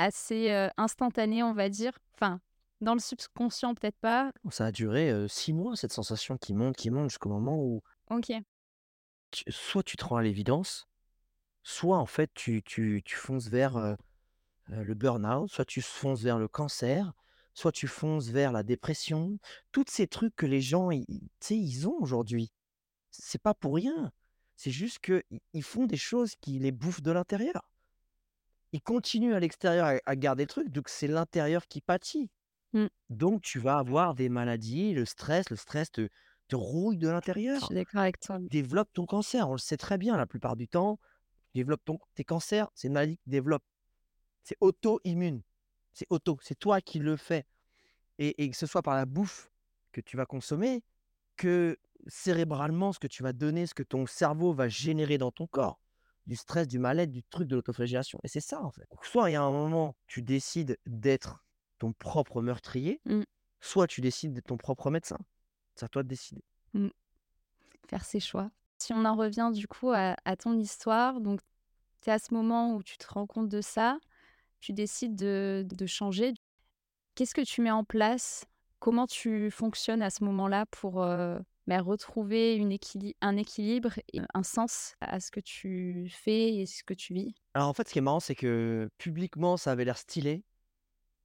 assez, 0.00 0.68
instantané, 0.76 1.42
on 1.42 1.52
va 1.52 1.68
dire. 1.68 1.92
Enfin, 2.14 2.40
dans 2.80 2.94
le 2.94 3.00
subconscient, 3.00 3.74
peut-être 3.74 3.98
pas. 3.98 4.32
Ça 4.50 4.66
a 4.66 4.72
duré, 4.72 5.12
6 5.28 5.52
mois 5.52 5.76
cette 5.76 5.92
sensation 5.92 6.38
qui 6.38 6.54
monte, 6.54 6.76
qui 6.76 6.90
monte 6.90 7.10
jusqu'au 7.10 7.28
moment 7.28 7.56
où 7.56 7.82
OK. 8.10 8.32
tu 9.30 9.52
soit 9.52 9.82
tu 9.82 9.96
te 9.96 10.04
rends 10.04 10.16
à 10.16 10.22
l'évidence, 10.22 10.88
soit 11.62 11.98
en 11.98 12.06
fait 12.06 12.32
tu 12.34 12.62
tu 12.62 13.02
tu 13.04 13.16
fonces 13.16 13.48
vers, 13.48 13.96
le 14.66 14.94
burn-out, 14.94 15.50
soit 15.50 15.64
tu 15.64 15.82
fonces 15.82 16.22
vers 16.22 16.38
le 16.38 16.48
cancer, 16.48 17.12
soit 17.54 17.72
tu 17.72 17.86
fonces 17.86 18.28
vers 18.28 18.52
la 18.52 18.62
dépression. 18.62 19.38
Toutes 19.72 19.90
ces 19.90 20.06
trucs 20.06 20.34
que 20.34 20.46
les 20.46 20.60
gens 20.62 20.90
ils 20.90 21.04
ils 21.08 21.20
tu 21.20 21.28
sais, 21.40 21.56
ils 21.56 21.86
ont 21.86 21.96
aujourd'hui. 22.00 22.52
C'est 23.10 23.42
pas 23.42 23.54
pour 23.54 23.74
rien. 23.74 24.12
C'est 24.56 24.70
juste 24.70 25.00
qu'ils 25.00 25.22
ils 25.52 25.62
font 25.62 25.86
des 25.86 25.96
choses 25.96 26.34
qui 26.36 26.58
les 26.58 26.72
bouffent 26.72 27.02
de 27.02 27.10
l'intérieur. 27.10 27.70
Ils 28.72 28.82
continuent 28.82 29.34
à 29.34 29.40
l'extérieur 29.40 29.86
à 29.86 29.94
à 30.06 30.16
garder 30.16 30.44
le 30.44 30.48
truc, 30.48 30.70
donc 30.70 30.88
c'est 30.88 31.08
l'intérieur 31.08 31.66
qui 31.66 31.80
pâtit. 31.80 32.30
Mmh. 32.72 32.86
Donc 33.08 33.42
tu 33.42 33.58
vas 33.58 33.78
avoir 33.78 34.14
des 34.14 34.28
maladies, 34.28 34.94
le 34.94 35.04
stress 35.04 35.50
le 35.50 35.56
stress 35.56 35.90
te 35.90 36.08
te 36.48 36.56
rouille 36.56 36.96
de 36.96 37.06
Je 37.08 37.12
l'intérieur. 37.12 37.64
suis 37.66 37.74
d'accord 37.74 38.00
avec 38.00 38.20
toi. 38.20 38.38
Développe 38.40 38.92
ton 38.92 39.06
cancer, 39.06 39.48
on 39.48 39.52
le 39.52 39.58
sait 39.58 39.76
très 39.76 39.98
bien 39.98 40.16
la 40.16 40.26
plupart 40.26 40.56
du 40.56 40.68
temps, 40.68 40.98
développe 41.54 41.84
ton 41.84 41.98
tes 42.14 42.24
cancers, 42.24 42.68
c'est 42.74 42.88
une 42.88 42.94
maladie 42.94 43.18
qui 43.18 43.30
développe. 43.30 43.62
C'est 44.44 44.56
auto-immune. 44.60 45.42
C'est 45.92 46.06
auto, 46.10 46.38
c'est 46.42 46.58
toi 46.58 46.80
qui 46.80 46.98
le 46.98 47.16
fais 47.16 47.44
et 48.18 48.42
et 48.42 48.50
que 48.50 48.56
ce 48.56 48.66
soit 48.66 48.82
par 48.82 48.94
la 48.94 49.06
bouffe 49.06 49.50
que 49.92 50.00
tu 50.00 50.16
vas 50.16 50.26
consommer, 50.26 50.82
que 51.36 51.76
cérébralement, 52.06 52.92
ce 52.92 52.98
que 52.98 53.08
tu 53.08 53.22
vas 53.22 53.32
donner, 53.32 53.66
ce 53.66 53.74
que 53.74 53.82
ton 53.82 54.06
cerveau 54.06 54.52
va 54.52 54.68
générer 54.68 55.18
dans 55.18 55.32
ton 55.32 55.46
corps. 55.46 55.80
Du 56.26 56.36
stress, 56.36 56.68
du 56.68 56.78
mal-être, 56.78 57.10
du 57.10 57.22
truc, 57.24 57.48
de 57.48 57.56
l'autoflagellation 57.56 58.18
et 58.22 58.28
c'est 58.28 58.40
ça, 58.40 58.62
en 58.62 58.70
fait. 58.70 58.86
Soit 59.02 59.30
il 59.30 59.32
y 59.32 59.36
a 59.36 59.42
un 59.42 59.50
moment, 59.50 59.96
tu 60.06 60.22
décides 60.22 60.78
d'être 60.86 61.44
ton 61.78 61.92
propre 61.92 62.42
meurtrier, 62.42 63.00
Mmh. 63.06 63.22
soit 63.60 63.86
tu 63.86 64.00
décides 64.00 64.32
d'être 64.32 64.46
ton 64.46 64.56
propre 64.58 64.90
médecin. 64.90 65.18
C'est 65.74 65.86
à 65.86 65.88
toi 65.88 66.02
de 66.02 66.08
décider. 66.08 66.44
Mmh. 66.74 66.88
Faire 67.88 68.04
ses 68.04 68.20
choix. 68.20 68.50
Si 68.78 68.92
on 68.92 69.04
en 69.04 69.16
revient 69.16 69.50
du 69.52 69.66
coup 69.66 69.90
à 69.90 70.14
à 70.24 70.36
ton 70.36 70.58
histoire, 70.58 71.20
donc 71.20 71.40
tu 72.02 72.10
es 72.10 72.12
à 72.12 72.18
ce 72.18 72.32
moment 72.32 72.74
où 72.76 72.82
tu 72.82 72.96
te 72.98 73.06
rends 73.12 73.26
compte 73.26 73.48
de 73.48 73.60
ça, 73.60 73.98
tu 74.60 74.72
décides 74.72 75.16
de 75.16 75.66
de 75.68 75.86
changer. 75.86 76.34
Qu'est-ce 77.14 77.34
que 77.34 77.40
tu 77.42 77.60
mets 77.62 77.70
en 77.70 77.84
place? 77.84 78.44
Comment 78.78 79.06
tu 79.06 79.50
fonctionnes 79.50 80.00
à 80.02 80.10
ce 80.10 80.24
moment-là 80.24 80.64
pour, 80.66 81.02
heu, 81.02 81.38
bah, 81.70 81.80
retrouver 81.82 82.56
une 82.56 82.76
un 83.20 83.36
équilibre 83.36 83.98
et 84.12 84.20
un 84.34 84.42
sens 84.42 84.94
à 85.00 85.20
ce 85.20 85.30
que 85.30 85.38
tu 85.40 86.10
fais 86.10 86.56
et 86.56 86.66
ce 86.66 86.82
que 86.82 86.94
tu 86.94 87.14
vis? 87.14 87.34
Alors, 87.54 87.68
en 87.68 87.72
fait, 87.72 87.86
ce 87.88 87.92
qui 87.92 88.00
est 88.00 88.02
marrant, 88.02 88.18
c'est 88.18 88.34
que 88.34 88.90
publiquement, 88.98 89.56
ça 89.56 89.70
avait 89.70 89.84
l'air 89.84 89.96
stylé 89.96 90.42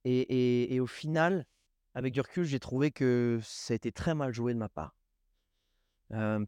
et 0.04 0.20
et 0.20 0.74
et 0.74 0.80
au 0.80 0.86
final, 0.86 1.46
avec 1.94 2.12
du 2.12 2.20
recul, 2.20 2.44
j'ai 2.44 2.60
trouvé 2.60 2.92
que 2.92 3.40
ça 3.42 3.72
a 3.72 3.76
été 3.76 3.90
très 3.90 4.14
mal 4.14 4.32
joué 4.32 4.54
de 4.54 4.58
ma 4.58 4.68
part. 4.68 4.94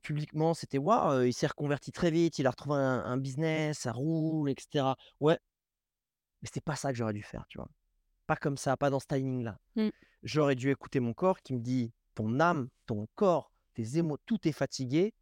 Publiquement, 0.02 0.54
c'était: 0.54 0.78
«Waouh, 0.78 1.24
il 1.24 1.32
s'est 1.32 1.48
reconverti 1.48 1.90
très 1.90 2.12
vite, 2.12 2.38
il 2.38 2.46
a 2.46 2.50
retrouvé 2.50 2.76
un 2.76 3.02
un 3.04 3.16
business, 3.16 3.80
ça 3.80 3.90
roule 3.90 4.48
et 4.48 4.54
cetera». 4.56 4.96
Ouais, 5.18 5.38
mais 6.40 6.46
c'était 6.46 6.60
pas 6.60 6.76
ça 6.76 6.92
que 6.92 6.96
j'aurais 6.96 7.14
dû 7.14 7.22
faire, 7.24 7.46
tu 7.48 7.58
vois? 7.58 7.68
Pas 8.28 8.36
comme 8.36 8.56
ça, 8.56 8.76
pas 8.76 8.90
dans 8.90 9.00
ce 9.00 9.06
timing-là. 9.06 9.58
Mmh. 9.74 9.88
J'aurais 10.22 10.54
dû 10.54 10.70
écouter 10.70 11.00
mon 11.00 11.14
corps 11.14 11.40
qui 11.40 11.52
me 11.54 11.60
dit: 11.60 11.92
«Ton 12.14 12.38
âme, 12.38 12.68
ton 12.86 13.08
corps, 13.16 13.50
tes 13.78 13.98
émo 13.98 14.16
tout 14.26 14.48
est 14.48 14.52
fatigué. 14.52 15.14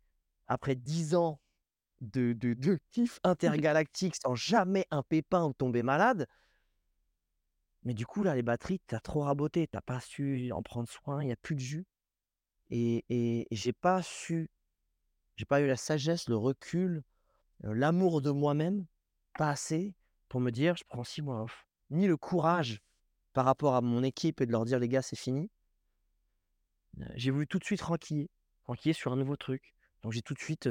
Après 0.49 0.75
10 0.77 1.15
ans 1.15 1.41
de 2.01 2.33
de 2.35 2.55
de 2.55 2.79
kiff 2.93 3.21
intergalactique 3.25 4.17
sans 4.23 4.35
jamais 4.35 4.87
un 4.91 5.03
pépin 5.03 5.45
ou 5.45 5.53
tomber 5.53 5.83
malade» 5.83 6.27
«mais 7.85 7.95
du 7.95 8.07
coup, 8.07 8.23
là, 8.23 8.35
les 8.35 8.43
batteries, 8.43 8.81
tu 8.87 8.95
as 8.95 9.01
trop 9.01 9.21
raboté, 9.23 9.67
tu 9.69 9.77
as 9.77 9.83
pas 9.83 10.01
su 10.01 10.51
en 10.53 10.63
prendre 10.63 10.89
soin, 10.89 11.23
il 11.23 11.29
y 11.29 11.33
a 11.33 11.37
plus 11.37 11.55
de 11.55 11.61
jus» 11.61 11.87
et 12.71 13.05
et 13.11 13.47
et 13.51 13.57
j'ai 13.57 13.73
pas 13.73 14.03
su 14.03 14.51
j'ai 15.37 15.47
pas 15.47 15.61
eu 15.63 15.67
la 15.69 15.77
sagesse, 15.77 16.29
le 16.29 16.37
recul, 16.37 17.03
heu, 17.65 17.73
l'amour 17.75 18.23
de 18.23 18.31
moi-même, 18.33 18.87
pas 19.39 19.51
assez 19.51 19.95
pour 20.29 20.41
me 20.41 20.51
dire: 20.53 20.77
«Je 20.77 20.85
prends 20.89 21.05
6 21.05 21.23
mois 21.23 21.43
off». 21.43 21.67
Ni 21.91 22.07
le 22.09 22.17
courage 22.19 22.83
par 23.35 23.45
rapport 23.47 23.75
à 23.77 23.83
mon 23.83 24.03
équipe 24.05 24.41
et 24.43 24.47
de 24.47 24.53
leur 24.53 24.65
dire: 24.67 24.79
«Les 24.81 24.89
gars, 24.89 25.03
c'est 25.03 25.17
fini». 25.17 25.51
Heu, 27.01 27.05
j'ai 27.17 27.31
voulu 27.31 27.47
tout 27.47 27.59
de 27.59 27.65
suite 27.65 27.83
renquiller, 27.83 28.31
renquiller 28.67 28.93
sur 28.93 29.13
un 29.13 29.17
nouveau 29.17 29.37
truc. 29.37 29.75
Donc 30.03 30.13
j'ai 30.13 30.23
tout 30.23 30.35
de 30.35 30.39
suite, 30.39 30.69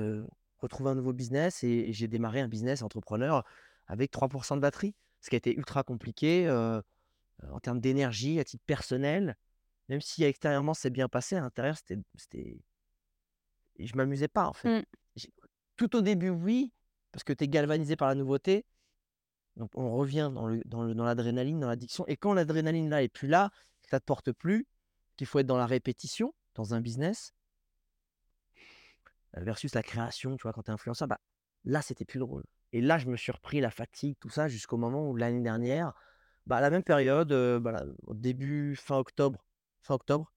retrouvé 0.60 0.90
un 0.90 0.96
nouveau 0.96 1.14
business 1.14 1.64
et 1.64 1.90
et 1.90 1.94
j'ai 1.94 2.08
démarré 2.08 2.42
un 2.42 2.48
business 2.48 2.82
entrepreneur 2.82 3.44
avec 3.88 4.12
3% 4.12 4.56
de 4.56 4.62
batterie. 4.62 4.96
Ce 5.22 5.30
qui 5.30 5.36
a 5.36 5.38
été 5.38 5.56
ultra 5.56 5.84
compliqué, 5.84 6.50
en 6.50 7.60
termes 7.60 7.80
d'énergie, 7.80 8.40
à 8.40 8.44
titre 8.44 8.64
personnel. 8.66 9.36
Même 9.90 10.02
si 10.02 10.24
extérieurement 10.24 10.74
c'est 10.74 10.90
bien 10.90 11.08
passé, 11.08 11.36
à 11.36 11.42
l'intérieur 11.42 11.76
c'était 11.78 12.60
je 13.78 13.96
m'amusais 13.96 14.28
pas 14.28 14.48
en 14.48 14.54
fait. 14.54 14.82
Mmh. 14.82 14.86
Tout 15.76 15.96
au 15.96 16.02
début 16.02 16.30
oui, 16.30 16.72
parce 17.12 17.24
que 17.24 17.34
tu 17.34 17.44
es 17.44 17.48
galvanisé 17.48 17.96
par 17.96 18.08
la 18.08 18.16
nouveauté. 18.16 18.66
Donc 19.58 19.72
on 19.76 19.96
revient 19.96 20.32
dans 20.34 20.48
le 20.48 20.62
dans 20.66 20.84
le 20.84 20.96
dans 20.96 21.06
l'adrénaline, 21.06 21.60
dans 21.60 21.68
l'addiction 21.68 22.06
et 22.08 22.18
quand 22.18 22.34
l'adrénaline 22.34 22.90
là 22.90 23.04
est 23.04 23.10
plus 23.10 23.28
là, 23.28 23.52
que 23.84 23.90
ça 23.90 24.00
te 24.00 24.06
porte 24.06 24.32
plus, 24.32 24.68
qu'il 25.18 25.28
faut 25.28 25.40
être 25.40 25.48
dans 25.48 25.58
la 25.58 25.66
répétition, 25.68 26.34
dans 26.56 26.74
un 26.74 26.82
business 26.82 27.34
versus 29.42 29.74
la 29.76 29.84
création, 29.84 30.38
tu 30.38 30.44
vois? 30.44 30.54
Quand 30.54 30.64
tu 30.64 30.72
es 30.72 30.74
influenceur, 30.74 31.08
bah, 31.08 31.20
là 31.66 31.82
c'était 31.82 32.06
plus 32.06 32.20
drôle 32.20 32.44
et 32.74 32.82
là 32.82 32.98
je 33.00 33.08
me 33.08 33.18
suis 33.18 33.32
repris 33.32 33.60
la 33.62 33.72
fatigue, 33.72 34.18
tout 34.20 34.30
ça, 34.30 34.48
jusqu'au 34.48 34.78
moment 34.78 35.10
où 35.10 35.16
l'année 35.16 35.42
dernière, 35.42 35.94
bah, 36.48 36.58
à 36.58 36.62
la 36.62 36.70
même 36.70 36.84
période, 36.84 37.32
heu, 37.32 37.60
bah, 37.60 37.72
là, 37.72 37.86
au 38.04 38.14
début 38.14 38.76
fin 38.76 38.98
octobre 38.98 39.46
fin 39.82 39.96
octobre, 39.96 40.34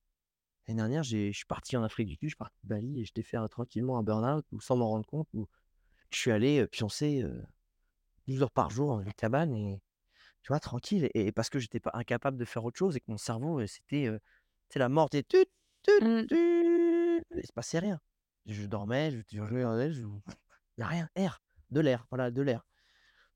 l'année 0.67 0.77
dernière, 0.79 1.03
j'ai 1.03 1.31
je 1.33 1.37
suis 1.37 1.45
parti 1.47 1.77
en 1.77 1.83
Afrique 1.83 2.07
du 2.09 2.13
Sud, 2.15 2.23
je 2.23 2.29
suis 2.29 2.35
parti 2.37 2.57
de 2.63 2.69
Bali 2.69 3.01
et 3.01 3.05
je 3.05 3.13
t'ai 3.13 3.23
fait 3.23 3.37
un 3.37 3.47
tranquillement 3.47 3.97
un 3.99 4.03
burn-out 4.03 4.45
où 4.51 4.61
sans 4.61 4.77
m'en 4.77 4.89
rendre 4.89 5.05
compte, 5.07 5.27
où 5.33 5.47
je 6.11 6.19
suis 6.19 6.31
allé, 6.31 6.67
pioncer, 6.67 7.23
heu, 7.23 7.43
12 8.27 8.43
heures 8.43 8.51
par 8.51 8.69
jour 8.71 8.89
dans 8.89 9.01
une 9.01 9.13
cabane 9.13 9.53
et 9.55 9.81
tu 10.43 10.49
vois, 10.49 10.59
tranquille 10.59 11.09
et 11.13 11.27
et 11.27 11.31
parce 11.33 11.49
que 11.49 11.59
j'étais 11.59 11.79
pas 11.81 11.91
incapable 11.95 12.37
de 12.37 12.45
faire 12.45 12.65
autre 12.65 12.77
chose 12.79 12.95
et 12.97 12.99
que 13.01 13.05
mon 13.11 13.17
cerveau, 13.17 13.65
c'était, 13.67 14.09
la 14.75 14.89
mort 14.89 15.09
des 15.09 15.23
tut 15.23 15.45
tut 15.83 15.91
Mmh. 16.01 16.25
tut 16.27 17.23
il 17.35 17.45
se 17.47 17.53
passait 17.53 17.79
rien. 17.79 17.99
Je 18.49 18.65
dormais, 18.65 19.11
je 19.11 19.19
je 19.31 19.41
regardais, 19.41 19.93
je 19.93 20.01
il 20.01 20.79
y 20.79 20.81
a 20.81 20.87
rien, 20.87 21.07
air, 21.15 21.41
de 21.69 21.81
l'air, 21.81 22.07
voilà, 22.09 22.31
de 22.31 22.41
l'air. 22.41 22.65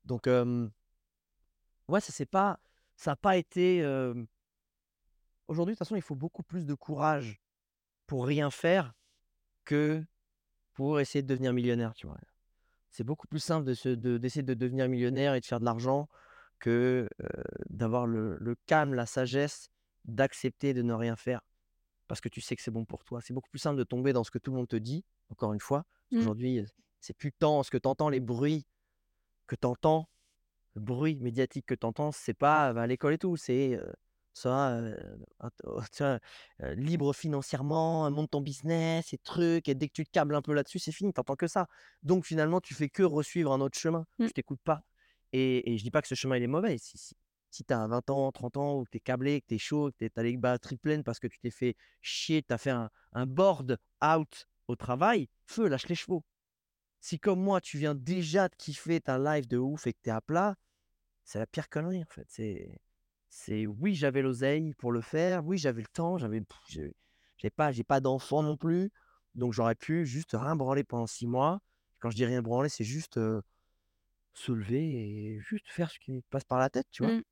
Donc 0.04 0.26
ouais, 0.26 2.00
ça 2.00 2.12
c'est 2.12 2.26
pas 2.26 2.58
ça 2.96 3.12
a 3.12 3.16
pas 3.16 3.36
été, 3.36 3.84
aujourd'hui 5.46 5.74
de 5.74 5.76
toute 5.76 5.86
façon, 5.86 5.94
il 5.94 6.02
faut 6.02 6.16
beaucoup 6.16 6.42
plus 6.42 6.66
de 6.66 6.74
courage 6.74 7.40
pour 8.06 8.26
rien 8.26 8.50
faire 8.50 8.92
que 9.64 10.04
pour 10.72 10.98
essayer 10.98 11.22
de 11.22 11.28
devenir 11.28 11.52
millionnaire, 11.52 11.94
tu 11.94 12.08
vois? 12.08 12.18
C'est 12.90 13.04
beaucoup 13.04 13.28
plus 13.28 13.38
simple 13.38 13.64
d'essayer 13.64 13.96
de 14.42 14.54
devenir 14.54 14.88
millionnaire 14.88 15.34
et 15.34 15.40
de 15.40 15.46
faire 15.46 15.60
de 15.60 15.64
l'argent 15.64 16.08
que 16.58 17.08
d'avoir 17.70 18.06
le 18.06 18.56
calme, 18.66 18.94
la 18.94 19.06
sagesse 19.06 19.68
d'accepter 20.04 20.74
de 20.74 20.82
ne 20.82 20.92
rien 20.92 21.14
faire 21.14 21.40
parce 22.08 22.20
que 22.20 22.28
tu 22.28 22.40
sais 22.40 22.56
que 22.56 22.62
c'est 22.62 22.70
bon 22.70 22.84
pour 22.84 23.04
toi. 23.04 23.20
C'est 23.20 23.32
beaucoup 23.32 23.50
plus 23.50 23.58
simple 23.58 23.78
de 23.78 23.84
tomber 23.84 24.12
dans 24.12 24.24
ce 24.24 24.30
que 24.30 24.38
tout 24.38 24.50
le 24.50 24.56
monde 24.58 24.68
te 24.68 24.76
dit, 24.76 25.04
encore 25.30 25.52
une 25.52 25.60
fois. 25.60 25.84
Mmh. 26.10 26.18
Aujourd'hui, 26.18 26.64
c'est 27.00 27.16
plus 27.16 27.32
tant 27.32 27.62
ce 27.62 27.70
que 27.70 27.78
tu 27.78 27.88
entends, 27.88 28.08
les 28.08 28.20
bruits 28.20 28.66
que 29.46 29.56
tu 29.56 29.66
entends, 29.66 30.08
le 30.74 30.80
bruit 30.80 31.18
médiatique 31.20 31.66
que 31.66 31.74
tu 31.74 31.86
entends, 31.86 32.12
c'est 32.12 32.34
pas 32.34 32.72
bah, 32.72 32.82
à 32.82 32.86
l'école 32.86 33.14
et 33.14 33.18
tout, 33.18 33.36
c'est 33.36 33.78
ça, 34.32 34.80
libre 36.60 37.12
financièrement, 37.12 38.10
monte 38.10 38.32
ton 38.32 38.40
business 38.40 39.12
et 39.12 39.18
trucs, 39.18 39.68
et 39.68 39.74
dès 39.74 39.86
que 39.88 39.92
tu 39.92 40.04
te 40.04 40.10
câbles 40.10 40.34
un 40.34 40.42
peu 40.42 40.52
là-dessus, 40.52 40.80
c'est 40.80 40.92
fini, 40.92 41.12
tu 41.12 41.20
n'entends 41.20 41.36
que 41.36 41.46
ça. 41.46 41.68
Donc 42.02 42.24
finalement, 42.26 42.60
tu 42.60 42.74
fais 42.74 42.88
que 42.88 43.02
resuivre 43.04 43.52
un 43.52 43.60
autre 43.60 43.78
chemin, 43.78 44.06
Mmh. 44.18 44.26
tu 44.26 44.32
t'écoutes 44.32 44.62
pas. 44.62 44.82
Et, 45.32 45.72
et 45.72 45.78
je 45.78 45.84
dis 45.84 45.90
pas 45.90 46.02
que 46.02 46.08
ce 46.08 46.14
chemin 46.14 46.36
il 46.36 46.42
est 46.42 46.48
mauvais. 46.48 46.78
Si, 46.78 46.98
si, 46.98 47.14
si 47.54 47.64
tu 47.64 47.72
as 47.72 47.86
20 47.86 48.10
ans, 48.10 48.32
30 48.32 48.56
ans, 48.56 48.80
ou 48.80 48.84
que 48.84 48.90
tu 48.90 48.96
es 48.96 49.00
câblé, 49.00 49.40
que 49.40 49.46
tu 49.46 49.54
es 49.54 49.58
chaud, 49.58 49.92
que 49.92 50.06
tu 50.06 50.10
as 50.16 50.22
les 50.24 50.36
batteries 50.36 50.76
pleines 50.76 51.04
parce 51.04 51.20
que 51.20 51.28
tu 51.28 51.38
t'es 51.38 51.50
fait 51.50 51.76
chier, 52.02 52.42
tu 52.42 52.52
as 52.52 52.58
fait 52.58 52.70
un, 52.70 52.90
board 53.26 53.78
out 54.02 54.48
au 54.66 54.74
travail, 54.74 55.28
feu, 55.46 55.68
lâche 55.68 55.86
les 55.86 55.94
chevaux. 55.94 56.24
Si 57.00 57.20
comme 57.20 57.40
moi, 57.40 57.60
tu 57.60 57.78
viens 57.78 57.94
déjà 57.94 58.48
de 58.48 58.56
kiffer 58.56 59.00
ta 59.00 59.18
live 59.18 59.46
de 59.46 59.58
ouf 59.58 59.86
et 59.86 59.92
que 59.92 59.98
tu 60.02 60.10
es 60.10 60.12
à 60.12 60.20
plat, 60.20 60.56
c'est 61.22 61.38
la 61.38 61.46
pire 61.46 61.68
connerie 61.68 62.02
en 62.02 62.12
fait. 62.12 62.26
C'est, 62.28 62.80
c'est 63.28 63.66
oui, 63.66 63.94
j'avais 63.94 64.22
l'oseille 64.22 64.74
pour 64.74 64.90
le 64.90 65.00
faire, 65.00 65.44
oui, 65.46 65.56
j'avais 65.56 65.82
le 65.82 65.88
temps, 65.88 66.18
j'avais, 66.18 66.42
j'ai 66.68 67.50
pas, 67.50 67.70
j'ai 67.70 67.84
pas 67.84 68.00
d'enfant 68.00 68.42
non 68.42 68.56
plus, 68.56 68.90
donc 69.36 69.52
j'aurais 69.52 69.76
pu 69.76 70.06
juste 70.06 70.32
rien 70.32 70.56
branler 70.56 70.82
pendant 70.82 71.06
six 71.06 71.28
mois. 71.28 71.60
Quand 72.00 72.10
je 72.10 72.16
dis 72.16 72.24
rien 72.24 72.42
branler, 72.42 72.68
c'est 72.68 72.84
juste 72.84 73.20
se 74.32 74.50
lever 74.50 74.82
et 74.82 75.40
juste 75.40 75.68
faire 75.68 75.90
ce 75.90 76.00
qui 76.00 76.10
me 76.10 76.20
passe 76.30 76.44
par 76.44 76.58
la 76.58 76.68
tête, 76.68 76.88
tu 76.90 77.04
vois. 77.04 77.12
Mmh. 77.12 77.22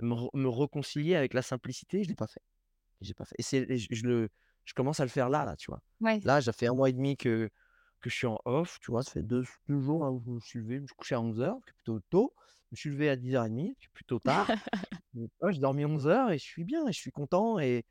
Me, 0.00 0.14
re- 0.14 0.30
me 0.34 0.48
réconcilier 0.48 1.14
avec 1.16 1.34
la 1.34 1.42
simplicité, 1.42 2.02
je 2.04 2.08
l'ai 2.08 2.14
pas 2.14 2.26
fait. 2.26 2.42
J'ai 3.00 3.14
pas 3.14 3.24
fait. 3.24 3.36
Et 3.38 3.42
c'est, 3.42 3.76
je, 3.76 3.86
je 3.90 4.06
le, 4.06 4.28
je 4.64 4.74
commence 4.74 5.00
à 5.00 5.04
le 5.04 5.10
faire 5.10 5.28
là, 5.28 5.44
là, 5.44 5.56
tu 5.56 5.70
vois. 5.70 5.82
Ouais. 6.00 6.20
Là, 6.24 6.40
ça 6.42 6.52
fait 6.52 6.66
un 6.66 6.74
mois 6.74 6.88
et 6.90 6.92
demi 6.92 7.16
que, 7.16 7.50
que 8.00 8.10
je 8.10 8.14
suis 8.14 8.26
en 8.26 8.38
off, 8.44 8.78
tu 8.80 8.90
vois, 8.90 9.02
ça 9.02 9.12
fait 9.12 9.22
deux, 9.22 9.44
deux 9.68 9.80
jours 9.80 10.04
hein, 10.04 10.10
où 10.10 10.22
je 10.26 10.30
me 10.30 10.40
suis 10.40 10.58
levé, 10.60 10.76
je 10.76 10.80
me 10.82 10.86
suis 10.86 10.96
couché 10.96 11.14
à 11.14 11.20
11h, 11.20 11.60
plutôt 11.62 12.00
tôt. 12.10 12.34
Je 12.70 12.74
me 12.74 12.76
suis 12.76 12.90
levé 12.90 13.08
à 13.08 13.16
10h30, 13.16 13.76
c'est 13.80 13.90
plutôt 13.92 14.18
tard. 14.18 14.46
J'ai 15.14 15.58
dormi 15.58 15.84
11 15.84 16.06
heures 16.06 16.30
et 16.30 16.38
je 16.38 16.44
suis 16.44 16.64
bien, 16.64 16.86
et 16.86 16.92
je 16.92 16.98
suis 16.98 17.10
content. 17.12 17.58
Et, 17.58 17.84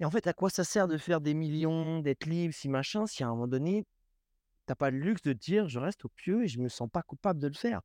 et 0.00 0.04
en 0.04 0.10
fait, 0.10 0.26
à 0.26 0.32
quoi 0.32 0.50
ça 0.50 0.64
sert 0.64 0.88
de 0.88 0.96
faire 0.96 1.20
des 1.20 1.34
millions, 1.34 2.00
d'être 2.00 2.26
libre, 2.26 2.54
si 2.54 2.68
machin, 2.68 3.06
si 3.06 3.22
à 3.22 3.26
un 3.28 3.30
moment 3.30 3.48
donné, 3.48 3.84
t'as 4.66 4.74
pas 4.74 4.90
le 4.90 4.98
luxe 4.98 5.22
de 5.22 5.32
dire 5.32 5.68
je 5.68 5.78
reste 5.78 6.04
au 6.04 6.08
pieu 6.08 6.44
et 6.44 6.48
je 6.48 6.58
me 6.58 6.68
sens 6.68 6.88
pas 6.90 7.02
coupable 7.02 7.40
de 7.40 7.48
le 7.48 7.54
faire? 7.54 7.82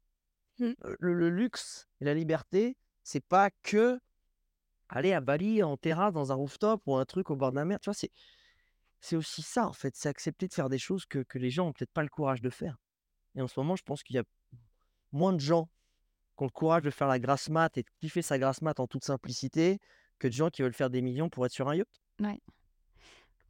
Mmh. 0.60 0.66
Euh, 0.86 0.96
Le, 1.00 1.14
le 1.14 1.30
luxe 1.30 1.88
et 2.00 2.06
la 2.06 2.14
liberté, 2.14 2.78
c'est 3.06 3.24
pas 3.24 3.52
que 3.62 4.00
aller 4.90 5.14
à 5.14 5.22
Bali 5.22 5.64
en 5.64 5.78
terrasse 5.78 6.12
dans 6.12 6.32
un 6.32 6.36
rooftop 6.36 6.82
ou 6.88 6.96
un 6.96 7.06
truc 7.06 7.30
au 7.30 7.36
bord 7.36 7.52
de 7.52 7.56
la 7.56 7.64
mer. 7.64 7.80
Tu 7.80 7.90
c'est, 7.94 8.12
c'est 9.00 9.16
aussi 9.16 9.44
ça, 9.44 9.68
en 9.68 9.74
fait. 9.74 9.96
C'est 9.96 10.10
accepter 10.10 10.48
de 10.48 10.54
faire 10.54 10.70
des 10.70 10.80
choses 10.80 11.06
que, 11.06 11.24
les 11.36 11.52
gens 11.52 11.68
ont 11.68 11.74
peut-être 11.74 11.94
pas 11.94 12.02
le 12.02 12.10
courage 12.10 12.42
de 12.42 12.50
faire. 12.50 12.78
Et 13.36 13.42
en 13.42 13.48
ce 13.48 13.60
moment, 13.60 13.76
je 13.76 13.84
pense 13.84 14.04
qu'il 14.04 14.16
y 14.16 14.20
a 14.20 14.24
moins 15.12 15.34
de 15.34 15.40
gens 15.40 15.70
qui 16.36 16.44
ont 16.44 16.48
le 16.48 16.52
courage 16.52 16.82
de 16.82 16.90
faire 16.90 17.08
la 17.08 17.20
grasse 17.20 17.48
mat 17.50 17.78
et 17.78 17.84
de 17.84 17.90
kiffer 18.02 18.24
sa 18.24 18.40
grasse 18.40 18.62
mat 18.64 18.80
en 18.80 18.88
toute 18.88 19.06
simplicité 19.06 19.80
que 20.18 20.28
de 20.28 20.34
gens 20.34 20.50
qui 20.50 20.64
veulent 20.64 20.74
faire 20.74 20.90
des 20.90 21.04
millions 21.04 21.30
pour 21.30 21.46
être 21.46 21.52
sur 21.52 21.70
un 21.70 21.76
yacht. 21.76 22.02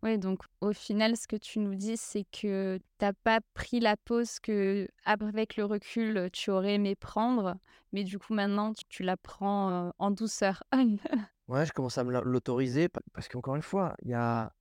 Ouais, 0.05 0.19
donc 0.19 0.43
au 0.61 0.71
final, 0.71 1.17
ce 1.17 1.27
que 1.27 1.35
tu 1.35 1.57
nous 1.57 1.73
dis, 1.73 1.97
c'est 1.97 2.25
que 2.25 2.79
t'as 2.99 3.11
pas 3.11 3.39
pris 3.55 3.79
la 3.79 3.97
pause 3.97 4.39
que, 4.39 4.87
avec 5.03 5.57
le 5.57 5.65
recul, 5.65 6.29
tu 6.31 6.51
aurais 6.51 6.75
aimé 6.75 6.93
prendre, 6.95 7.57
mais 7.91 8.03
du 8.03 8.19
coup 8.19 8.35
maintenant, 8.35 8.71
tu, 8.73 8.83
tu 8.87 9.01
la 9.01 9.17
prends 9.17 9.71
euh, 9.71 9.89
en 9.97 10.11
douceur. 10.11 10.63
Ouais, 11.47 11.65
je 11.65 11.73
commence 11.73 11.97
à 11.97 12.03
me 12.03 12.11
la- 12.11 12.21
l'autoriser 12.21 12.87
pa- 12.87 13.01
parce 13.13 13.27
qu'encore 13.27 13.55
une 13.55 13.61
fois, 13.63 13.95
il 14.03 14.09
y 14.09 14.13
a, 14.13 14.51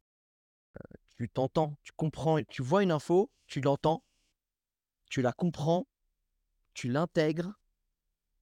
tu 1.16 1.28
t'entends, 1.28 1.76
tu 1.82 1.92
comprends, 1.92 2.42
tu 2.42 2.62
vois 2.62 2.82
une 2.82 2.90
info, 2.90 3.30
tu 3.46 3.60
l'entends, 3.60 4.02
tu 5.10 5.20
la 5.20 5.32
comprends, 5.32 5.86
tu 6.72 6.88
l'intègres 6.88 7.52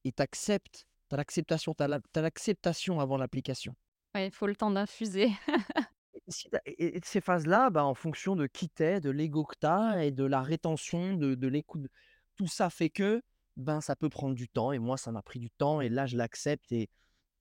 et 0.05 0.13
tu 0.13 0.21
acceptes. 0.21 0.85
Tu 1.09 1.15
as 1.15 1.17
l'acceptation, 1.17 1.73
tu 1.73 1.83
as 1.83 2.21
l'acceptation 2.21 2.99
avant 3.01 3.17
l'application. 3.17 3.75
Ouais, 4.15 4.27
il 4.27 4.31
faut 4.31 4.47
le 4.47 4.55
temps 4.55 4.71
d'infuser. 4.71 5.31
Et 6.27 6.31
si 6.31 6.49
tu 6.49 6.57
et 6.65 6.97
et 6.97 7.01
ces 7.03 7.21
phases-là, 7.21 7.69
bah, 7.69 7.83
en 7.85 7.93
fonction 7.93 8.35
de 8.35 8.47
qui 8.47 8.69
tu 8.69 8.83
de 9.01 9.09
l'ego 9.09 9.43
que 9.45 9.55
tu 9.59 9.67
as 9.67 10.05
et 10.05 10.11
de 10.11 10.23
la 10.23 10.41
rétention, 10.41 11.13
de 11.15 11.35
de 11.35 11.47
l'écoute, 11.47 11.87
tout 12.35 12.47
ça 12.47 12.69
fait 12.69 12.89
que, 12.89 13.21
ben, 13.57 13.81
ça 13.81 13.95
peut 13.95 14.09
prendre 14.09 14.35
du 14.35 14.47
temps 14.49 14.71
et 14.71 14.79
moi, 14.79 14.97
ça 14.97 15.11
m'a 15.11 15.21
pris 15.21 15.39
du 15.39 15.49
temps 15.51 15.81
et 15.81 15.89
là, 15.89 16.05
je 16.05 16.17
l'accepte 16.17 16.71
et 16.71 16.89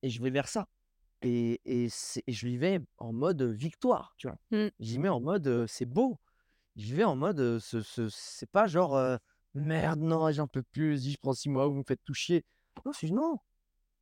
et 0.02 0.10
je 0.10 0.22
vais 0.22 0.30
vers 0.30 0.48
ça 0.48 0.68
et 1.22 1.60
et 1.66 1.88
c'est 1.90 2.24
et 2.26 2.32
je 2.32 2.48
y 2.48 2.56
vais 2.58 2.80
en 2.98 3.12
mode, 3.12 3.42
victoire, 3.42 4.14
tu 4.18 4.28
vois? 4.28 4.38
Mmh. 4.52 4.68
J'y 4.80 4.98
mets 5.00 5.08
en 5.10 5.20
mode, 5.20 5.66
c'est 5.68 5.86
beau. 5.86 6.18
J'y 6.76 6.94
vais 6.94 7.04
en 7.04 7.16
mode, 7.16 7.58
ce 7.60 7.82
ce 7.82 8.08
c'est 8.10 8.50
pas 8.50 8.66
genre, 8.68 8.98
«Merde, 9.54 10.00
non, 10.00 10.30
j'en 10.32 10.48
peux 10.48 10.62
plus, 10.64 11.10
je 11.12 11.18
prends 11.20 11.34
6 11.34 11.48
mois, 11.50 11.66
vous 11.68 11.74
me 11.76 11.84
faites 11.86 12.02
tout 12.04 12.14
chier». 12.14 12.44
Non, 12.86 12.92
c'est: 12.94 13.10
«Non, 13.10 13.38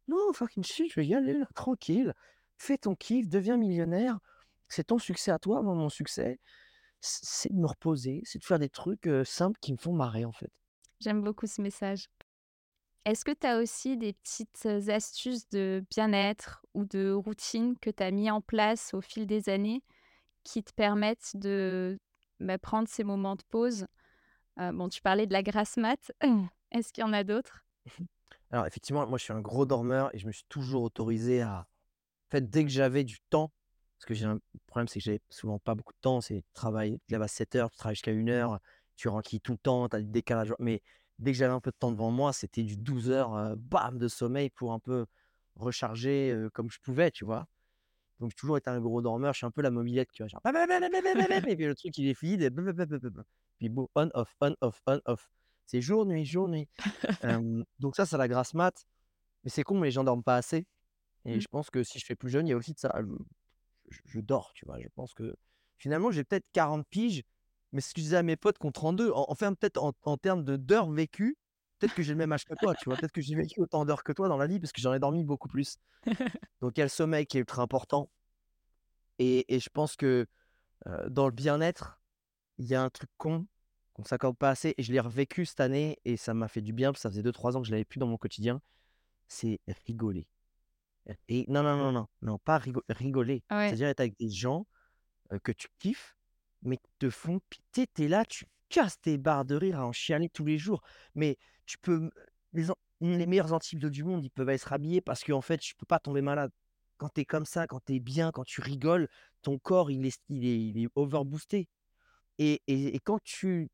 non, 0.09 0.33
fucking 0.33 0.65
shit, 0.65 0.91
je 0.93 1.01
vais 1.01 1.07
y 1.07 1.15
aller 1.15 1.35
là, 1.35 1.47
tranquille. 1.55 2.15
Fais 2.59 2.79
ton 2.79 2.95
kiff, 2.95 3.29
deviens 3.29 3.57
millionnaire. 3.57 4.19
C'est 4.71 4.85
ton 4.85 4.99
succès 4.99 5.31
à 5.31 5.39
toi, 5.39 5.63
moi, 5.63 5.75
mon 5.75 5.89
succès, 5.89 6.39
c'est 7.01 7.53
de 7.53 7.59
me 7.59 7.67
reposer, 7.67 8.23
c'est 8.25 8.39
de 8.39 8.45
faire 8.45 8.59
des 8.59 8.71
trucs, 8.71 9.09
simples 9.25 9.59
qui 9.61 9.73
me 9.73 9.79
font 9.79 9.93
marrer, 9.93 10.25
en 10.25 10.33
fait». 10.33 10.51
J'aime 11.01 11.23
beaucoup 11.23 11.47
ce 11.47 11.61
message. 11.61 12.09
Est-ce 13.07 13.25
que 13.25 13.33
tu 13.33 13.47
as 13.47 13.59
aussi 13.59 13.97
des 13.97 14.13
petites 14.13 14.67
astuces 14.89 15.49
de 15.49 15.83
bien-être 15.91 16.65
ou 16.75 16.85
de 16.85 17.13
routine 17.13 17.79
que 17.79 17.91
tu 17.91 18.03
as 18.03 18.11
mis 18.11 18.31
en 18.31 18.43
place 18.43 18.93
au 18.93 19.01
fil 19.01 19.27
des 19.27 19.49
années 19.49 19.83
qui 20.45 20.63
te 20.63 20.73
permettent 20.73 21.33
de 21.35 21.99
bah, 22.41 22.59
prendre 22.59 22.89
ces 22.89 23.03
moments 23.03 23.37
de 23.37 23.43
pause? 23.49 23.87
Euh, 24.59 24.73
bon, 24.73 24.91
tu 24.91 25.01
parlais 25.01 25.27
de 25.27 25.33
la 25.33 25.43
grasse 25.43 25.79
mat. 25.79 26.13
Est-ce 26.73 26.93
qu'il 26.93 27.03
y 27.03 27.07
en 27.07 27.15
a 27.15 27.25
d'autres? 27.25 27.65
Alors 28.51 28.67
effectivement, 28.67 29.07
moi, 29.07 29.17
je 29.17 29.25
suis 29.25 29.33
un 29.33 29.41
gros 29.41 29.65
dormeur 29.65 30.15
et 30.15 30.19
je 30.19 30.27
me 30.27 30.33
suis 30.33 30.45
toujours 30.49 30.83
autorisé 30.83 31.41
à 31.41 31.61
en 31.61 32.31
fait, 32.31 32.49
dès 32.49 32.65
que 32.65 32.71
j'avais 32.71 33.03
du 33.03 33.19
temps, 33.31 33.51
parce 34.01 34.07
que 34.07 34.15
j'ai 34.15 34.27
un 34.27 34.41
problème, 34.67 34.89
c'est 34.89 34.99
que 35.01 35.05
j'ai 35.05 35.21
souvent 35.31 35.59
pas 35.59 35.75
beaucoup 35.75 35.93
de 35.93 35.99
temps, 36.01 36.23
c'est 36.23 36.43
travailler, 36.55 36.99
tu 37.07 37.13
lèves 37.13 37.23
à 37.23 37.29
7:00, 37.29 37.71
tu 37.71 37.77
travailles 37.79 37.97
jusqu'à 37.97 38.13
1:00, 38.13 38.59
tu 38.97 39.09
renquilles 39.09 39.41
tout 39.43 39.53
le 39.53 39.59
temps, 39.59 39.89
tu 39.91 39.97
as 39.97 40.01
du 40.01 40.09
décalage 40.09 40.55
mais 40.59 40.83
dès 41.19 41.33
que 41.33 41.39
j'avais 41.39 41.53
un 41.53 41.61
peu 41.61 41.71
de 41.71 41.77
temps 41.79 41.93
devant 41.93 42.11
moi, 42.11 42.33
c'était 42.33 42.63
du 42.63 42.79
12 42.79 43.11
heures, 43.11 43.37
heu, 43.37 43.57
bam, 43.57 43.99
de 43.99 44.09
sommeil 44.09 44.49
pour 44.51 44.73
un 44.73 44.79
peu 44.81 45.07
recharger, 45.57 46.47
comme 46.55 46.71
je 46.71 46.79
pouvais, 46.81 47.11
tu 47.11 47.27
vois? 47.27 47.47
Donc 48.21 48.31
j'ai 48.31 48.37
toujours 48.37 48.59
été 48.59 48.71
un 48.71 48.81
gros 48.81 49.03
dormeur, 49.03 49.33
je 49.35 49.39
suis 49.39 49.47
un 49.47 49.51
peu 49.51 49.63
la 49.63 49.71
mobilette, 49.71 50.11
tu 50.13 50.23
vois? 50.23 50.29
Genre 50.29 50.43
et 51.49 51.57
puis 51.57 51.67
le 51.67 51.75
truc 51.75 51.97
il 51.99 52.09
est 52.09 52.15
fluide 52.15 52.43
et 52.43 52.51
puis 53.59 53.69
boum, 53.69 53.87
on 53.95 54.11
off, 54.15 54.35
on 54.41 54.55
off, 54.61 54.83
on 54.87 55.01
off. 55.07 55.31
C'est 55.67 55.81
jour, 55.81 56.07
nuit, 56.07 56.25
jour, 56.25 56.49
nuit. 56.49 56.69
Donc 57.79 57.97
ça, 57.97 58.07
c'est 58.07 58.17
la 58.17 58.29
grasse 58.29 58.55
mat, 58.55 58.87
mais 59.45 59.51
c'est 59.51 59.63
con, 59.63 59.79
mais 59.79 59.89
les 59.89 59.93
gens 59.93 60.05
dorment 60.05 60.25
pas 60.25 60.37
assez 60.37 60.67
et 61.27 61.39
Mmh. 61.39 61.41
je 61.41 61.49
pense 61.49 61.71
que 61.71 61.83
si 61.83 61.99
je 61.99 62.07
fais 62.07 62.17
plus 62.17 62.31
jeune, 62.31 62.47
il 62.49 62.51
y 62.51 62.55
a 62.55 62.57
aussi 62.57 62.73
de 62.75 62.79
ça. 62.79 62.93
Je 64.05 64.21
dors, 64.21 64.53
tu 64.55 64.65
vois? 64.67 64.81
Je 64.81 64.89
pense 64.95 65.15
que 65.15 65.35
finalement, 65.79 66.11
j'ai 66.11 66.25
peut-être 66.25 66.47
40 66.53 66.87
piges, 66.89 67.23
mais 67.73 67.81
ce 67.81 67.95
que 67.95 68.01
je 68.01 68.05
disais 68.05 68.17
à 68.17 68.23
mes 68.23 68.37
potes 68.37 68.59
qui 68.59 68.67
ont 68.67 68.73
32, 68.73 69.11
en 69.13 69.27
enfin 69.29 69.55
peut-être 69.55 69.83
en 69.83 69.93
en 70.05 70.17
termes 70.17 70.45
de 70.45 70.57
d'heures 70.57 70.91
vécues, 70.91 71.37
peut-être 71.79 71.95
que 71.95 72.03
j'ai 72.03 72.13
le 72.13 72.19
même 72.19 72.33
âge 72.33 72.45
que 72.45 72.55
toi, 72.55 72.75
tu 72.75 72.89
vois? 72.89 72.97
Peut-être 72.97 73.13
que 73.13 73.21
j'ai 73.21 73.35
vécu 73.35 73.61
autant 73.61 73.85
d'heures 73.85 74.05
que 74.05 74.13
toi 74.13 74.29
dans 74.29 74.37
la 74.37 74.47
vie 74.47 74.61
parce 74.61 74.73
que 74.73 74.81
j'en 74.81 74.93
ai 74.95 74.99
dormi 74.99 75.25
beaucoup 75.25 75.49
plus. 75.49 75.77
Donc 76.61 76.77
il 76.77 76.81
y 76.81 76.83
a 76.83 76.87
le 76.87 76.91
sommeil 76.91 77.27
qui 77.27 77.39
est 77.39 77.41
ultra 77.41 77.63
important 77.63 78.11
et 79.19 79.55
et 79.55 79.61
je 79.61 79.69
pense 79.71 79.97
que, 79.97 80.27
heu, 80.87 81.11
dans 81.11 81.27
le 81.27 81.33
bien-être, 81.33 82.01
il 82.59 82.67
y 82.67 82.75
a 82.75 82.83
un 82.83 82.91
truc 82.91 83.11
con 83.19 83.47
qu'on 83.95 84.05
s'accorde 84.05 84.37
pas 84.39 84.51
assez 84.51 84.75
et 84.79 84.83
je 84.83 84.93
l'ai 84.93 85.01
revécu 85.01 85.47
cette 85.47 85.61
année 85.61 85.99
et 86.05 86.17
ça 86.17 86.35
m'a 86.35 86.49
fait 86.49 86.63
du 86.63 86.73
bien, 86.73 86.91
parce 86.93 87.01
que 87.01 87.03
ça 87.05 87.11
faisait 87.11 87.23
deux 87.23 87.33
trois 87.33 87.57
ans 87.57 87.63
que 87.63 87.67
je 87.67 87.73
l'avais 87.73 87.85
plus 87.87 87.99
dans 88.01 88.07
mon 88.09 88.19
quotidien, 88.19 88.63
c'est 89.29 89.61
rigoler. 89.87 90.27
Et 91.29 91.45
non, 91.49 91.63
non, 91.63 91.77
non, 91.77 91.93
non, 91.93 92.07
non, 92.23 92.39
pas 92.39 92.59
rigo 92.59 92.83
rigoler. 92.89 93.43
Ouais. 93.51 93.69
C'est-à-dire 93.69 93.89
être 93.89 94.01
avec 94.01 94.17
des 94.19 94.31
gens, 94.31 94.67
que 95.43 95.53
tu 95.53 95.69
kiffes, 95.79 96.17
mais 96.63 96.77
qui 96.77 96.93
te 96.99 97.11
font 97.11 97.41
pitié. 97.49 97.87
Tu 97.95 98.05
es 98.05 98.09
là, 98.09 98.25
tu 98.25 98.47
casses 98.69 99.01
tes 99.01 99.19
barres 99.19 99.45
de 99.45 99.55
rire 99.55 99.81
à 99.81 99.87
en 99.87 99.93
chialer 99.93 100.29
tous 100.29 100.45
les 100.45 100.59
jours. 100.59 100.83
Mais 101.15 101.37
tu 101.67 101.79
peux 101.79 102.11
les 102.53 102.71
an 102.71 102.77
les 103.03 103.27
meilleurs 103.27 103.55
antidotes 103.55 103.93
du 103.93 104.05
monde, 104.05 104.25
ils 104.25 104.31
peuvent 104.31 104.49
aller 104.49 104.59
se 104.59 104.69
rhabiller 104.69 105.01
parce 105.01 105.25
qu'en 105.25 105.41
fait, 105.41 105.57
tu 105.57 105.75
peux 105.75 105.87
pas 105.87 105.99
tomber 105.99 106.21
malade. 106.21 106.53
Quand 106.99 107.09
tu 107.09 107.23
es 107.23 107.25
comme 107.25 107.47
ça, 107.47 107.67
quand 107.67 107.81
tu 107.83 107.95
es 107.95 107.99
bien, 108.01 108.31
quand 108.31 108.45
tu 108.45 108.61
rigoles, 108.61 109.09
ton 109.41 109.59
corps, 109.59 109.91
il 109.91 110.05
est 110.05 110.21
il 110.29 110.45
est 110.45 110.61
il 110.69 110.85
est 110.85 110.89
overboosté 110.95 111.69
et 112.39 112.61
et 112.67 112.95
et 112.95 112.99
quand 113.01 113.19
tu 113.23 113.71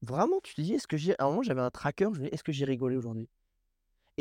vraiment, 0.00 0.40
tu 0.42 0.54
te 0.54 0.62
dis: 0.62 0.74
«Est-ce 0.74 0.86
que 0.86 0.96
j'ai» 0.96 1.18
à 1.18 1.24
un 1.24 1.28
moment, 1.28 1.42
j'avais 1.42 1.60
un 1.60 1.70
tracker, 1.70 2.08
je 2.14 2.20
me 2.20 2.28
dis: 2.28 2.34
«Est-ce 2.34 2.42
que 2.44 2.52
j'ai 2.52 2.64
rigolé 2.64 2.96
aujourd'hui?» 2.96 3.28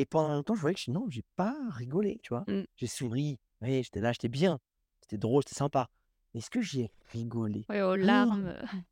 Et 0.01 0.05
pendant 0.05 0.33
longtemps, 0.33 0.55
je 0.55 0.61
voyais 0.61 0.73
que 0.73 0.81
je 0.81 0.89
non, 0.89 1.05
j'ai 1.09 1.23
pas 1.35 1.55
rigolé, 1.69 2.19
tu 2.23 2.29
vois? 2.29 2.43
Mmh. 2.47 2.63
J'ai 2.75 2.87
souri, 2.87 3.39
oui, 3.61 3.83
j'étais 3.83 4.01
là, 4.01 4.11
j'étais 4.11 4.29
bien, 4.29 4.59
c'était 4.99 5.19
drôle, 5.19 5.43
c'était 5.45 5.59
sympa. 5.59 5.91
Mais 6.33 6.39
est-ce 6.39 6.49
que 6.49 6.59
j'ai 6.59 6.91
rigolé? 7.11 7.67
Ouais, 7.69 7.83
aux 7.83 7.95
larmes. 7.95 8.55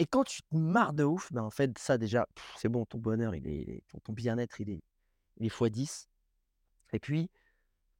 Et 0.00 0.06
quand 0.06 0.24
tu 0.24 0.42
te 0.42 0.56
marres 0.56 0.92
de 0.92 1.04
ouf, 1.04 1.32
ben, 1.32 1.42
en 1.42 1.50
fait, 1.50 1.78
ça 1.78 1.98
déjà, 1.98 2.26
pff, 2.34 2.54
c'est 2.58 2.68
bon, 2.68 2.84
ton 2.84 2.98
bonheur, 2.98 3.36
il 3.36 3.46
est 3.46 3.62
il 3.62 3.70
est 3.70 3.82
ton 3.92 4.00
ton 4.00 4.12
bien-être, 4.12 4.60
il 4.60 4.70
est 4.70 4.82
les 5.36 5.48
fois 5.48 5.70
10. 5.70 6.08
Et 6.92 6.98
puis, 6.98 7.30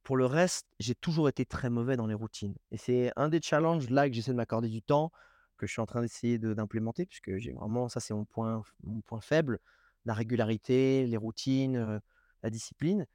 pour 0.03 0.17
le 0.17 0.25
reste, 0.25 0.67
j'ai 0.81 0.95
toujours 0.95 1.29
été 1.29 1.45
très 1.45 1.69
mauvais 1.69 1.95
dans 1.95 2.05
les 2.05 2.15
routines. 2.15 2.55
Et 2.71 2.77
c'est 2.77 3.13
un 3.15 3.29
des 3.29 3.41
challenges 3.41 3.89
là 3.89 4.09
que 4.09 4.13
j'essaie 4.13 4.31
de 4.31 4.35
m'accorder 4.35 4.67
du 4.67 4.81
temps, 4.81 5.13
que 5.55 5.65
je 5.67 5.71
suis 5.71 5.81
en 5.81 5.85
train 5.85 6.01
d'essayer 6.01 6.37
de- 6.37 6.53
d'implémenter, 6.53 7.05
puisque 7.05 7.37
j'ai 7.37 7.53
vraiment, 7.53 7.87
ça 7.87 8.01
c'est 8.01 8.13
mon 8.13 8.25
point, 8.25 8.61
mon 8.83 8.99
point 8.99 9.21
faible, 9.21 9.59
la 10.09 10.15
régularité, 10.15 11.05
les 11.05 11.17
routines, 11.17 11.77
euh, 11.77 11.99
la 12.41 12.49
discipline. 12.49 13.05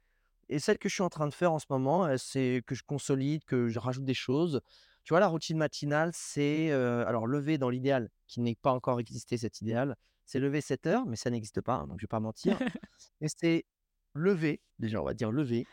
Et 0.47 0.59
celle 0.59 0.77
que 0.77 0.87
je 0.87 0.93
suis 0.93 1.03
en 1.03 1.09
train 1.09 1.27
de 1.27 1.33
faire 1.33 1.51
en 1.51 1.59
ce 1.59 1.65
moment, 1.69 2.07
heu, 2.07 2.17
c'est 2.17 2.63
que 2.65 2.73
je 2.73 2.83
consolide, 2.83 3.43
que 3.43 3.67
je 3.67 3.79
rajoute 3.79 4.05
des 4.05 4.13
choses. 4.13 4.61
Tu 5.03 5.11
vois, 5.11 5.19
la 5.19 5.27
routine 5.27 5.57
matinale, 5.57 6.11
c'est, 6.13 6.69
heu, 6.71 7.05
alors 7.05 7.27
lever 7.27 7.57
dans 7.57 7.69
l'idéal, 7.69 8.09
qui 8.27 8.39
n'est 8.39 8.55
pas 8.55 8.71
encore 8.71 9.01
existé 9.01 9.37
cet 9.37 9.59
idéal, 9.59 9.97
c'est 10.25 10.39
lever 10.39 10.61
7:00, 10.61 11.05
mais 11.05 11.17
ça 11.17 11.29
n'existe 11.29 11.59
pas, 11.59 11.75
hein, 11.75 11.87
donc 11.87 11.99
je 11.99 12.05
vais 12.05 12.07
pas 12.07 12.21
mentir. 12.21 12.57
Et 13.21 13.27
c'est 13.27 13.65
lever, 14.13 14.61
déjà 14.79 15.01
on 15.01 15.05
va 15.05 15.13
dire 15.13 15.31
lever, 15.31 15.67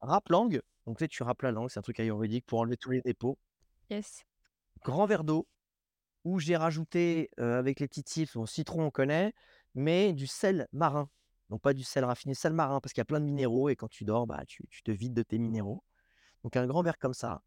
rap 0.00 0.28
langue, 0.28 0.62
donc 0.86 0.98
tu 0.98 1.04
sais, 1.04 1.08
tu 1.08 1.24
râpes 1.24 1.42
la 1.42 1.50
langue, 1.50 1.70
c'est 1.70 1.80
un 1.80 1.82
truc 1.82 1.98
ayurvédique 1.98 2.46
pour 2.46 2.60
enlever 2.60 2.76
tous 2.76 2.92
les 2.92 3.00
dépôts. 3.00 3.36
Yes. 3.90 4.24
Grand 4.84 5.06
verre 5.06 5.24
d'eau 5.24 5.48
où 6.24 6.38
j'ai 6.38 6.56
rajouté, 6.56 7.30
avec 7.38 7.80
les 7.80 7.88
petits 7.88 8.04
tips, 8.04 8.34
bon 8.34 8.46
citron 8.46 8.84
on 8.84 8.90
connaît, 8.90 9.32
mais 9.74 10.12
du 10.12 10.26
sel 10.26 10.68
marin. 10.72 11.08
Donc 11.48 11.60
pas 11.62 11.72
du 11.72 11.82
sel 11.82 12.04
raffiné, 12.04 12.34
sel 12.34 12.52
marin 12.52 12.80
parce 12.80 12.92
qu'il 12.92 13.00
y 13.00 13.02
a 13.02 13.06
plein 13.06 13.20
de 13.20 13.24
minéraux 13.24 13.68
et 13.68 13.76
quand 13.76 13.88
tu 13.88 14.04
dors, 14.04 14.26
bah, 14.26 14.44
tu 14.46 14.64
tu 14.70 14.82
te 14.82 14.90
vides 14.90 15.14
de 15.14 15.22
tes 15.22 15.38
minéraux. 15.38 15.82
Donc 16.44 16.56
un 16.56 16.66
grand 16.66 16.82
verre 16.82 16.98
comme 16.98 17.14
ça. 17.14 17.42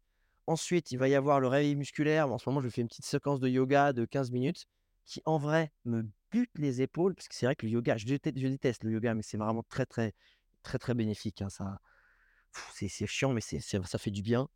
Ensuite, 0.46 0.92
il 0.92 0.98
va 0.98 1.08
y 1.08 1.14
avoir 1.14 1.40
le 1.40 1.48
réveil 1.48 1.74
musculaire. 1.74 2.30
En 2.30 2.38
ce 2.38 2.48
moment, 2.48 2.60
je 2.60 2.68
fais 2.68 2.82
une 2.82 2.88
petite 2.88 3.06
séquence 3.06 3.40
de 3.40 3.48
yoga 3.48 3.92
de 3.94 4.04
15 4.04 4.30
minutes 4.30 4.66
qui, 5.06 5.22
en 5.24 5.38
vrai, 5.38 5.72
me 5.86 6.06
bute 6.30 6.50
les 6.56 6.82
épaules 6.82 7.14
parce 7.14 7.28
que 7.28 7.34
c'est 7.34 7.46
vrai 7.46 7.56
que 7.56 7.64
le 7.64 7.72
yoga, 7.72 7.96
je 7.96 8.04
déteste, 8.06 8.84
le 8.84 8.90
yoga, 8.92 9.14
mais 9.14 9.22
c'est 9.22 9.38
vraiment 9.38 9.62
très, 9.62 9.86
très, 9.86 10.12
très, 10.62 10.78
très 10.78 10.92
bénéfique. 10.94 11.40
hein, 11.40 11.48
ça, 11.48 11.80
c'est 12.74 12.88
chiant, 13.06 13.32
mais 13.32 13.40
c'est 13.40 13.60
ça 13.60 13.98
fait 13.98 14.10
du 14.10 14.22
bien. 14.22 14.48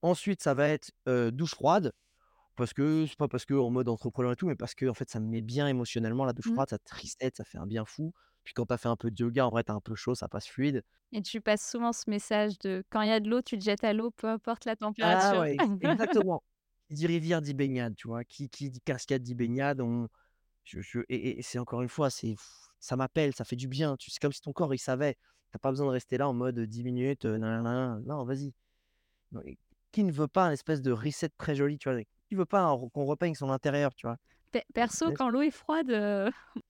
Ensuite, 0.00 0.42
ça 0.42 0.54
va 0.54 0.68
être 0.68 0.90
douche 1.30 1.54
froide 1.54 1.92
parce 2.56 2.72
que 2.74 3.06
c'est 3.06 3.16
pas 3.18 3.28
parce 3.28 3.44
que 3.46 3.54
en 3.54 3.70
mode 3.70 3.88
entrepreneur 3.88 4.32
et 4.32 4.36
tout, 4.36 4.46
mais 4.46 4.56
parce 4.56 4.74
que 4.74 4.86
en 4.86 4.94
fait, 4.94 5.10
ça 5.10 5.20
me 5.20 5.28
met 5.28 5.42
bien 5.42 5.68
émotionnellement 5.68 6.24
la 6.24 6.32
douche 6.32 6.46
Mmh. 6.46 6.52
froide, 6.52 6.70
ça 6.70 6.78
te 6.78 6.94
reset, 6.94 7.32
ça 7.34 7.44
fait 7.44 7.58
un 7.58 7.66
bien 7.66 7.84
fou. 7.84 8.12
Puis 8.44 8.54
quand 8.54 8.66
tu 8.66 8.74
as 8.74 8.78
fait 8.78 8.88
un 8.88 8.96
peu 8.96 9.10
de 9.10 9.20
yoga, 9.22 9.46
en 9.46 9.50
vrai, 9.50 9.64
tu 9.64 9.72
un 9.72 9.80
peu 9.80 9.94
chaud, 9.94 10.14
ça 10.14 10.28
passe 10.28 10.46
fluide. 10.48 10.82
Et 11.12 11.22
tu 11.22 11.40
passes 11.40 11.68
souvent 11.68 11.92
ce 11.92 12.08
message 12.08 12.58
de 12.60 12.84
quand 12.90 13.02
il 13.02 13.08
y 13.08 13.12
a 13.12 13.18
de 13.20 13.28
l'eau, 13.28 13.42
tu 13.42 13.58
te 13.58 13.64
jettes 13.64 13.84
à 13.84 13.92
l'eau, 13.92 14.10
peu 14.10 14.28
importe 14.28 14.64
la 14.64 14.76
Ah 15.00 15.36
température. 15.36 15.40
ouais, 15.40 15.54
ex 15.56 15.70
exactement. 15.80 16.42
Qui 16.88 16.94
dit 16.94 17.06
rivière 17.06 17.42
dit 17.42 17.54
baignade, 17.54 17.94
tu 17.96 18.08
vois? 18.08 18.24
Qui 18.24 18.48
qui 18.48 18.70
dit 18.70 18.80
cascade 18.80 19.22
dit 19.22 19.34
baignade, 19.34 19.80
on 19.80 20.08
je 20.64 20.80
je 20.82 21.00
et 21.08 21.42
c'est 21.42 21.58
encore 21.58 21.82
une 21.82 21.88
fois, 21.90 22.10
c'est 22.10 22.36
ça 22.80 22.96
m'appelle, 22.96 23.34
ça 23.34 23.44
fait 23.44 23.56
du 23.56 23.68
bien, 23.68 23.96
tu 23.98 24.10
c'est 24.10 24.20
comme 24.20 24.32
si 24.32 24.40
ton 24.42 24.52
corps, 24.52 24.74
il 24.74 24.78
savait. 24.78 25.16
Tu 25.52 25.58
pas 25.60 25.70
besoin 25.70 25.86
de 25.88 25.92
rester 25.92 26.18
là 26.18 26.28
en 26.28 26.34
mode, 26.34 26.60
10 26.60 26.84
minutes, 26.84 27.24
heu, 27.26 27.38
nin 27.38 28.00
Non, 28.06 28.24
vas-y. 28.24 28.54
Non 29.32 29.42
qui 29.92 30.04
ne 30.04 30.12
veut 30.12 30.28
pas 30.28 30.46
un 30.46 30.52
espèce 30.52 30.82
de 30.82 30.92
reset 30.92 31.30
très 31.38 31.54
joli, 31.56 31.78
tu 31.78 31.90
vois? 31.90 32.00
Qui 32.28 32.34
veut 32.36 32.46
pas 32.46 32.76
qu'on 32.92 33.04
repeigne 33.04 33.34
son 33.34 33.50
intérieur, 33.50 33.94
tu 33.94 34.06
vois? 34.06 34.16
Pe 34.52 34.60
perso, 34.74 35.12
quand 35.12 35.28
l'eau 35.28 35.42
est 35.42 35.50
froide, 35.50 35.90
heu, 35.90 36.30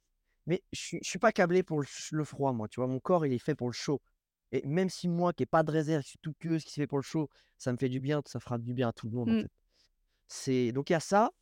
mais 0.47 0.62
je 0.73 0.79
suis 0.81 0.99
je 1.03 1.09
suis 1.09 1.19
pas 1.19 1.33
câblé 1.33 1.62
pour 1.62 1.81
le 1.81 2.25
froid 2.25 2.53
moi, 2.53 2.69
tu 2.69 2.81
vois? 2.81 2.87
Mon 2.87 3.01
corps, 3.01 3.27
il 3.27 3.33
est 3.33 3.38
fait 3.38 3.55
pour 3.55 3.69
le 3.69 3.73
chaud 3.73 4.01
et 4.53 4.64
même 4.66 4.88
si 4.88 5.09
moi 5.09 5.33
qui 5.33 5.42
ai 5.42 5.47
pas 5.47 5.62
de 5.64 5.73
réserve, 5.73 6.03
qui 6.05 6.11
suis 6.11 6.19
tout 6.23 6.35
queue, 6.38 6.59
qui 6.59 6.73
s'est 6.73 6.81
fait 6.83 6.87
pour 6.87 6.99
le 6.99 7.03
chaud, 7.03 7.29
ça 7.59 7.73
me 7.73 7.79
fait 7.79 7.88
du 7.88 7.99
bien, 8.01 8.23
ça 8.27 8.38
fera 8.40 8.59
du 8.59 8.75
bien 8.75 8.88
à 8.88 8.92
tout 8.92 9.09
le 9.09 9.12
monde, 9.12 9.33
en 9.33 9.35
mmh, 9.35 9.37
fait. 9.37 9.51
C'est 10.29 10.73
donc 10.73 10.90
il 10.90 10.95
y 10.95 10.97
a 10.97 11.01
ça. 11.01 11.33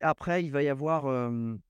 Après, 0.00 0.44
il 0.44 0.50
va 0.52 0.62
y 0.62 0.68
avoir, 0.68 1.06
heu, 1.08 1.60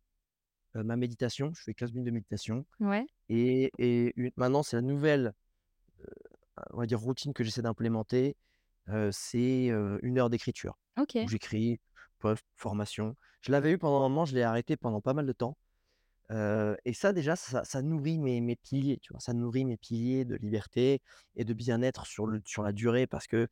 ma 0.75 0.97
méditation. 0.97 1.53
Je 1.55 1.63
fais 1.63 1.75
15 1.75 1.93
minutes 1.93 2.07
de 2.07 2.13
méditation 2.13 2.67
ouais, 2.81 3.07
et 3.31 3.73
et 3.79 4.13
une 4.17 4.33
maintenant, 4.37 4.63
c'est 4.65 4.77
la 4.77 4.83
nouvelle, 4.83 5.35
on 6.73 6.79
va 6.79 6.87
dire, 6.87 7.01
routine 7.01 7.33
que 7.33 7.45
j'essaie 7.45 7.63
d'implémenter, 7.63 8.37
c'est, 9.13 9.69
1 9.71 10.19
heure 10.19 10.31
d'écriture 10.31 10.79
où 11.21 11.29
j'écris, 11.29 11.81
post, 12.19 12.45
formation. 12.57 13.17
Je 13.43 13.53
l'avais 13.53 13.73
eu 13.73 13.79
pendant 13.79 13.99
un 14.05 14.09
moment, 14.09 14.25
je 14.27 14.35
l'ai 14.35 14.43
arrêté 14.43 14.77
pendant 14.77 15.01
pas 15.01 15.15
mal 15.15 15.27
de 15.27 15.33
temps, 15.33 15.57
et 16.85 16.95
ça 16.95 17.13
déjà, 17.13 17.37
ça 17.37 17.65
ça 17.65 17.83
nourrit 17.83 18.19
mes 18.19 18.41
mes 18.41 18.57
piliers, 18.57 18.99
tu 19.03 19.13
vois? 19.13 19.21
Ça 19.21 19.35
nourrit 19.35 19.65
mes 19.67 19.77
piliers 19.77 20.25
de 20.25 20.37
liberté 20.37 21.03
et 21.37 21.45
de 21.45 21.55
bien-être 21.55 22.07
sur 22.07 22.27
le 22.27 22.43
sur 22.47 22.63
la 22.63 22.73
durée 22.73 23.07
parce 23.07 23.27
que 23.27 23.49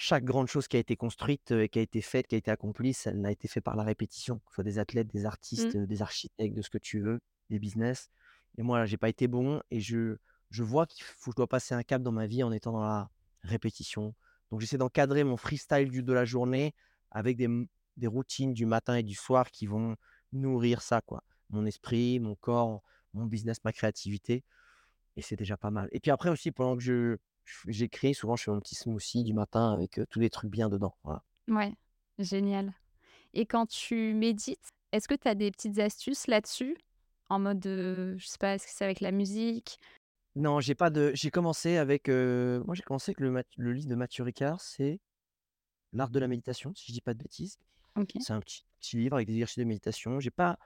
Chaque 0.00 0.22
grande 0.24 0.46
chose 0.46 0.68
qui 0.68 0.76
a 0.76 0.80
été 0.80 0.96
construite, 0.96 1.50
et 1.50 1.68
qui 1.68 1.80
a 1.80 1.82
été 1.82 2.00
faite, 2.00 2.28
qui 2.28 2.36
a 2.36 2.38
été 2.38 2.50
accomplie, 2.52 2.94
ça 2.94 3.12
n'a 3.12 3.32
été 3.32 3.48
fait 3.48 3.60
par 3.60 3.74
la 3.74 3.82
répétition. 3.82 4.38
Que 4.38 4.50
ce 4.50 4.54
soit 4.56 4.64
des 4.64 4.78
athlètes, 4.78 5.08
des 5.08 5.26
Mmh. 5.56 5.72
artistes, 5.72 5.74
heu, 5.74 5.86
des 5.88 6.02
architectes, 6.02 6.54
de 6.56 6.62
ce 6.62 6.70
que 6.70 6.78
tu 6.78 7.00
veux, 7.00 7.20
des 7.50 7.58
business 7.58 8.08
et 8.56 8.62
moi, 8.62 8.86
j'ai 8.86 8.96
pas 8.96 9.08
été 9.08 9.28
bon 9.28 9.60
et 9.70 9.80
je 9.80 10.16
je 10.50 10.62
vois 10.62 10.86
qu'il 10.86 11.04
faut 11.04 11.30
je 11.32 11.36
dois 11.36 11.46
passer 11.48 11.74
un 11.74 11.82
cap 11.82 12.02
dans 12.02 12.12
ma 12.12 12.26
vie 12.26 12.42
en 12.42 12.50
étant 12.52 12.72
dans 12.72 12.80
la 12.80 13.10
répétition. 13.48 14.14
Donc 14.50 14.60
j'essaie 14.60 14.78
d'encadrer 14.78 15.24
mon 15.24 15.36
freestyle 15.36 15.90
du 15.90 16.02
de 16.02 16.12
la 16.12 16.24
journée 16.24 16.74
avec 17.10 17.36
des 17.36 18.06
routines 18.06 18.52
du 18.54 18.66
matin 18.66 18.96
et 18.96 19.02
du 19.02 19.14
soir 19.14 19.50
qui 19.50 19.66
vont 19.66 19.96
nourrir 20.32 20.82
ça, 20.82 21.00
quoi. 21.00 21.22
Mon 21.50 21.66
esprit, 21.66 22.20
mon 22.20 22.34
corps, 22.36 22.82
mon 23.14 23.26
business, 23.26 23.58
ma 23.64 23.72
créativité 23.72 24.44
et 25.16 25.22
c'est 25.22 25.36
déjà 25.36 25.56
pas 25.56 25.70
mal 25.70 25.88
et 25.92 26.00
puis 26.00 26.10
après 26.10 26.30
aussi 26.30 26.52
pendant 26.52 26.76
que 26.76 26.82
je 26.82 27.16
j'écris, 27.66 28.14
souvent 28.14 28.36
je 28.36 28.44
fais 28.44 28.50
mon 28.50 28.60
petit 28.60 28.74
smoothie 28.74 29.24
du 29.24 29.32
matin 29.32 29.72
avec, 29.72 30.00
tous 30.10 30.20
les 30.20 30.30
trucs 30.30 30.50
bien 30.50 30.68
dedans, 30.68 30.94
voilà. 31.02 31.24
Ouais, 31.48 31.72
génial. 32.18 32.74
Et 33.32 33.46
quand 33.46 33.66
tu 33.66 34.12
médites, 34.14 34.68
est-ce 34.92 35.08
que 35.08 35.14
tu 35.14 35.26
as 35.28 35.34
des 35.34 35.50
petites 35.50 35.78
astuces 35.78 36.26
là-dessus? 36.26 36.76
En 37.30 37.38
mode, 37.38 37.66
heu, 37.66 38.16
je 38.18 38.26
sais 38.26 38.38
pas, 38.38 38.54
est-ce 38.54 38.66
que 38.66 38.72
c'est 38.72 38.84
avec 38.84 39.00
la 39.00 39.12
musique? 39.12 39.78
Non, 40.38 40.60
j'ai 40.60 40.74
pas 40.76 40.88
de 40.90 41.10
j'ai 41.14 41.30
commencé 41.30 41.76
avec, 41.78 42.08
heu, 42.08 42.62
moi 42.64 42.74
j'ai 42.76 42.82
commencé 42.82 43.10
avec 43.10 43.18
le 43.20 43.30
mat 43.32 43.46
le 43.56 43.72
livre 43.72 43.88
de 43.88 43.94
Mathieu 43.96 44.22
Ricard, 44.22 44.60
c'est 44.60 45.00
«L'art 45.92 46.10
de 46.10 46.18
la 46.20 46.28
méditation», 46.28 46.74
si 46.74 46.86
je 46.88 46.92
dis 46.92 47.00
pas 47.02 47.14
de 47.14 47.18
bêtises. 47.18 47.58
OK. 47.96 48.14
C'est 48.20 48.32
un 48.32 48.40
petit 48.40 48.64
petit 48.80 48.96
livre 48.98 49.16
avec 49.16 49.28
des 49.28 49.34
exercices 49.34 49.58
de 49.58 49.64
méditation. 49.64 50.20
J'ai 50.20 50.30
pas 50.30 50.58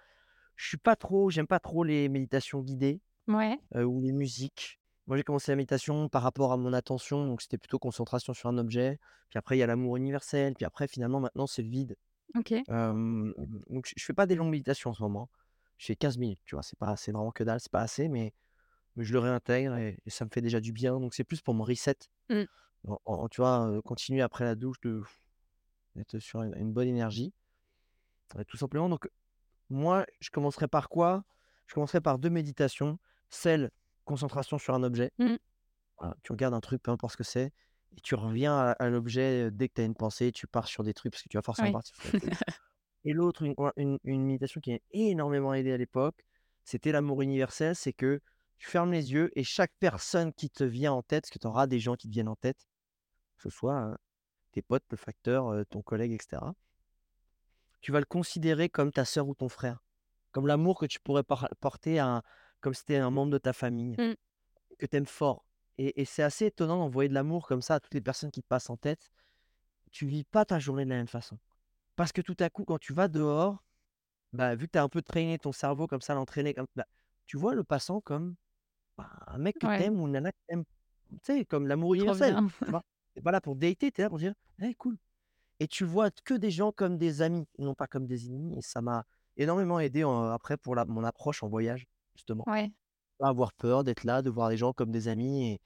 je 0.56 0.68
suis 0.68 0.78
pas 0.78 0.96
trop 0.96 1.30
j'aime 1.30 1.46
pas 1.48 1.60
trop 1.60 1.84
les 1.84 2.08
méditations 2.08 2.60
guidées, 2.60 3.00
Ouais, 3.28 3.58
heu, 3.76 3.84
ou 3.86 4.00
les 4.02 4.12
musiques. 4.12 4.80
Moi 5.06 5.16
j'ai 5.18 5.24
commencé 5.24 5.52
la 5.52 5.56
méditation 5.56 6.08
par 6.08 6.22
rapport 6.22 6.52
à 6.52 6.58
mon 6.58 6.72
attention, 6.74 7.26
donc 7.26 7.42
c'était 7.42 7.58
plutôt 7.58 7.78
concentration 7.78 8.34
sur 8.34 8.48
un 8.50 8.58
objet. 8.58 8.98
Puis 9.30 9.38
après 9.38 9.56
il 9.56 9.60
y 9.60 9.64
a 9.64 9.66
l'amour 9.68 9.96
universel, 9.98 10.54
puis 10.54 10.66
après 10.66 10.88
finalement 10.88 11.20
maintenant 11.20 11.46
c'est 11.46 11.62
le 11.62 11.70
vide. 11.70 11.96
OK. 12.36 12.64
Donc 12.68 13.86
je 13.86 13.94
je 13.96 14.04
fais 14.04 14.12
pas 14.14 14.26
des 14.26 14.34
longues 14.34 14.50
méditations 14.50 14.90
en 14.90 14.94
ce 14.94 15.02
moment. 15.02 15.30
Je 15.78 15.86
fais 15.86 15.96
15 15.96 16.18
minutes, 16.18 16.40
tu 16.44 16.54
vois? 16.54 16.62
C'est 16.62 16.78
pas 16.78 16.96
c'est 16.96 17.12
vraiment 17.12 17.32
que 17.32 17.44
dalle, 17.44 17.60
c'est 17.60 17.72
pas 17.72 17.80
assez, 17.82 18.08
mais 18.08 18.32
mais 18.96 19.04
je 19.04 19.12
le 19.12 19.18
réintègre 19.20 19.76
et 19.76 19.98
et 20.06 20.10
ça 20.10 20.24
me 20.24 20.30
fait 20.32 20.40
déjà 20.42 20.60
du 20.60 20.72
bien. 20.72 20.98
Donc 21.00 21.14
c'est 21.14 21.24
plus 21.24 21.40
pour 21.40 21.54
mon 21.54 21.64
reset. 21.64 21.96
Mmh. 22.30 22.42
En 22.84 22.98
en 23.04 23.28
tu 23.28 23.40
vois, 23.40 23.80
continuer 23.84 24.22
après 24.22 24.44
la 24.44 24.54
douche 24.54 24.80
de 24.82 25.02
d'être 25.96 26.18
sur 26.18 26.42
une 26.42 26.54
une 26.56 26.72
bonne 26.72 26.88
énergie, 26.88 27.32
tout 28.48 28.56
simplement. 28.56 28.88
Donc 28.88 29.08
moi, 29.70 30.06
je 30.20 30.30
commencerai 30.30 30.68
par 30.68 30.88
quoi? 30.88 31.24
Je 31.66 31.74
commencerai 31.74 32.00
par 32.00 32.18
2 32.18 32.30
méditations. 32.30 32.98
Celle, 33.30 33.70
concentration 34.04 34.58
sur 34.58 34.74
un 34.74 34.82
objet. 34.82 35.10
Mmh. 35.18 35.36
Voilà, 35.98 36.16
tu 36.22 36.32
regardes 36.32 36.54
un 36.54 36.60
truc, 36.60 36.82
peu 36.82 36.90
importe 36.90 37.12
ce 37.12 37.16
que 37.18 37.24
c'est 37.24 37.52
et 37.96 38.00
tu 38.02 38.14
reviens 38.14 38.56
à 38.56 38.70
à 38.72 38.88
l'objet, 38.88 39.50
dès 39.50 39.68
que 39.68 39.74
tu 39.74 39.80
as 39.82 39.84
une 39.84 39.94
pensée, 39.94 40.32
tu 40.32 40.46
pars 40.46 40.66
sur 40.66 40.82
des 40.82 40.94
trucs 40.94 41.12
parce 41.12 41.22
que 41.22 41.28
tu 41.28 41.36
vas 41.36 41.42
forcément 41.42 41.68
Oui. 41.68 41.72
partir 41.72 41.96
sur. 41.96 42.12
Et 43.04 43.12
l'autre, 43.12 43.42
une 43.42 43.54
une 43.76 43.98
une 44.04 44.24
méditation 44.26 44.60
qui 44.60 44.72
m'a 44.72 44.78
énormément 44.92 45.54
aidé 45.54 45.72
à 45.72 45.76
l'époque, 45.76 46.24
c'était 46.64 46.92
l'amour 46.92 47.22
universel. 47.22 47.74
C'est 47.76 47.92
que 47.92 48.20
tu 48.58 48.68
fermes 48.68 48.92
les 48.92 49.12
yeux 49.12 49.30
et 49.38 49.44
chaque 49.44 49.72
personne 49.80 50.32
qui 50.32 50.50
te 50.50 50.64
vient 50.64 50.92
en 50.92 51.02
tête, 51.02 51.24
parce 51.24 51.30
que 51.32 51.38
tu 51.38 51.46
auras 51.46 51.66
des 51.66 51.80
gens 51.80 51.96
qui 51.96 52.08
te 52.08 52.12
viennent 52.12 52.28
en 52.28 52.36
tête, 52.36 52.66
que 53.36 53.42
ce 53.44 53.50
soit, 53.50 53.90
heu, 53.92 53.96
tes 54.52 54.62
potes, 54.62 54.84
le 54.90 54.96
facteur, 54.96 55.52
heu, 55.52 55.64
ton 55.66 55.82
collègue 55.82 56.12
et 56.12 56.18
cetera. 56.22 56.54
Tu 57.80 57.92
vas 57.92 57.98
le 58.00 58.06
considérer 58.06 58.68
comme 58.68 58.92
ta 58.92 59.04
sœur 59.04 59.28
ou 59.28 59.34
ton 59.34 59.48
frère, 59.48 59.82
comme 60.30 60.46
l'amour 60.46 60.78
que 60.78 60.86
tu 60.86 61.00
pourrais 61.00 61.24
porter 61.60 61.98
à 61.98 62.06
un 62.06 62.22
comme 62.60 62.74
si 62.74 62.80
c'était 62.80 62.96
un 62.98 63.10
membre 63.10 63.32
de 63.32 63.38
ta 63.38 63.52
famille, 63.52 63.98
Mmh. 63.98 64.14
que 64.78 64.86
tu 64.86 64.96
aimes 64.96 65.06
fort. 65.06 65.46
Et 65.78 66.00
et 66.02 66.04
c'est 66.04 66.22
assez 66.22 66.46
étonnant 66.46 66.78
d'envoyer 66.78 67.08
de 67.08 67.14
l'amour 67.14 67.46
comme 67.48 67.62
ça 67.62 67.76
à 67.76 67.80
toutes 67.80 67.94
les 67.94 68.00
personnes 68.00 68.30
qui 68.30 68.42
te 68.42 68.48
passent 68.48 68.70
en 68.70 68.76
tête. 68.76 69.10
Tu 69.92 70.06
vis 70.06 70.24
pas 70.24 70.44
ta 70.44 70.58
journée 70.58 70.84
de 70.84 70.90
la 70.90 70.96
même 70.96 71.08
façon. 71.08 71.38
Parce 71.96 72.12
que 72.12 72.22
tout 72.22 72.36
à 72.40 72.50
coup, 72.50 72.64
quand 72.64 72.78
tu 72.78 72.94
vas 72.94 73.08
dehors 73.08 73.64
Bah, 74.32 74.54
vu 74.56 74.66
que 74.66 74.72
tu 74.72 74.78
as 74.78 74.82
un 74.82 74.88
peu 74.88 75.02
traîné 75.02 75.38
ton 75.38 75.52
cerveau 75.52 75.86
comme 75.86 76.00
ça, 76.02 76.14
l'entraîner 76.14 76.54
comme 76.54 76.66
bah, 76.76 76.86
tu 77.26 77.36
vois 77.38 77.54
le 77.54 77.64
passant 77.64 78.00
comme, 78.00 78.36
bah, 78.98 79.10
un 79.28 79.38
mec 79.38 79.58
que 79.58 79.66
tu 79.68 79.72
Ouais, 79.72 79.82
aimes 79.82 80.00
ou 80.00 80.06
une 80.06 80.12
nana 80.12 80.32
que 80.32 80.38
tu 80.48 80.54
aimes. 80.54 80.64
Tu 81.12 81.18
sais, 81.24 81.44
comme 81.46 81.66
l'amour 81.68 81.94
trop 81.98 82.14
universel, 82.14 82.36
bien. 82.36 82.50
tu 82.66 82.70
vois? 82.72 82.82
Tu 83.14 83.20
es 83.20 83.22
pas 83.22 83.32
là 83.32 83.40
pour 83.40 83.56
dater, 83.56 83.92
tu 83.92 84.00
es 84.00 84.04
là 84.04 84.10
pour 84.10 84.18
dire: 84.18 84.34
«Eh 84.62 84.74
cool» 84.74 84.98
et 85.60 85.68
tu 85.68 85.84
vois 85.84 86.10
que 86.10 86.34
des 86.34 86.50
gens 86.50 86.72
comme 86.72 86.98
des 86.98 87.22
amis, 87.22 87.46
non 87.58 87.74
pas 87.74 87.86
comme 87.86 88.06
des 88.06 88.26
ennemis 88.26 88.58
et 88.58 88.62
ça 88.62 88.80
m'a 88.82 89.04
énormément 89.36 89.78
aidé 89.80 90.04
en 90.04 90.24
après 90.30 90.56
pour 90.56 90.74
la 90.74 90.84
mon 90.84 91.04
approche 91.04 91.42
en 91.42 91.48
voyage, 91.48 91.86
justement. 92.16 92.46
Ouais. 92.46 92.72
Pas 93.18 93.28
avoir 93.30 93.52
peur 93.54 93.84
d'être 93.84 94.04
là, 94.04 94.22
de 94.22 94.30
voir 94.30 94.50
les 94.50 94.56
gens 94.58 94.72
comme 94.74 94.92
des 94.92 95.08
amis 95.08 95.52
et 95.54 95.60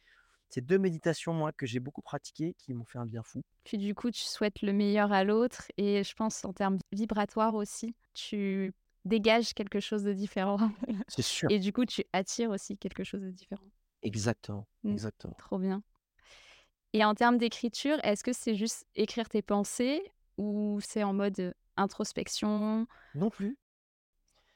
c'est 0.50 0.62
2 0.66 0.78
méditations, 0.78 1.34
moi, 1.34 1.52
que 1.52 1.66
j'ai 1.66 1.80
beaucoup 1.80 2.02
pratiquées, 2.02 2.54
qui 2.58 2.74
m'ont 2.74 2.86
fait 2.86 2.98
un 2.98 3.06
bien 3.06 3.22
fou. 3.24 3.42
Puis 3.64 3.78
du 3.78 3.94
coup, 3.94 4.10
tu 4.10 4.20
souhaites 4.22 4.62
le 4.62 4.72
meilleur 4.72 5.12
à 5.12 5.24
l'autre 5.24 5.70
et 5.76 6.04
je 6.04 6.14
pense 6.14 6.44
en 6.44 6.52
termes 6.52 6.78
vibratoires 6.92 7.54
aussi, 7.54 7.96
tu 8.14 8.72
dégages 9.06 9.54
quelque 9.54 9.80
chose 9.80 10.02
de 10.02 10.12
différent. 10.12 10.58
C'est 11.08 11.22
sûr. 11.22 11.50
Et 11.50 11.58
du 11.58 11.72
coup, 11.72 11.84
tu 11.86 12.04
attires 12.12 12.50
aussi 12.50 12.76
quelque 12.76 13.04
chose 13.04 13.22
de 13.22 13.30
différent. 13.30 13.64
Exactement, 14.02 14.66
Mmh. 14.84 14.92
exactement. 14.92 15.34
Trop 15.38 15.58
bien. 15.58 15.82
Et 16.92 17.04
en 17.04 17.14
termes 17.14 17.38
d'écriture, 17.38 17.98
est-ce 18.04 18.22
que 18.24 18.32
c'est 18.32 18.54
juste 18.54 18.86
écrire 18.94 19.28
tes 19.28 19.42
pensées 19.42 20.00
ou 20.38 20.78
c'est 20.80 21.02
en 21.02 21.12
mode, 21.12 21.38
heu, 21.40 21.54
introspection? 21.76 22.86
Non 23.14 23.30
plus. 23.30 23.56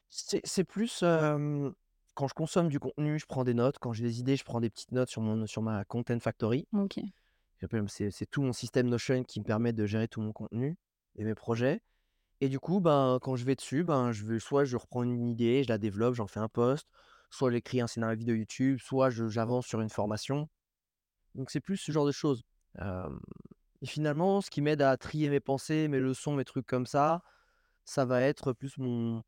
C'est 0.08 0.64
plus, 0.64 1.00
quand 1.00 2.28
je 2.28 2.34
consomme 2.34 2.68
du 2.68 2.78
contenu, 2.80 3.18
je 3.18 3.26
prends 3.26 3.44
des 3.44 3.54
notes. 3.54 3.78
Quand 3.78 3.92
j'ai 3.92 4.04
des 4.04 4.20
idées, 4.20 4.36
je 4.36 4.44
prends 4.44 4.60
des 4.60 4.70
petites 4.70 4.92
notes 4.92 5.08
sur 5.08 5.22
mon 5.22 5.46
sur 5.46 5.62
ma 5.62 5.84
content 5.84 6.18
factory. 6.18 6.66
OK. 6.72 7.00
C'est 7.88 8.30
tout 8.30 8.42
mon 8.42 8.52
système 8.52 8.88
Notion 8.88 9.22
qui 9.22 9.40
me 9.40 9.44
permet 9.44 9.72
de 9.72 9.86
gérer 9.86 10.08
tout 10.08 10.20
mon 10.20 10.32
contenu 10.32 10.76
et 11.16 11.24
mes 11.24 11.34
projets 11.34 11.80
et 12.40 12.48
du 12.48 12.59
coup, 12.59 12.81
ben, 12.81 13.18
quand 13.20 13.37
je 13.37 13.44
vais 13.44 13.55
dessus, 13.55 13.85
ben, 13.85 14.12
je 14.12 14.24
vais 14.24 14.38
soit 14.38 14.64
je 14.64 14.76
reprends 14.76 15.03
une 15.03 15.29
idée, 15.29 15.62
je 15.64 15.68
la 15.68 15.79
développe, 15.79 16.14
j'en 16.14 16.26
fais 16.26 16.40
un 16.40 16.48
post, 16.48 16.88
soit 17.31 17.50
j'écris 17.50 17.81
un 17.81 17.87
scénario 17.87 18.16
vidéo 18.16 18.35
YouTube, 18.35 18.79
soit 18.81 19.11
je 19.11 19.29
j'avance 19.29 19.66
sur 19.66 19.81
une 19.81 19.90
formation. 19.90 20.48
Donc 21.35 21.50
c'est 21.50 21.61
plus 21.61 21.76
ce 21.76 21.92
genre 21.92 22.07
de 22.07 22.12
choses. 22.12 22.42
Et 23.83 23.87
finalement, 23.87 24.40
ce 24.40 24.50
qui 24.50 24.61
m'aide 24.61 24.83
à 24.83 24.96
trier 24.96 25.31
mes 25.31 25.40
pensées, 25.40 25.88
mes 25.88 26.00
leçons, 26.00 26.35
mes 26.35 26.44
trucs 26.44 26.66
comme 26.66 26.87
ça, 26.87 27.22
ça 27.85 28.05
va 28.05 28.20
être 28.22 28.53
plus 28.53 28.76
mon 28.79 29.22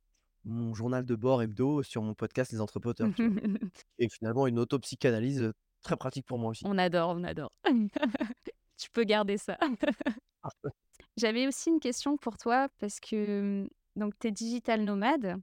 mon 0.44 0.74
journal 0.74 1.04
de 1.04 1.14
bord 1.14 1.40
hebdo 1.40 1.82
sur 1.84 2.02
mon 2.02 2.14
podcast 2.14 2.50
Les 2.52 2.60
Entrepoteurs, 2.60 3.08
tu 3.14 3.28
vois? 3.28 3.40
Et 3.98 4.08
finalement 4.08 4.46
une 4.48 4.58
auto-psychanalyse, 4.58 5.42
heu, 5.42 5.54
très 5.82 5.96
pratique 5.96 6.26
pour 6.26 6.38
moi 6.38 6.50
aussi. 6.50 6.64
On 6.66 6.78
adore, 6.78 7.10
on 7.10 7.24
adore. 7.24 7.52
Tu 8.76 8.90
peux 8.90 9.04
garder 9.04 9.38
ça. 9.38 9.56
J'avais 11.16 11.46
aussi 11.46 11.70
une 11.70 11.80
question 11.80 12.16
pour 12.16 12.38
toi 12.38 12.68
parce 12.78 12.98
que, 13.00 13.62
mmh, 13.64 13.68
donc 13.96 14.18
tu 14.18 14.28
es 14.28 14.30
digital 14.30 14.82
nomade 14.84 15.36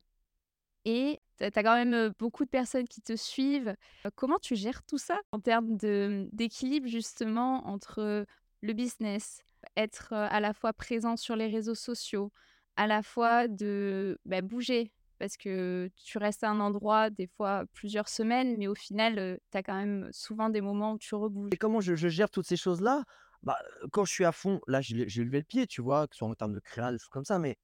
et 0.86 1.20
tu 1.38 1.44
as 1.44 1.52
quand 1.52 1.76
même, 1.76 2.12
beaucoup 2.20 2.44
de 2.46 2.50
personnes 2.50 2.88
qui 2.88 3.02
te 3.02 3.16
suivent. 3.16 3.76
Comment 4.16 4.40
tu 4.40 4.56
gères 4.56 4.84
tout 4.84 4.98
ça 4.98 5.20
en 5.32 5.40
termes 5.40 5.78
mmh, 5.82 6.30
d'équilibre 6.32 6.88
justement 6.88 7.68
entre, 7.68 8.26
le 8.62 8.74
business, 8.74 9.42
être, 9.78 10.14
à 10.14 10.40
la 10.40 10.54
fois 10.54 10.74
présent 10.74 11.16
sur 11.16 11.36
les 11.36 11.48
réseaux 11.48 11.76
sociaux, 11.76 12.32
à 12.76 12.88
la 12.88 13.04
fois 13.04 13.48
de, 13.48 14.20
bah, 14.26 14.42
bouger? 14.42 14.92
Parce 15.20 15.36
que 15.36 15.92
tu 15.96 16.18
restes 16.18 16.44
à 16.44 16.50
un 16.50 16.60
endroit 16.62 17.10
des 17.10 17.28
fois 17.28 17.66
plusieurs 17.74 18.08
semaines, 18.08 18.56
mais 18.58 18.68
au 18.68 18.76
final, 18.76 19.38
tu 19.52 19.58
as 19.58 19.64
quand 19.64 19.76
même 19.76 20.08
souvent 20.12 20.50
des 20.50 20.62
moments 20.62 20.94
où 20.94 20.98
tu 20.98 21.14
rebouges. 21.14 21.50
Et 21.54 21.58
comment 21.58 21.82
je 21.82 21.94
gère 21.96 22.30
toutes 22.30 22.48
ces 22.48 22.56
choses-là? 22.58 23.04
Bah, 23.44 23.58
quand 23.92 24.06
je 24.06 24.12
suis 24.12 24.26
à 24.26 24.32
fond, 24.32 24.62
là, 24.68 24.82
j'ai 24.82 25.24
levé 25.24 25.40
le 25.40 25.44
pied, 25.44 25.68
tu 25.68 25.82
vois? 25.82 26.08
Que 26.08 26.16
ce 26.16 26.20
soit 26.20 26.28
en 26.28 26.34
termes 26.36 26.54
de 26.54 26.60
créa, 26.60 26.92
des 26.92 26.98
choses 26.98 27.10
comme 27.10 27.26
ça, 27.26 27.38
mais 27.38 27.58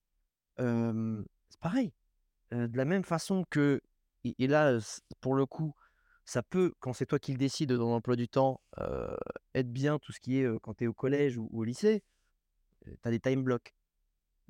c'est 0.58 1.60
pareil. 1.62 1.94
De 2.52 2.78
la 2.78 2.86
même 2.86 3.04
façon 3.04 3.46
que 3.50 3.82
et 4.24 4.48
là, 4.48 4.80
pour 5.22 5.36
le 5.36 5.46
coup, 5.46 5.74
ça 6.26 6.44
peut, 6.44 6.74
quand 6.80 6.94
c'est 6.94 7.06
toi 7.06 7.20
qui 7.20 7.32
le 7.32 7.38
décides 7.38 7.72
dans 7.72 7.86
ton 7.86 7.94
emploi 7.94 8.16
du 8.16 8.28
temps, 8.28 8.60
être 9.54 9.72
bien 9.72 9.98
tout 10.00 10.12
ce 10.12 10.20
qui 10.20 10.40
est, 10.40 10.60
quand 10.62 10.74
tu 10.74 10.84
es 10.84 10.88
au 10.88 10.94
collège 10.94 11.38
ou 11.38 11.48
ou 11.52 11.62
au 11.62 11.64
lycée, 11.64 12.04
tu 12.86 12.98
as 13.04 13.12
des 13.12 13.20
time 13.20 13.44
blocks. 13.44 13.74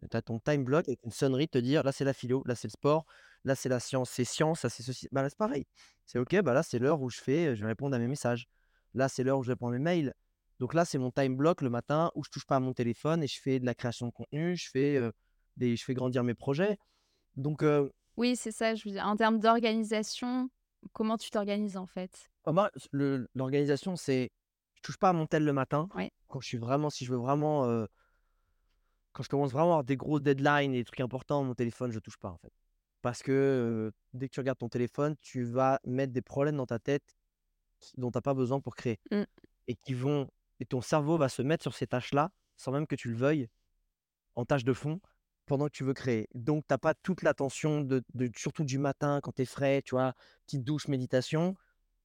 Tu 0.10 0.17
as 0.17 0.21
ton 0.21 0.39
time 0.39 0.63
block 0.63 0.88
avec 0.88 0.99
une 1.03 1.12
sonnerie 1.12 1.45
de 1.45 1.51
te 1.51 1.58
dire: 1.58 1.84
«Là, 1.84 1.91
c'est 1.91 2.03
la 2.03 2.13
philo, 2.13 2.43
là, 2.45 2.55
c'est 2.55 2.67
le 2.67 2.71
sport, 2.71 3.05
là, 3.43 3.55
c'est 3.55 3.69
la 3.69 3.79
science, 3.79 4.10
c'est 4.10 4.25
science, 4.25 4.60
ça, 4.62 4.69
c'est 4.69 4.84
ceci». 4.84 5.08
Bah, 5.12 5.21
là, 5.21 5.29
c'est 5.29 5.38
pareil. 5.38 5.65
C'est 6.05 6.19
OK, 6.19 6.36
bah, 6.41 6.53
là, 6.53 6.63
c'est 6.63 6.79
l'heure 6.79 7.01
où 7.01 7.10
je 7.10 7.19
fais, 7.19 7.55
je 7.55 7.62
vais 7.62 7.67
répondre 7.67 7.95
à 7.95 7.99
mes 7.99 8.08
messages. 8.08 8.47
Là, 8.93 9.08
c'est 9.10 9.23
l'heure 9.23 9.39
où 9.39 9.43
je 9.43 9.51
réponds 9.51 9.69
à 9.69 9.71
mes 9.71 9.79
mails. 9.79 10.13
Donc 10.60 10.73
là, 10.73 10.86
c'est 10.86 10.97
mon 10.97 11.12
time 11.12 11.36
block 11.36 11.62
le 11.62 11.69
matin 11.69 12.12
où 12.15 12.23
je 12.23 12.29
touche 12.29 12.45
pas 12.45 12.58
à 12.58 12.60
mon 12.60 12.73
téléphone 12.73 13.23
et 13.23 13.27
je 13.27 13.39
fais 13.41 13.60
de 13.60 13.65
la 13.65 13.73
création 13.73 14.08
de 14.08 14.12
contenu, 14.12 14.55
je 14.55 14.69
fais, 14.69 15.01
des 15.58 15.75
je 15.75 15.84
fais 15.84 15.93
grandir 15.93 16.23
mes 16.23 16.34
projets. 16.34 16.77
Donc 17.36 17.63
Oui, 18.15 18.36
c'est 18.38 18.51
ça, 18.53 18.73
je 18.75 18.88
veux 18.88 18.91
dire, 18.91 19.05
en 19.05 19.17
termes 19.17 19.39
d'organisation, 19.39 20.49
comment 20.93 21.17
tu 21.17 21.29
t'organises, 21.29 21.75
en 21.75 21.86
fait? 21.86 22.29
bah, 22.45 22.71
le 22.91 23.27
l'organisation, 23.36 23.95
c'est 23.97 24.29
je 24.75 24.81
touche 24.81 24.97
pas 24.97 25.10
à 25.10 25.13
mon 25.13 25.25
tel 25.25 25.43
le 25.43 25.51
matin. 25.51 25.89
Ouais. 25.95 26.12
Quand 26.29 26.39
je 26.39 26.47
suis 26.47 26.58
vraiment 26.58 26.89
si 26.89 27.03
je 27.05 27.12
veux 27.12 27.17
vraiment, 27.17 27.86
quand 29.15 29.23
je 29.23 29.30
commence 29.30 29.54
vraiment 29.54 29.69
à 29.69 29.73
avoir 29.75 29.86
des 29.86 29.97
gros 29.97 30.19
deadlines 30.21 30.75
et 30.75 30.80
des 30.80 30.86
trucs 30.86 31.01
importants, 31.01 31.43
mon 31.45 31.56
téléphone, 31.56 31.91
je 31.91 31.99
touche 31.99 32.17
pas, 32.19 32.30
en 32.32 32.38
fait. 32.38 32.54
Parce 33.04 33.23
que, 33.23 33.32
heu, 33.32 33.93
dès 34.13 34.28
que 34.30 34.34
tu 34.36 34.41
regardes 34.41 34.60
ton 34.60 34.69
téléphone, 34.69 35.15
tu 35.21 35.43
vas 35.45 35.80
mettre 35.86 36.13
des 36.13 36.23
problèmes 36.23 36.58
dans 36.58 36.67
ta 36.67 36.80
tête 36.80 37.15
dont 37.97 38.12
tu 38.12 38.17
as 38.17 38.21
pas 38.21 38.34
besoin 38.34 38.60
pour 38.62 38.75
créer 38.75 38.99
Mmh. 39.12 39.25
et 39.67 39.75
qui 39.75 39.93
vont 39.95 40.30
et 40.60 40.65
ton 40.65 40.82
cerveau 40.82 41.17
va 41.17 41.30
se 41.30 41.41
mettre 41.41 41.63
sur 41.63 41.75
ces 41.75 41.88
tâches-là, 41.88 42.32
sans 42.58 42.71
même 42.71 42.88
que 42.88 42.95
tu 42.95 43.10
le 43.10 43.17
veuilles, 43.17 43.49
en 44.36 44.45
tâche 44.45 44.63
de 44.63 44.73
fond, 44.73 44.99
pendant 45.45 45.65
que 45.67 45.71
tu 45.71 45.84
veux 45.84 45.93
créer. 45.93 46.28
Donc 46.34 46.65
tu 46.67 46.73
as 46.73 46.78
pas 46.78 46.93
toute 46.93 47.21
l'attention 47.23 47.82
de 47.82 48.04
de 48.13 48.30
surtout 48.36 48.63
du 48.63 48.78
matin 48.80 49.19
quand 49.23 49.34
tu 49.34 49.43
es 49.43 49.45
frais, 49.45 49.82
tu 49.84 49.95
vois? 49.95 50.13
Petite 50.45 50.63
douche, 50.63 50.88
méditation, 50.88 51.56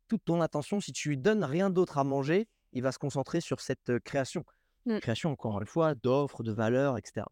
toute 0.09 0.25
ton 0.25 0.41
attention, 0.43 0.81
si 0.81 0.93
tu 0.93 1.11
lui 1.11 1.19
donnes 1.19 1.45
rien 1.45 1.71
d'autre 1.71 1.99
à 1.99 2.05
manger, 2.05 2.49
il 2.73 2.83
va 2.83 2.93
se 2.93 2.99
concentrer 2.99 3.41
sur 3.41 3.61
cette, 3.61 3.91
heu, 3.91 4.01
création. 4.01 4.45
Mmh. 4.87 4.99
Création, 4.99 5.31
encore 5.31 5.61
une 5.61 5.67
fois, 5.67 5.95
d'offres, 5.95 6.43
de 6.43 6.53
valeurs 6.53 6.99
et 6.99 7.03
cetera. 7.05 7.31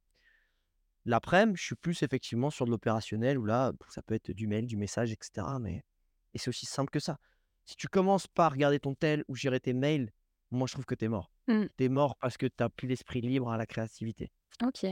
L'aprèm, 1.04 1.56
je 1.56 1.64
suis 1.64 1.74
plus 1.74 2.02
effectivement 2.02 2.50
sur 2.50 2.66
de 2.66 2.70
l'opérationnel 2.70 3.38
où 3.38 3.44
là, 3.44 3.72
ça 3.88 4.02
peut 4.02 4.14
être 4.14 4.30
du 4.30 4.46
mail, 4.46 4.66
du 4.66 4.76
message 4.76 5.10
et 5.12 5.16
cetera, 5.20 5.58
mais 5.58 5.82
et 6.34 6.38
c'est 6.38 6.48
aussi 6.48 6.66
simple 6.66 6.90
que 6.90 7.00
ça. 7.00 7.18
Si 7.64 7.76
tu 7.76 7.88
commences 7.88 8.26
par 8.26 8.52
regarder 8.52 8.78
ton 8.78 8.94
tel 8.94 9.24
ou 9.28 9.34
gérer 9.34 9.60
tes 9.60 9.72
mails, 9.72 10.10
moi 10.50 10.66
je 10.66 10.72
trouve 10.72 10.84
que 10.84 10.94
tu 10.94 11.06
es 11.06 11.08
mort. 11.08 11.30
Mmh. 11.46 11.64
Tu 11.76 11.84
es 11.84 11.88
mort 11.88 12.16
parce 12.16 12.36
que 12.36 12.46
tu 12.46 12.62
as 12.62 12.68
plus 12.68 12.88
l'esprit 12.88 13.20
libre 13.20 13.50
à 13.50 13.56
la 13.56 13.66
créativité. 13.66 14.30
OK. 14.62 14.86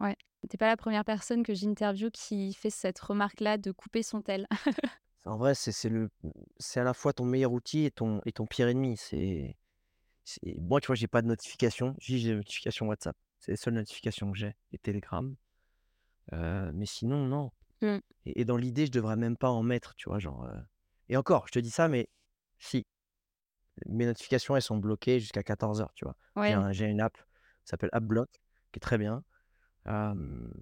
Ouais. 0.00 0.16
Tu 0.50 0.56
pas 0.56 0.68
la 0.68 0.76
première 0.76 1.04
personne 1.04 1.42
que 1.42 1.54
j'interviewe 1.54 2.10
qui 2.10 2.54
fait 2.54 2.70
cette 2.70 2.98
remarque-là 2.98 3.58
de 3.58 3.72
couper 3.72 4.02
son 4.02 4.22
tel. 4.22 4.46
En 5.26 5.36
vrai, 5.36 5.54
c'est 5.54 5.72
c'est 5.72 5.90
le 5.90 6.10
c'est 6.58 6.80
à 6.80 6.84
la 6.84 6.94
fois 6.94 7.12
ton 7.12 7.26
meilleur 7.26 7.52
outil 7.52 7.84
et 7.84 7.90
ton 7.90 8.22
et 8.24 8.32
ton 8.32 8.46
pire 8.46 8.68
ennemi. 8.68 8.96
C'est 8.96 9.58
moi, 10.58 10.80
tu 10.80 10.86
vois, 10.88 10.96
j'ai 10.96 11.08
pas 11.08 11.22
de 11.22 11.26
notification. 11.28 11.94
J'ai 11.98 12.22
des 12.22 12.34
notifications 12.34 12.86
WhatsApp. 12.86 13.16
C'est 13.38 13.52
les 13.52 13.56
seules 13.56 13.74
notifications 13.74 14.30
que 14.32 14.38
j'ai 14.38 14.54
et 14.72 14.78
Telegram. 14.78 15.34
Heu, 16.32 16.70
mais 16.74 16.86
sinon, 16.86 17.26
non. 17.26 17.52
Mmh. 17.82 17.98
Et 18.26 18.40
et 18.42 18.44
dans 18.44 18.56
l'idée, 18.56 18.86
je 18.86 18.92
devrais 18.92 19.16
même 19.16 19.36
pas 19.36 19.50
en 19.50 19.62
mettre, 19.62 19.94
tu 19.96 20.08
vois? 20.08 20.18
Genre, 20.18 20.44
heu 20.46 20.60
et 21.08 21.16
encore, 21.16 21.46
je 21.48 21.52
te 21.52 21.58
dis 21.58 21.70
ça, 21.70 21.88
mais 21.88 22.08
si, 22.58 22.86
mes 23.86 24.06
notifications, 24.06 24.54
elles 24.56 24.62
sont 24.62 24.76
bloquées 24.76 25.20
jusqu'à 25.20 25.42
14:00, 25.42 25.92
tu 25.94 26.04
vois? 26.04 26.16
J'ai 26.46 26.52
un 26.52 26.70
une 26.72 27.00
app, 27.00 27.16
ça 27.64 27.72
s'appelle 27.72 27.90
AppBlock, 27.92 28.30
qui 28.72 28.78
est 28.78 28.80
très 28.80 28.98
bien. 28.98 29.24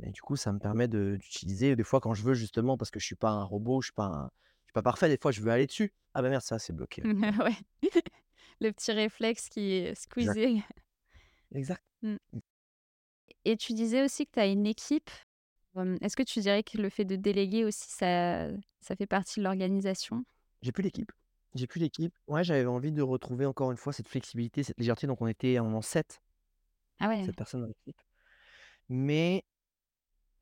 Et 0.04 0.10
du 0.12 0.22
coup, 0.22 0.36
ça 0.36 0.52
me 0.52 0.58
permet 0.58 0.88
de 0.88 1.16
d'utiliser 1.20 1.76
des 1.76 1.84
fois 1.84 2.00
quand 2.00 2.14
je 2.14 2.22
veux 2.22 2.34
justement 2.34 2.76
parce 2.78 2.90
que 2.90 3.00
je 3.00 3.06
suis 3.06 3.16
pas 3.16 3.30
un 3.30 3.44
robot, 3.44 3.82
je 3.82 3.86
suis 3.88 3.92
pas 3.94 4.06
un 4.06 4.30
je 4.64 4.70
suis 4.70 4.74
pas 4.74 4.82
parfait, 4.82 5.08
des 5.08 5.18
fois 5.18 5.32
je 5.32 5.40
veux 5.40 5.50
aller 5.50 5.66
dessus. 5.66 5.92
Ah 6.14 6.22
bah 6.22 6.30
merde, 6.30 6.42
ça 6.42 6.58
c'est 6.58 6.72
bloqué. 6.72 7.02
Ouais. 7.44 7.56
Le 8.60 8.72
petit 8.72 8.92
réflexe 8.92 9.48
qui 9.48 9.72
est 9.72 9.94
squeezé. 9.94 10.62
exact. 11.54 11.82
Mmh. 12.02 12.16
Mmh. 12.32 12.38
Et 13.44 13.56
tu 13.56 13.72
disais 13.72 14.02
aussi 14.02 14.26
que 14.26 14.32
tu 14.32 14.40
as 14.40 14.46
une 14.46 14.66
équipe. 14.66 15.10
Est-ce 16.00 16.16
que 16.16 16.24
tu 16.24 16.40
dirais 16.40 16.64
que 16.64 16.76
le 16.76 16.88
fait 16.90 17.04
de 17.04 17.14
déléguer 17.14 17.64
aussi, 17.64 17.88
ça 17.88 18.48
ça 18.80 18.96
fait 18.96 19.06
partie 19.06 19.38
de 19.38 19.44
l'organisation? 19.44 20.24
J'ai 20.62 20.72
plus 20.72 20.82
l'équipe. 20.82 21.12
J'ai 21.54 21.66
plus 21.66 21.80
l'équipe. 21.80 22.12
Ouais, 22.26 22.42
j'avais 22.42 22.66
envie 22.66 22.92
de 22.92 23.02
retrouver 23.02 23.46
encore 23.46 23.70
une 23.70 23.76
fois 23.76 23.92
cette 23.92 24.08
flexibilité, 24.08 24.62
cette 24.62 24.78
légèreté, 24.78 25.06
donc 25.06 25.22
on 25.22 25.26
était 25.26 25.58
en 25.58 25.80
7, 25.80 26.20
Ah 26.98 27.08
ouais. 27.08 27.24
7 27.24 27.36
personnes 27.36 27.60
dans 27.62 27.68
l'équipe. 27.68 28.00
Mais 28.88 29.44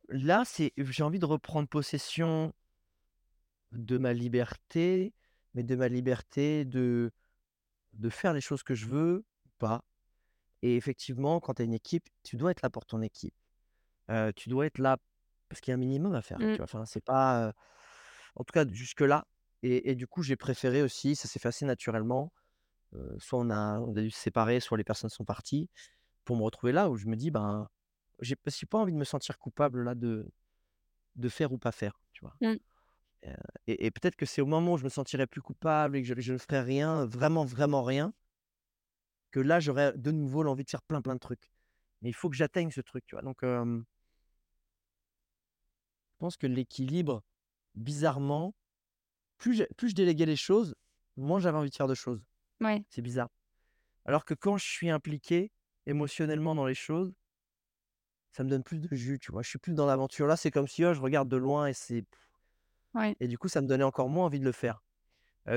là, 0.09 0.43
c'est 0.47 0.73
j'ai 0.77 1.03
envie 1.03 1.19
de 1.19 1.27
reprendre 1.27 1.69
possession 1.69 2.53
de 3.73 3.99
ma 3.99 4.13
liberté, 4.13 5.13
mais 5.55 5.63
de 5.63 5.77
ma 5.77 5.89
liberté 5.89 6.65
de 6.65 7.11
de 8.01 8.11
faire 8.11 8.33
les 8.35 8.41
choses 8.41 8.63
que 8.63 8.75
je 8.75 8.87
veux 8.87 9.27
ou 9.47 9.51
pas. 9.59 9.85
Et 10.63 10.77
effectivement, 10.77 11.41
quand 11.41 11.55
tu 11.57 11.63
as 11.63 11.65
une 11.67 11.75
équipe, 11.75 12.09
tu 12.25 12.37
dois 12.37 12.53
être 12.53 12.63
là 12.63 12.71
pour 12.71 12.87
ton 12.87 13.03
équipe. 13.03 13.35
Tu 14.37 14.49
dois 14.49 14.67
être 14.67 14.79
là 14.79 14.99
parce 15.49 15.61
qu'il 15.61 15.71
y 15.73 15.75
a 15.75 15.77
un 15.77 15.79
minimum 15.79 16.15
à 16.15 16.23
faire, 16.23 16.41
Mmh. 16.41 16.53
tu 16.53 16.59
vois? 16.59 16.65
Enfin, 16.65 16.85
c'est 16.87 17.05
pas, 17.05 17.53
en 18.37 18.45
tout 18.45 18.53
cas 18.53 18.67
jusque-là 18.69 19.27
et 19.63 19.91
et 19.93 19.95
du 19.97 20.07
coup, 20.07 20.23
j'ai 20.23 20.37
préféré 20.37 20.83
aussi, 20.83 21.17
ça 21.17 21.29
s'est 21.29 21.39
fait 21.41 21.49
assez 21.49 21.65
naturellement, 21.67 22.33
soit 23.19 23.39
on 23.41 23.51
a 23.51 23.81
on 23.81 23.97
a 23.97 24.03
dû 24.03 24.11
se 24.11 24.19
séparer, 24.21 24.61
soit 24.61 24.79
les 24.79 24.85
personnes 24.85 25.11
sont 25.11 25.25
parties, 25.25 25.71
pour 26.25 26.37
me 26.39 26.43
retrouver 26.45 26.73
là 26.73 26.91
où 26.91 26.97
je 26.97 27.07
me 27.09 27.17
dis: 27.17 27.31
«Ben, 27.33 27.69
j'ai 28.23 28.37
pas 28.37 28.79
envie 28.81 28.93
de 28.95 28.99
me 28.99 29.05
sentir 29.05 29.39
coupable 29.39 29.85
là 29.85 29.95
de 29.97 30.31
de 31.17 31.29
faire 31.31 31.53
ou 31.53 31.59
pas 31.59 31.73
faire», 31.73 32.01
tu 32.13 32.23
vois? 32.25 32.39
Mmh. 32.41 32.57
Heu 33.27 33.33
et 33.67 33.87
et 33.87 33.91
peut-être 33.91 34.17
que 34.17 34.27
c'est 34.27 34.41
au 34.41 34.47
moment 34.47 34.75
où 34.75 34.79
je 34.79 34.85
me 34.85 34.89
sentirais 34.89 35.27
plus 35.27 35.43
coupable 35.43 35.97
et 35.97 36.03
que 36.03 36.09
je 36.09 36.15
je 36.21 36.33
ne 36.33 36.39
ferais 36.39 36.63
rien, 36.63 37.05
vraiment, 37.07 37.45
vraiment 37.45 37.83
rien, 37.83 38.13
que 39.31 39.41
là, 39.41 39.61
j'aurais 39.61 39.93
de 39.97 40.11
nouveau 40.11 40.43
l'envie 40.43 40.65
de 40.65 40.71
faire 40.71 40.83
plein, 40.83 41.03
plein 41.03 41.15
de 41.15 41.21
trucs. 41.21 41.51
Mais 42.03 42.11
il 42.11 42.15
faut 42.15 42.31
que 42.31 42.37
j'atteigne 42.37 42.71
ce 42.71 42.81
truc, 42.81 43.05
tu 43.07 43.15
vois? 43.15 43.23
Donc 43.23 43.43
hem, 43.43 43.85
je 46.13 46.19
pense 46.19 46.37
que 46.37 46.47
l'équilibre, 46.47 47.23
bizarrement, 47.75 48.55
plus 49.39 49.55
j'ai 49.55 49.69
plus 49.77 49.91
je 49.91 49.95
déléguais 49.95 50.27
les 50.27 50.37
choses, 50.37 50.75
moins 51.17 51.41
j'avais 51.41 51.59
envie 51.59 51.71
de 51.71 51.77
faire 51.77 51.89
de 51.89 51.95
choses. 51.95 52.23
Ouais. 52.61 52.85
C'est 52.91 53.03
bizarre. 53.03 53.29
Alors 54.07 54.25
que 54.25 54.35
quand 54.35 54.57
je 54.59 54.67
suis 54.67 54.91
impliqué 54.91 55.53
émotionnellement 55.87 56.55
dans 56.55 56.67
les 56.67 56.75
choses, 56.75 57.13
ça 58.33 58.45
me 58.45 58.51
donne 58.51 58.63
plus 58.63 58.79
de 58.81 58.95
jus, 58.95 59.19
tu 59.19 59.33
vois? 59.33 59.43
Je 59.43 59.49
suis 59.49 59.59
plus 59.59 59.75
dans 59.75 59.87
l'aventure. 59.87 60.27
Là, 60.27 60.37
c'est 60.37 60.51
comme 60.51 60.69
si, 60.69 60.85
oh, 60.85 60.93
je 60.95 61.01
regarde 61.01 61.29
de 61.29 61.37
loin 61.37 61.67
et 61.69 61.73
c'est 61.73 62.05
Et 63.21 63.29
du 63.29 63.39
coup, 63.39 63.49
ça 63.49 63.61
me 63.61 63.67
donnait 63.67 63.85
encore 63.85 64.09
moins 64.09 64.27
envie 64.27 64.41
de 64.41 64.45
le 64.45 64.53
faire. 64.53 64.83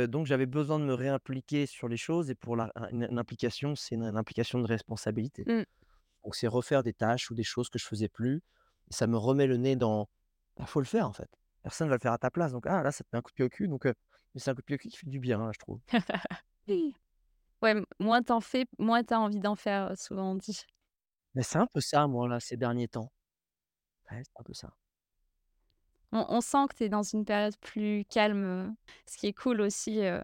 Donc 0.07 0.27
j'avais 0.27 0.45
besoin 0.45 0.79
de 0.79 0.83
me 0.85 0.93
réimpliquer 0.93 1.65
sur 1.65 1.87
les 1.87 1.97
choses 1.97 2.29
et 2.29 2.35
pour 2.35 2.55
la 2.55 2.71
un 2.75 2.89
une 2.89 3.07
une 3.09 3.17
implication, 3.17 3.75
c'est 3.75 3.95
une 3.95 4.03
une 4.03 4.17
implication 4.17 4.59
de 4.59 4.67
responsabilité. 4.67 5.43
Mmh. 5.47 5.63
Donc 6.23 6.35
c'est 6.35 6.47
refaire 6.47 6.83
des 6.83 6.93
tâches 6.93 7.31
ou 7.31 7.33
des 7.33 7.43
choses 7.43 7.69
que 7.69 7.79
je 7.79 7.87
faisais 7.87 8.09
plus 8.09 8.43
et 8.89 8.93
ça 8.93 9.07
me 9.07 9.17
remet 9.17 9.47
le 9.47 9.57
nez 9.57 9.75
dans 9.75 10.07
bah, 10.57 10.67
faut 10.67 10.79
le 10.79 10.85
faire, 10.85 11.07
en 11.07 11.13
fait. 11.13 11.29
Personne 11.63 11.89
va 11.89 11.95
le 11.95 11.99
faire 11.99 12.13
à 12.13 12.19
ta 12.19 12.29
place 12.29 12.51
donc 12.51 12.67
ah 12.67 12.83
là, 12.83 12.91
ça 12.91 13.03
te 13.03 13.09
met 13.13 13.17
un 13.17 13.21
coup 13.23 13.31
de 13.31 13.35
pied 13.35 13.45
au 13.45 13.49
cul 13.49 13.67
donc 13.67 13.87
c'est 14.35 14.51
un 14.51 14.53
coup 14.53 14.61
de 14.61 14.65
pied 14.65 14.75
au 14.75 14.77
cul 14.77 14.89
qui 14.89 14.97
fait 14.97 15.09
du 15.09 15.19
bien, 15.19 15.41
hein, 15.41 15.51
je 15.53 15.59
trouve. 15.59 15.79
Oui. 16.67 16.93
Ouais, 17.63 17.75
moins 17.99 18.21
tu 18.21 18.31
en 18.31 18.41
fais, 18.41 18.65
moins 18.77 19.03
tu 19.03 19.13
as 19.13 19.19
envie 19.19 19.39
d'en 19.39 19.55
faire, 19.55 19.97
souvent 19.97 20.31
on 20.31 20.35
dit. 20.35 20.61
Mais 21.33 21.43
c'est 21.43 21.57
un 21.57 21.67
peu 21.67 21.81
ça, 21.81 22.07
moi, 22.07 22.27
là, 22.27 22.39
ces 22.39 22.57
derniers 22.57 22.87
temps. 22.87 23.11
Ouais, 24.11 24.21
c'est 24.23 24.39
un 24.39 24.43
peu 24.43 24.53
ça. 24.53 24.71
On 26.11 26.25
on 26.29 26.41
sent 26.41 26.67
que 26.69 26.75
tu 26.75 26.83
es 26.85 26.89
dans 26.89 27.03
une 27.03 27.25
période 27.25 27.55
plus 27.57 28.05
calme, 28.09 28.43
heu, 28.43 28.71
ce 29.07 29.17
qui 29.17 29.27
est 29.27 29.33
cool 29.33 29.61
aussi, 29.61 29.99
heu 30.01 30.21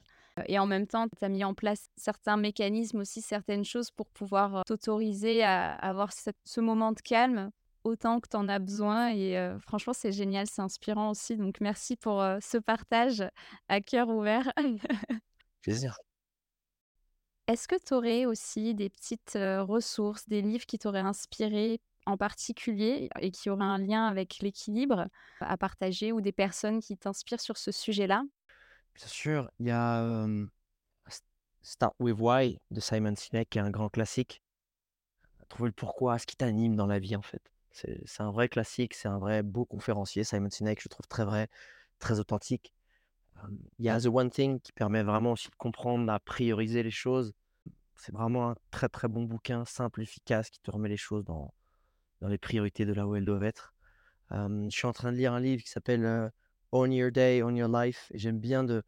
et 0.47 0.59
en 0.59 0.65
même 0.67 0.85
temps, 0.85 1.07
tu 1.07 1.23
as 1.23 1.29
mis 1.29 1.45
en 1.45 1.53
place 1.53 1.87
certains 1.95 2.35
mécanismes 2.35 2.99
aussi, 2.99 3.21
certaines 3.21 3.63
choses 3.63 3.89
pour 3.91 4.07
pouvoir, 4.09 4.57
heu, 4.57 4.61
t'autoriser 4.65 5.43
à 5.43 5.73
avoir 5.75 6.11
cette 6.11 6.35
ce 6.43 6.59
moment 6.59 6.91
de 6.91 6.99
calme 6.99 7.51
autant 7.85 8.19
que 8.19 8.27
tu 8.27 8.35
en 8.35 8.49
as 8.49 8.59
besoin 8.59 9.09
et 9.13 9.37
franchement, 9.59 9.93
c'est 9.93 10.11
génial, 10.11 10.47
c'est 10.47 10.61
inspirant 10.61 11.11
aussi 11.11 11.37
donc 11.37 11.61
merci 11.61 11.95
pour, 11.95 12.21
ce 12.41 12.57
partage 12.57 13.23
à 13.69 13.79
cœur 13.79 14.09
ouvert. 14.09 14.51
Plaisir. 15.61 15.95
Est-ce 17.47 17.67
que 17.67 17.75
tu 17.75 17.93
aurais 17.93 18.25
aussi 18.25 18.73
des 18.73 18.89
petites, 18.89 19.37
ressources, 19.37 20.27
des 20.27 20.41
livres 20.41 20.65
qui 20.65 20.79
t'auraient 20.79 20.99
inspiré 20.99 21.79
en 22.05 22.17
particulier 22.17 23.09
et 23.19 23.31
qui 23.31 23.49
auraient 23.49 23.63
un 23.63 23.77
lien 23.77 24.05
avec 24.05 24.39
l'équilibre 24.39 25.07
à 25.39 25.57
partager 25.57 26.11
ou 26.11 26.21
des 26.21 26.31
personnes 26.31 26.79
qui 26.79 26.97
t'inspirent 26.97 27.41
sur 27.41 27.57
ce 27.57 27.71
sujet-là? 27.71 28.23
Bien 28.95 29.07
sûr, 29.07 29.51
il 29.59 29.67
y 29.67 29.71
a, 29.71 30.27
S 31.07 31.23
Start 31.61 31.95
with 31.99 32.15
Why 32.19 32.59
de 32.71 32.79
Simon 32.79 33.15
Sinek 33.15 33.49
qui 33.49 33.57
est 33.57 33.61
un 33.61 33.71
grand 33.71 33.89
classique. 33.89 34.41
Trouver 35.49 35.69
le 35.69 35.73
pourquoi, 35.73 36.17
ce 36.17 36.25
qui 36.25 36.35
t'anime 36.35 36.75
dans 36.75 36.87
la 36.87 36.99
vie, 36.99 37.15
en 37.15 37.21
fait. 37.21 37.41
C'est 37.71 38.21
un 38.21 38.31
vrai 38.31 38.47
classique, 38.47 38.93
c'est 38.93 39.07
un 39.09 39.19
vrai 39.19 39.43
beau 39.43 39.65
conférencier, 39.65 40.23
Simon 40.23 40.49
Sinek, 40.49 40.81
je 40.81 40.87
trouve 40.87 41.07
très 41.07 41.25
vrai, 41.25 41.49
très 41.99 42.19
authentique. 42.19 42.73
Il 43.77 43.85
y 43.85 43.89
a 43.89 43.99
The 43.99 44.05
One 44.05 44.29
Thing 44.29 44.61
qui 44.61 44.71
permet 44.71 45.03
vraiment 45.03 45.33
aussi 45.33 45.49
de 45.49 45.55
comprendre, 45.55 46.11
à 46.11 46.19
prioriser 46.19 46.83
les 46.83 46.91
choses. 46.91 47.33
C'est 47.95 48.13
vraiment 48.13 48.51
un 48.51 48.55
très, 48.71 48.89
très 48.89 49.07
bon 49.07 49.23
bouquin, 49.23 49.65
simple, 49.65 50.01
efficace, 50.01 50.49
qui 50.49 50.59
te 50.61 50.71
remet 50.71 50.89
les 50.89 50.97
choses 50.97 51.25
dans 51.25 51.53
dans 52.21 52.27
les 52.27 52.37
priorités 52.37 52.85
de 52.85 52.93
là 52.93 53.07
où 53.07 53.15
elles 53.15 53.25
doivent 53.25 53.43
être. 53.43 53.73
Je 54.31 54.67
suis 54.69 54.87
en 54.87 54.93
train 54.93 55.11
de 55.11 55.17
lire 55.17 55.33
un 55.33 55.39
livre 55.39 55.63
qui 55.63 55.69
s'appelle, 55.69 56.05
heu, 56.05 56.29
Own 56.71 56.91
Your 56.91 57.11
Day, 57.11 57.41
Own 57.41 57.55
Your 57.55 57.69
Life 57.69 58.11
et 58.13 58.17
j'aime 58.17 58.39
bien 58.39 58.63
de 58.63 58.83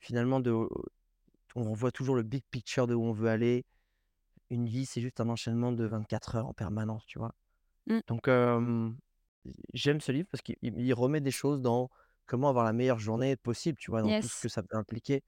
finalement 0.00 0.40
de 0.40 0.52
on 1.54 1.72
voit 1.72 1.92
toujours 1.92 2.16
le 2.16 2.22
big 2.22 2.42
picture 2.50 2.86
de 2.86 2.94
où 2.94 3.02
on 3.04 3.12
veut 3.12 3.28
aller. 3.28 3.64
Une 4.50 4.66
vie, 4.66 4.86
c'est 4.86 5.00
juste 5.00 5.20
un 5.20 5.28
enchaînement 5.28 5.72
de 5.72 5.84
24 5.84 6.36
heures 6.36 6.46
en 6.46 6.54
permanence, 6.54 7.06
tu 7.06 7.18
vois? 7.18 7.34
Mmh. 7.86 8.00
Donc 8.08 8.28
j'aime 9.72 10.00
ce 10.00 10.12
livre 10.12 10.28
parce 10.30 10.42
qu'il 10.42 10.56
il 10.62 10.78
il 10.80 10.92
remet 10.94 11.20
des 11.20 11.30
choses 11.30 11.60
dans 11.60 11.90
comment 12.26 12.48
avoir 12.48 12.64
la 12.64 12.72
meilleure 12.72 12.98
journée 12.98 13.36
possible, 13.36 13.78
tu 13.78 13.90
vois? 13.90 14.02
Dans 14.02 14.08
tout 14.18 14.28
ce 14.28 14.40
que 14.42 14.48
ça 14.48 14.62
peut 14.62 14.76
impliquer, 14.76 15.22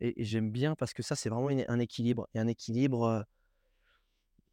et 0.00 0.20
et 0.20 0.24
j'aime 0.24 0.50
bien 0.50 0.74
parce 0.74 0.92
que 0.92 1.02
ça, 1.02 1.16
c'est 1.16 1.28
vraiment 1.28 1.50
une 1.50 1.64
un 1.68 1.78
équilibre 1.78 2.28
et 2.34 2.38
un 2.38 2.46
équilibre, 2.46 3.24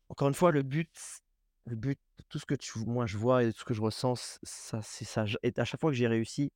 encore 0.10 0.28
une 0.28 0.34
fois, 0.34 0.52
le 0.52 0.64
but 0.64 1.22
le 1.66 1.76
but 1.76 2.00
tout 2.30 2.40
ce 2.40 2.46
que 2.46 2.56
tu 2.56 2.80
moi 2.80 3.06
je 3.06 3.18
vois 3.18 3.44
et 3.44 3.54
tout 3.54 3.60
ce 3.60 3.66
que 3.66 3.74
je 3.74 3.82
ressens, 3.82 4.40
ça 4.44 4.82
c'est 4.82 5.06
ça 5.06 5.26
et 5.44 5.54
à 5.58 5.66
chaque 5.66 5.80
fois 5.80 5.92
que 5.92 5.96
j'ai 5.96 6.08
réussi, 6.08 6.52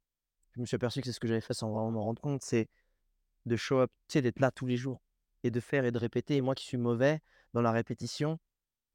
je 0.51 0.61
me 0.61 0.65
suis 0.65 0.75
aperçu 0.75 1.01
que 1.01 1.05
c'est 1.07 1.13
ce 1.13 1.19
que 1.19 1.27
j'avais 1.27 1.41
fait 1.41 1.53
sans 1.53 1.69
vraiment 1.71 1.91
m'en 1.91 2.03
rendre 2.03 2.21
compte, 2.21 2.41
c'est 2.41 2.67
de 3.45 3.55
show 3.55 3.79
up, 3.79 3.91
tu 4.07 4.13
sais, 4.13 4.21
d'être 4.21 4.39
là 4.39 4.51
tous 4.51 4.65
les 4.65 4.77
jours 4.77 5.01
et 5.43 5.51
de 5.51 5.59
faire 5.59 5.85
et 5.85 5.91
de 5.91 5.97
répéter 5.97 6.35
et 6.35 6.41
moi 6.41 6.55
qui 6.55 6.65
suis 6.65 6.77
mauvais 6.77 7.21
dans 7.53 7.61
la 7.61 7.71
répétition, 7.71 8.39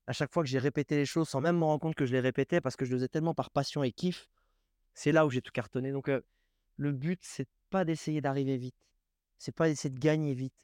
à 0.07 0.13
chaque 0.13 0.33
fois 0.33 0.43
que 0.43 0.49
j'ai 0.49 0.59
répété 0.59 0.97
les 0.97 1.07
choses 1.07 1.29
sans 1.29 1.41
même 1.41 1.59
me 1.59 1.65
rendre 1.65 1.81
compte 1.81 1.95
que 1.95 2.05
je 2.05 2.13
les 2.13 2.21
répétais 2.21 2.61
parce 2.61 2.77
que 2.77 2.85
je 2.85 2.91
le 2.91 2.99
faisais 2.99 3.09
tellement 3.09 3.35
par 3.35 3.51
passion 3.51 3.83
et 3.83 3.93
kiff, 3.93 4.29
c'est 4.95 5.13
là 5.13 5.25
où 5.25 5.31
j'ai 5.31 5.41
tout 5.41 5.53
cartonné 5.53 5.93
donc 5.93 6.11
le 6.77 6.93
but, 6.93 7.21
c'est 7.23 7.49
pas 7.71 7.85
d'essayer 7.85 8.21
d'arriver 8.21 8.57
vite, 8.57 8.77
c'est 9.39 9.55
pas 9.55 9.69
d'essayer 9.69 9.91
de 9.91 9.99
gagner 9.99 10.35
vite. 10.35 10.55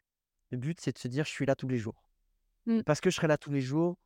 Le 0.51 0.59
but, 0.59 0.81
c'est 0.81 0.93
de 0.93 0.99
se 0.99 1.09
dire: 1.09 1.25
«Je 1.25 1.31
suis 1.31 1.47
là 1.47 1.55
tous 1.55 1.69
les 1.69 1.79
jours» 1.79 2.03
Mmh. 2.67 2.83
parce 2.83 3.01
que 3.01 3.09
je 3.09 3.17
serai 3.17 3.29
là 3.29 3.39
tous 3.39 3.51
les 3.51 3.63
jours, 3.63 3.97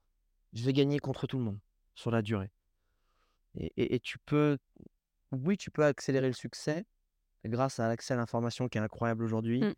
je 0.53 0.65
vais 0.65 0.73
gagner 0.73 0.99
contre 0.99 1.27
tout 1.27 1.39
le 1.39 1.45
monde 1.45 1.59
sur 1.95 2.11
la 2.11 2.23
durée 2.23 2.51
et 3.55 3.73
et 3.77 3.95
et 3.95 4.01
tu 4.01 4.19
peux 4.19 4.59
oui, 5.33 5.57
tu 5.57 5.71
peux 5.71 5.85
accélérer 5.85 6.27
le 6.27 6.35
succès 6.35 6.85
grâce 7.45 7.81
à 7.81 7.89
l'accès 7.89 8.15
à 8.15 8.17
l'information 8.17 8.69
qui 8.69 8.79
est 8.79 8.81
incroyable 8.81 9.25
aujourd'hui 9.25 9.61
Mmh. 9.61 9.75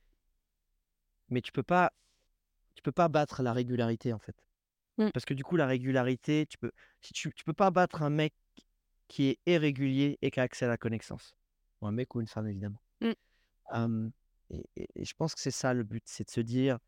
mais 1.31 1.41
tu 1.41 1.53
peux 1.53 1.63
pas 1.63 1.93
tu 2.75 2.83
peux 2.83 2.93
pas 2.93 3.09
battre 3.09 3.43
la 3.43 3.53
régularité, 3.53 4.13
en 4.13 4.19
fait. 4.19 4.37
Mmh. 4.99 5.11
Parce 5.11 5.25
que 5.25 5.35
du 5.35 5.45
coup, 5.45 5.57
la 5.57 5.67
régularité, 5.67 6.47
tu 6.47 6.59
peux 6.59 6.73
si 7.01 7.13
tu 7.13 7.33
tu 7.33 7.45
peux 7.45 7.53
pas 7.53 7.71
battre 7.71 8.03
un 8.03 8.11
mec 8.11 8.35
qui 9.09 9.29
est 9.29 9.39
irrégulier 9.47 10.19
et 10.23 10.31
qui 10.31 10.41
a 10.41 10.43
accès 10.43 10.65
à 10.65 10.69
la 10.69 10.77
connaissance. 10.77 11.35
Ou 11.81 11.87
un 11.87 11.93
mec 11.93 12.15
ou 12.15 12.21
une 12.21 12.27
femme, 12.27 12.49
évidemment. 12.49 12.81
Mmh. 13.01 13.13
Hem 13.73 14.13
et 14.51 14.65
et 14.77 14.89
et 14.95 15.05
je 15.05 15.15
pense 15.15 15.35
que 15.35 15.41
c'est 15.41 15.51
ça 15.51 15.73
le 15.75 15.85
but, 15.85 16.03
c'est 16.07 16.25
de 16.25 16.31
se 16.31 16.41
dire 16.41 16.79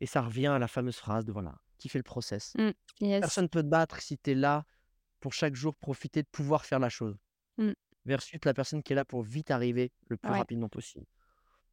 et 0.00 0.06
ça 0.06 0.22
revient 0.22 0.46
à 0.48 0.58
la 0.58 0.68
fameuse 0.68 0.96
phrase 0.96 1.24
de 1.24 1.32
voilà, 1.32 1.54
kiffer 1.78 1.98
le 1.98 2.02
process? 2.04 2.54
Mmh. 2.58 2.70
Yes. 3.00 3.20
Personne 3.20 3.48
peut 3.48 3.62
te 3.62 3.68
battre 3.68 4.00
si 4.00 4.18
tu 4.18 4.30
es 4.30 4.34
là 4.34 4.64
pour 5.20 5.32
chaque 5.34 5.54
jour 5.54 5.74
profiter 5.76 6.22
de 6.22 6.28
pouvoir 6.28 6.64
faire 6.64 6.78
la 6.78 6.88
chose. 6.88 7.16
Mmh. 7.58 7.72
Versus 8.06 8.38
la 8.44 8.54
personne 8.54 8.82
qui 8.82 8.92
est 8.92 8.96
là 8.96 9.04
pour 9.04 9.22
vite 9.22 9.50
arriver 9.50 9.92
le 10.08 10.16
plus 10.16 10.30
Ouais. 10.32 10.38
rapidement 10.38 10.68
possible. 10.68 11.04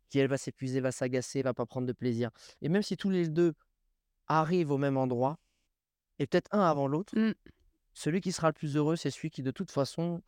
Qui 0.09 0.19
elle 0.19 0.27
va 0.27 0.37
s'épuiser, 0.37 0.79
va 0.81 0.91
s'agacer, 0.91 1.41
va 1.41 1.53
pas 1.53 1.65
prendre 1.65 1.87
de 1.87 1.93
plaisir 1.93 2.29
et 2.61 2.69
même 2.69 2.81
si 2.83 2.97
tous 2.97 3.09
les 3.09 3.27
2 3.29 3.53
arrivent 4.27 4.71
au 4.71 4.77
même 4.77 4.97
endroit 4.97 5.37
et 6.19 6.27
peut-être 6.27 6.49
un 6.53 6.61
avant 6.61 6.87
l'autre, 6.87 7.17
Mmh. 7.17 7.31
celui 7.93 8.21
qui 8.21 8.31
sera 8.31 8.47
le 8.49 8.53
plus 8.53 8.75
heureux, 8.75 8.95
c'est 8.95 9.09
celui 9.11 9.29
qui 9.29 9.43
de 9.43 9.51
toute 9.51 9.71
façon 9.71 10.21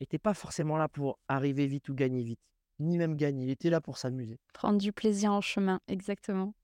était 0.00 0.18
pas 0.18 0.34
forcément 0.34 0.76
là 0.76 0.88
pour 0.88 1.18
arriver 1.28 1.66
vite 1.66 1.88
ou 1.88 1.94
gagner 1.94 2.22
vite, 2.22 2.40
ni 2.78 2.98
même 2.98 3.16
gagner, 3.16 3.44
il 3.46 3.50
était 3.50 3.70
là 3.70 3.80
pour 3.80 3.98
s'amuser 3.98 4.38
Prendre 4.52 4.78
du 4.78 4.92
plaisir 4.92 5.32
en 5.32 5.40
chemin, 5.40 5.80
exactement. 5.88 6.54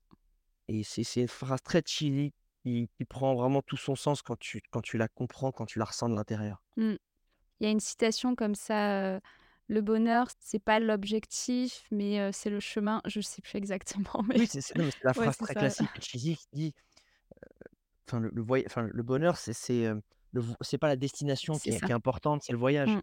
Et 0.69 0.83
c'est 0.83 1.21
une 1.21 1.27
phrase 1.27 1.61
très 1.63 1.81
cheesy 1.85 2.31
qui 2.61 2.89
qui 2.95 3.05
prend 3.05 3.35
vraiment 3.35 3.61
tout 3.61 3.77
son 3.77 3.95
sens 3.95 4.21
quand 4.21 4.37
tu 4.37 4.61
quand 4.69 4.81
tu 4.81 4.97
la 4.97 5.07
comprends, 5.07 5.51
quand 5.51 5.65
tu 5.65 5.79
la 5.79 5.85
ressens 5.85 6.09
de 6.09 6.15
l'intérieur. 6.15 6.61
Mmh. 6.77 6.95
Il 7.59 7.65
y 7.65 7.67
a 7.67 7.71
une 7.71 7.79
citation 7.79 8.35
comme 8.35 8.55
ça, 8.55 9.19
«Le 9.67 9.81
bonheur, 9.81 10.27
c'est 10.39 10.63
pas 10.63 10.79
l'objectif, 10.79 11.85
mais 11.91 12.31
c'est 12.31 12.49
le 12.49 12.61
chemin». 12.61 13.01
Je 13.05 13.19
sais 13.19 13.41
plus 13.41 13.57
exactement, 13.57 14.23
mais 14.29 14.39
Oui, 14.39 14.47
c'est 14.47 14.77
la 15.03 15.13
phrase 15.13 15.37
très 15.37 15.53
ça. 15.53 15.59
classique 15.59 15.89
cheesy 15.99 16.37
qui 16.37 16.47
dit, 16.53 16.73
enfin 18.07 18.19
le 18.19 19.03
bonheur 19.03 19.37
c'est 19.37 19.53
c'est, 19.53 20.77
pas 20.77 20.87
la 20.87 20.95
destination 20.95 21.57
qui 21.57 21.69
est 21.69 21.79
ça. 21.79 21.85
qui 21.85 21.91
est 21.91 21.95
importante, 21.95 22.43
c'est 22.43 22.53
le 22.53 22.59
voyage. 22.59 22.89
Mmh. 22.89 23.01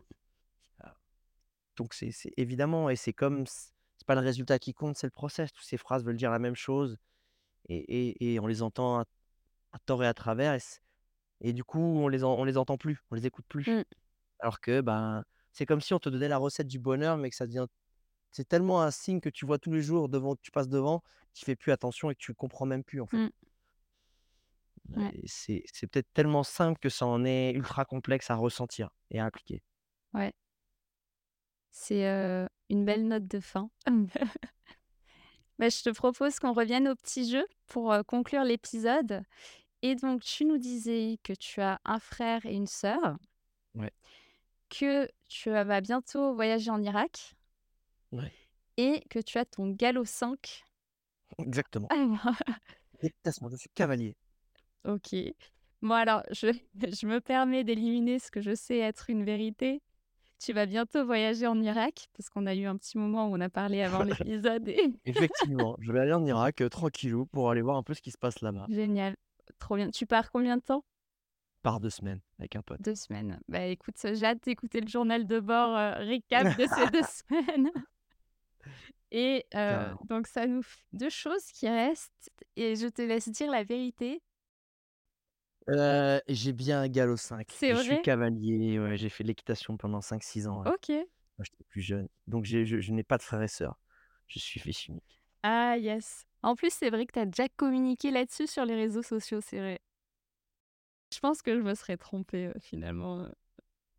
Donc 1.77 1.93
c'est 1.93 2.13
évidemment 2.37 2.89
et 2.89 2.97
c'est 2.97 3.13
comme 3.13 3.45
c'est 3.47 4.07
pas 4.07 4.15
le 4.15 4.21
résultat 4.21 4.59
qui 4.59 4.73
compte, 4.73 4.97
c'est 4.97 5.07
le 5.07 5.11
process. 5.11 5.53
Toutes 5.53 5.67
ces 5.67 5.77
phrases 5.77 6.05
veulent 6.05 6.17
dire 6.17 6.31
la 6.31 6.39
même 6.39 6.55
chose 6.55 6.99
et 7.69 8.09
et 8.11 8.35
et 8.35 8.41
on 8.41 8.47
les 8.47 8.63
entend 8.63 9.01
à 9.01 9.05
à 9.73 9.79
tort 9.81 10.03
et 10.05 10.07
à 10.07 10.15
travers 10.15 10.59
et 11.41 11.53
du 11.53 11.65
coup, 11.65 11.81
on 11.81 12.09
les 12.09 12.25
en 12.25 12.35
on 12.35 12.45
les 12.45 12.57
entend 12.57 12.79
plus, 12.79 13.01
on 13.11 13.15
les 13.15 13.27
écoute 13.27 13.45
plus. 13.49 13.69
Mmh. 13.71 13.85
Alors 14.41 14.61
que, 14.61 14.81
ben, 14.81 15.25
c'est 15.53 15.67
comme 15.67 15.81
si 15.81 15.95
on 15.95 15.99
te 15.99 16.09
donnait 16.09 16.29
la 16.29 16.39
recette 16.39 16.67
du 16.69 16.79
bonheur, 16.79 17.17
mais 17.17 17.31
que 17.31 17.37
ça 17.37 17.47
devient 17.47 17.67
c'est 18.33 18.49
tellement 18.49 18.83
un 18.83 18.91
signe 18.91 19.21
que 19.21 19.31
tu 19.31 19.47
vois 19.47 19.59
tous 19.59 19.73
les 19.73 19.83
jours 19.83 20.09
devant 20.09 20.37
tu 20.37 20.51
passes 20.51 20.69
devant, 20.69 21.03
tu 21.35 21.45
fais 21.45 21.57
plus 21.57 21.73
attention 21.73 22.11
et 22.11 22.15
que 22.15 22.21
tu 22.21 22.35
comprends 22.35 22.67
même 22.67 22.85
plus, 22.85 23.01
en 23.01 23.07
fait. 23.07 23.17
Mmh. 23.17 23.29
Ouais. 24.97 25.21
C'est 25.27 25.63
c'est 25.73 25.87
peut-être 25.87 26.13
tellement 26.15 26.43
simple 26.45 26.79
que 26.79 26.89
ça 26.89 27.07
en 27.07 27.25
est 27.25 27.53
ultra 27.53 27.85
complexe 27.85 28.31
à 28.31 28.37
ressentir 28.37 28.91
et 29.11 29.21
à 29.21 29.27
appliquer. 29.27 29.63
Ouais. 30.15 30.33
C'est, 31.73 32.07
heu, 32.07 32.49
une 32.71 32.85
belle 32.85 33.07
note 33.07 33.27
de 33.27 33.41
fin. 33.41 33.71
Bah, 35.59 35.69
je 35.71 35.83
te 35.83 35.91
propose 35.91 36.39
qu'on 36.39 36.53
revienne 36.53 36.89
au 36.89 36.95
petit 36.95 37.31
jeu 37.31 37.47
pour, 37.67 37.95
conclure 38.07 38.45
l'épisode 38.45 39.23
et 39.83 39.95
donc 39.95 40.23
tu 40.23 40.45
nous 40.45 40.59
disais 40.59 41.19
que 41.23 41.33
tu 41.33 41.61
as 41.61 41.81
un 41.85 41.99
frère 41.99 42.45
et 42.47 42.55
une 42.55 42.67
sœur 42.67 43.17
Ouais. 43.75 43.93
que 44.71 45.09
tu, 45.29 45.51
vas 45.51 45.81
bientôt 45.81 46.35
voyager 46.35 46.71
en 46.71 46.83
Irak 46.83 47.35
Ouais. 48.13 48.33
et 48.77 49.03
que 49.11 49.19
tu 49.19 49.39
as 49.39 49.45
ton 49.45 49.71
galop 49.71 50.05
5. 50.05 50.65
Exactement. 51.39 51.89
Détachement, 53.01 53.49
je 53.51 53.57
suis 53.57 53.71
cavalier. 53.75 54.17
OK. 54.85 55.15
Bon 55.83 55.95
alors 55.95 56.23
je 56.31 56.53
je 57.01 57.07
me 57.07 57.21
permets 57.21 57.65
d'éliminer 57.65 58.19
ce 58.19 58.31
que 58.31 58.41
je 58.41 58.55
sais 58.55 58.79
être 58.79 59.11
une 59.11 59.25
vérité. 59.25 59.83
Tu 60.39 60.53
vas 60.53 60.67
bientôt 60.67 61.05
voyager 61.05 61.47
en 61.47 61.61
Irak 61.63 62.09
parce 62.17 62.29
qu'on 62.29 62.47
a 62.47 62.55
eu 62.55 62.67
un 62.67 62.77
petit 62.77 62.99
moment 62.99 63.29
où 63.29 63.35
on 63.35 63.41
a 63.41 63.49
parlé 63.49 63.83
avant 63.83 64.03
l'épisode 64.05 64.69
et 64.69 64.93
Effectivement, 65.07 65.77
je 65.81 65.91
vais 65.93 66.01
aller 66.01 66.13
en 66.13 66.25
Irak, 66.27 66.61
heu, 66.61 66.69
tranquillou 66.69 67.27
pour 67.27 67.51
aller 67.51 67.63
voir 67.63 67.77
un 67.77 67.83
peu 67.83 67.95
ce 67.95 68.03
qui 68.03 68.11
se 68.11 68.19
passe 68.19 68.41
là-bas. 68.43 68.67
génial, 68.69 69.17
trop 69.59 69.77
bien. 69.77 69.91
Tu 69.91 70.07
pars 70.07 70.31
combien 70.31 70.57
de 70.57 70.63
temps? 70.63 70.85
pars 71.63 71.81
deux 71.81 71.91
semaines 71.91 72.21
avec 72.39 72.55
un 72.55 72.63
pote. 72.63 72.81
Deux 72.81 72.95
semaines. 72.95 73.41
Bah 73.49 73.65
écoute, 73.65 73.97
j'ai 74.01 74.25
hâte 74.25 74.45
d'écouter 74.45 74.81
le 74.81 74.87
journal 74.87 75.27
de 75.27 75.41
bord 75.41 75.77
euh, 75.77 75.95
recap 75.95 76.57
de 76.57 76.65
ces 76.65 76.91
deux 76.93 77.03
semaines. 77.29 77.71
Et 79.11 79.45
euh, 79.57 79.93
donc, 80.09 80.29
ça 80.29 80.47
nous 80.47 80.63
fait 80.63 80.83
deux 80.93 81.09
choses 81.11 81.45
qui 81.47 81.69
restent. 81.69 82.31
Et 82.55 82.77
je 82.77 82.87
te 82.87 83.03
laisse 83.03 83.29
dire 83.31 83.51
la 83.51 83.65
vérité. 83.65 84.23
Heu, 85.69 86.21
j'ai 86.29 86.53
bien 86.53 86.81
un 86.83 86.89
galop 86.89 87.17
5. 87.17 87.61
C'est 87.61 87.73
Je 87.73 87.75
suis 87.75 87.99
vrai? 87.99 88.01
cavalier, 88.01 88.79
ouais, 88.79 88.97
j'ai 88.97 89.09
fait 89.09 89.25
de 89.25 89.29
l'équitation 89.29 89.77
pendant 89.77 90.01
5-6 90.01 90.47
ans, 90.47 90.63
ouais, 90.63 90.71
Ok. 90.73 90.91
quand 91.37 91.45
j'étais 91.45 91.65
plus 91.65 91.83
jeune. 91.83 92.09
Donc 92.29 92.45
j'ai 92.47 92.67
je 92.67 92.81
je 92.81 92.93
n'ai 92.93 93.05
pas 93.05 93.19
de 93.19 93.23
frères 93.25 93.43
et 93.43 93.49
sœurs. 93.49 93.79
Je 94.29 94.39
suis 94.41 94.61
fils 94.61 94.89
unique. 94.89 95.23
Ah, 95.43 95.77
yes. 95.79 96.25
En 96.43 96.55
plus, 96.57 96.71
c'est 96.73 96.91
vrai 96.91 97.07
que 97.07 97.13
tu 97.13 97.19
as 97.19 97.27
déjà 97.27 97.49
communiqué 97.49 98.11
là-dessus 98.11 98.47
sur 98.47 98.65
les 98.65 98.75
réseaux 98.75 99.03
sociaux, 99.03 99.41
c'est 99.41 99.59
vrai. 99.59 99.81
Je 101.13 101.19
pense 101.21 101.43
que 101.43 101.57
je 101.57 101.61
me 101.63 101.75
serais 101.75 101.97
trompée 101.97 102.53
finalement 102.61 103.29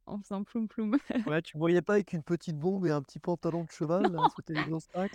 en 0.08 0.20
faisant 0.20 0.44
ploum 0.44 0.68
ploum. 0.68 0.98
Ouais, 1.26 1.42
tu 1.44 1.58
me 1.58 1.60
voyais 1.60 1.82
pas 1.84 1.94
avec 1.94 2.14
une 2.14 2.24
petite 2.24 2.58
bombe 2.58 2.86
et 2.88 2.92
un 2.92 3.02
petit 3.04 3.20
pantalon 3.20 3.64
de 3.66 3.70
cheval, 3.72 4.12
là, 4.12 4.20
Non. 4.20 4.30
les 4.50 4.80
5 4.80 5.12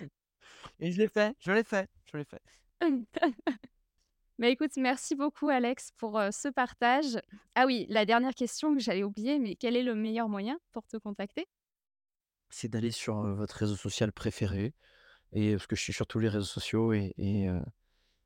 et 0.79 0.91
je 0.91 0.99
l'ai 1.01 1.07
fait, 1.09 1.35
je 1.39 1.51
l'ai 1.51 1.63
fait, 1.63 1.89
je 2.05 2.17
l'ai 2.17 2.25
fait. 2.25 2.41
Mais 4.39 4.51
écoute, 4.51 4.71
merci 4.77 5.15
beaucoup 5.15 5.49
Alex 5.49 5.91
pour 5.97 6.17
euh, 6.17 6.31
ce 6.31 6.47
partage. 6.47 7.19
Ah 7.55 7.65
oui, 7.65 7.85
la 7.89 8.05
dernière 8.05 8.33
question 8.33 8.73
que 8.73 8.81
j'allais 8.81 9.03
oublier, 9.03 9.39
mais 9.39 9.55
quel 9.55 9.75
est 9.75 9.83
le 9.83 9.95
meilleur 9.95 10.27
moyen 10.29 10.57
pour 10.71 10.87
te 10.87 10.97
contacter? 10.97 11.47
C'est 12.49 12.67
d'aller 12.67 12.91
sur, 12.91 13.15
votre 13.35 13.57
réseau 13.57 13.75
social 13.75 14.11
préféré 14.11 14.73
et 15.31 15.53
parce 15.53 15.67
que 15.67 15.75
je 15.75 15.81
suis 15.81 15.93
sur 15.93 16.05
tous 16.05 16.19
les 16.19 16.29
réseaux 16.29 16.45
sociaux 16.45 16.93
et 16.93 17.13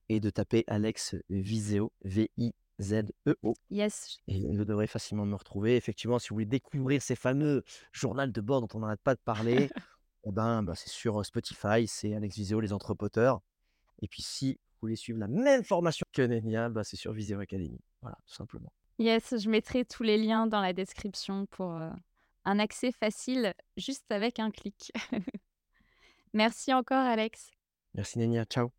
et 0.10 0.20
de 0.20 0.30
taper 0.30 0.64
Alex 0.68 1.16
Viseo, 1.30 1.92
V-I-Z-E-O 2.04 3.54
Yes. 3.70 4.20
et 4.28 4.56
vous 4.56 4.66
devrez 4.66 4.88
facilement 4.88 5.26
me 5.26 5.36
retrouver. 5.36 5.76
Effectivement, 5.76 6.20
si 6.20 6.30
vous 6.30 6.36
voulez 6.36 6.46
découvrir 6.46 7.02
ces 7.02 7.16
fameux 7.16 7.64
journal 7.92 8.32
de 8.32 8.42
bord 8.42 8.62
dont 8.62 8.70
on 8.74 8.80
n'arrête 8.80 9.02
pas 9.02 9.16
de 9.16 9.20
parler, 9.20 9.70
et 10.24 10.32
ben, 10.32 10.64
bah, 10.64 10.76
c'est 10.76 10.90
sur, 10.90 11.26
Spotify, 11.26 11.88
c'est 11.88 12.14
Alex 12.14 12.36
Viseo, 12.36 12.60
les 12.60 12.74
entrepoteurs 12.74 13.42
et 14.02 14.08
puis 14.08 14.22
si 14.22 14.60
voulez 14.82 14.96
suivre 14.96 15.20
la 15.20 15.28
même 15.28 15.64
formation 15.64 16.06
que 16.14 16.22
Nenia, 16.22 16.70
bah, 16.70 16.84
c'est 16.84 16.98
sur 16.98 17.14
Viseo 17.14 17.40
Academy. 17.40 17.80
Voilà, 18.02 18.18
tout 18.26 18.34
simplement. 18.34 18.72
Yes, 19.00 19.36
je 19.38 19.50
mettrai 19.50 19.86
tous 19.86 20.04
les 20.04 20.18
liens 20.18 20.48
dans 20.48 20.62
la 20.62 20.74
description 20.74 21.46
pour 21.48 21.74
euh, 21.74 21.90
un 22.46 22.60
accès 22.60 22.92
facile 22.92 23.54
juste 23.76 24.12
avec 24.12 24.40
un 24.40 24.52
clic. 24.52 24.92
Merci 26.34 26.74
encore 26.74 27.06
Alex. 27.06 27.52
Merci 27.94 28.20
Nenia, 28.20 28.46
ciao. 28.46 28.72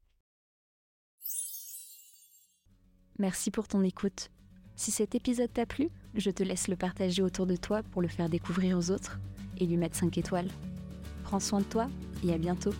Merci 3.18 3.50
pour 3.50 3.66
ton 3.66 3.82
écoute. 3.82 4.30
Si 4.76 4.92
cet 4.92 5.16
épisode 5.16 5.52
t'a 5.52 5.66
plu, 5.66 5.90
je 6.14 6.30
te 6.30 6.44
laisse 6.44 6.68
le 6.68 6.76
partager 6.76 7.20
autour 7.20 7.46
de 7.46 7.56
toi 7.56 7.82
pour 7.82 8.00
le 8.00 8.06
faire 8.06 8.28
découvrir 8.28 8.78
aux 8.78 8.90
autres 8.90 9.18
et 9.58 9.66
lui 9.66 9.76
mettre 9.76 9.96
5 9.96 10.16
étoiles. 10.18 10.48
Prends 11.24 11.40
soin 11.40 11.60
de 11.60 11.64
toi 11.64 11.88
et 12.24 12.32
à 12.32 12.38
bientôt. 12.38 12.72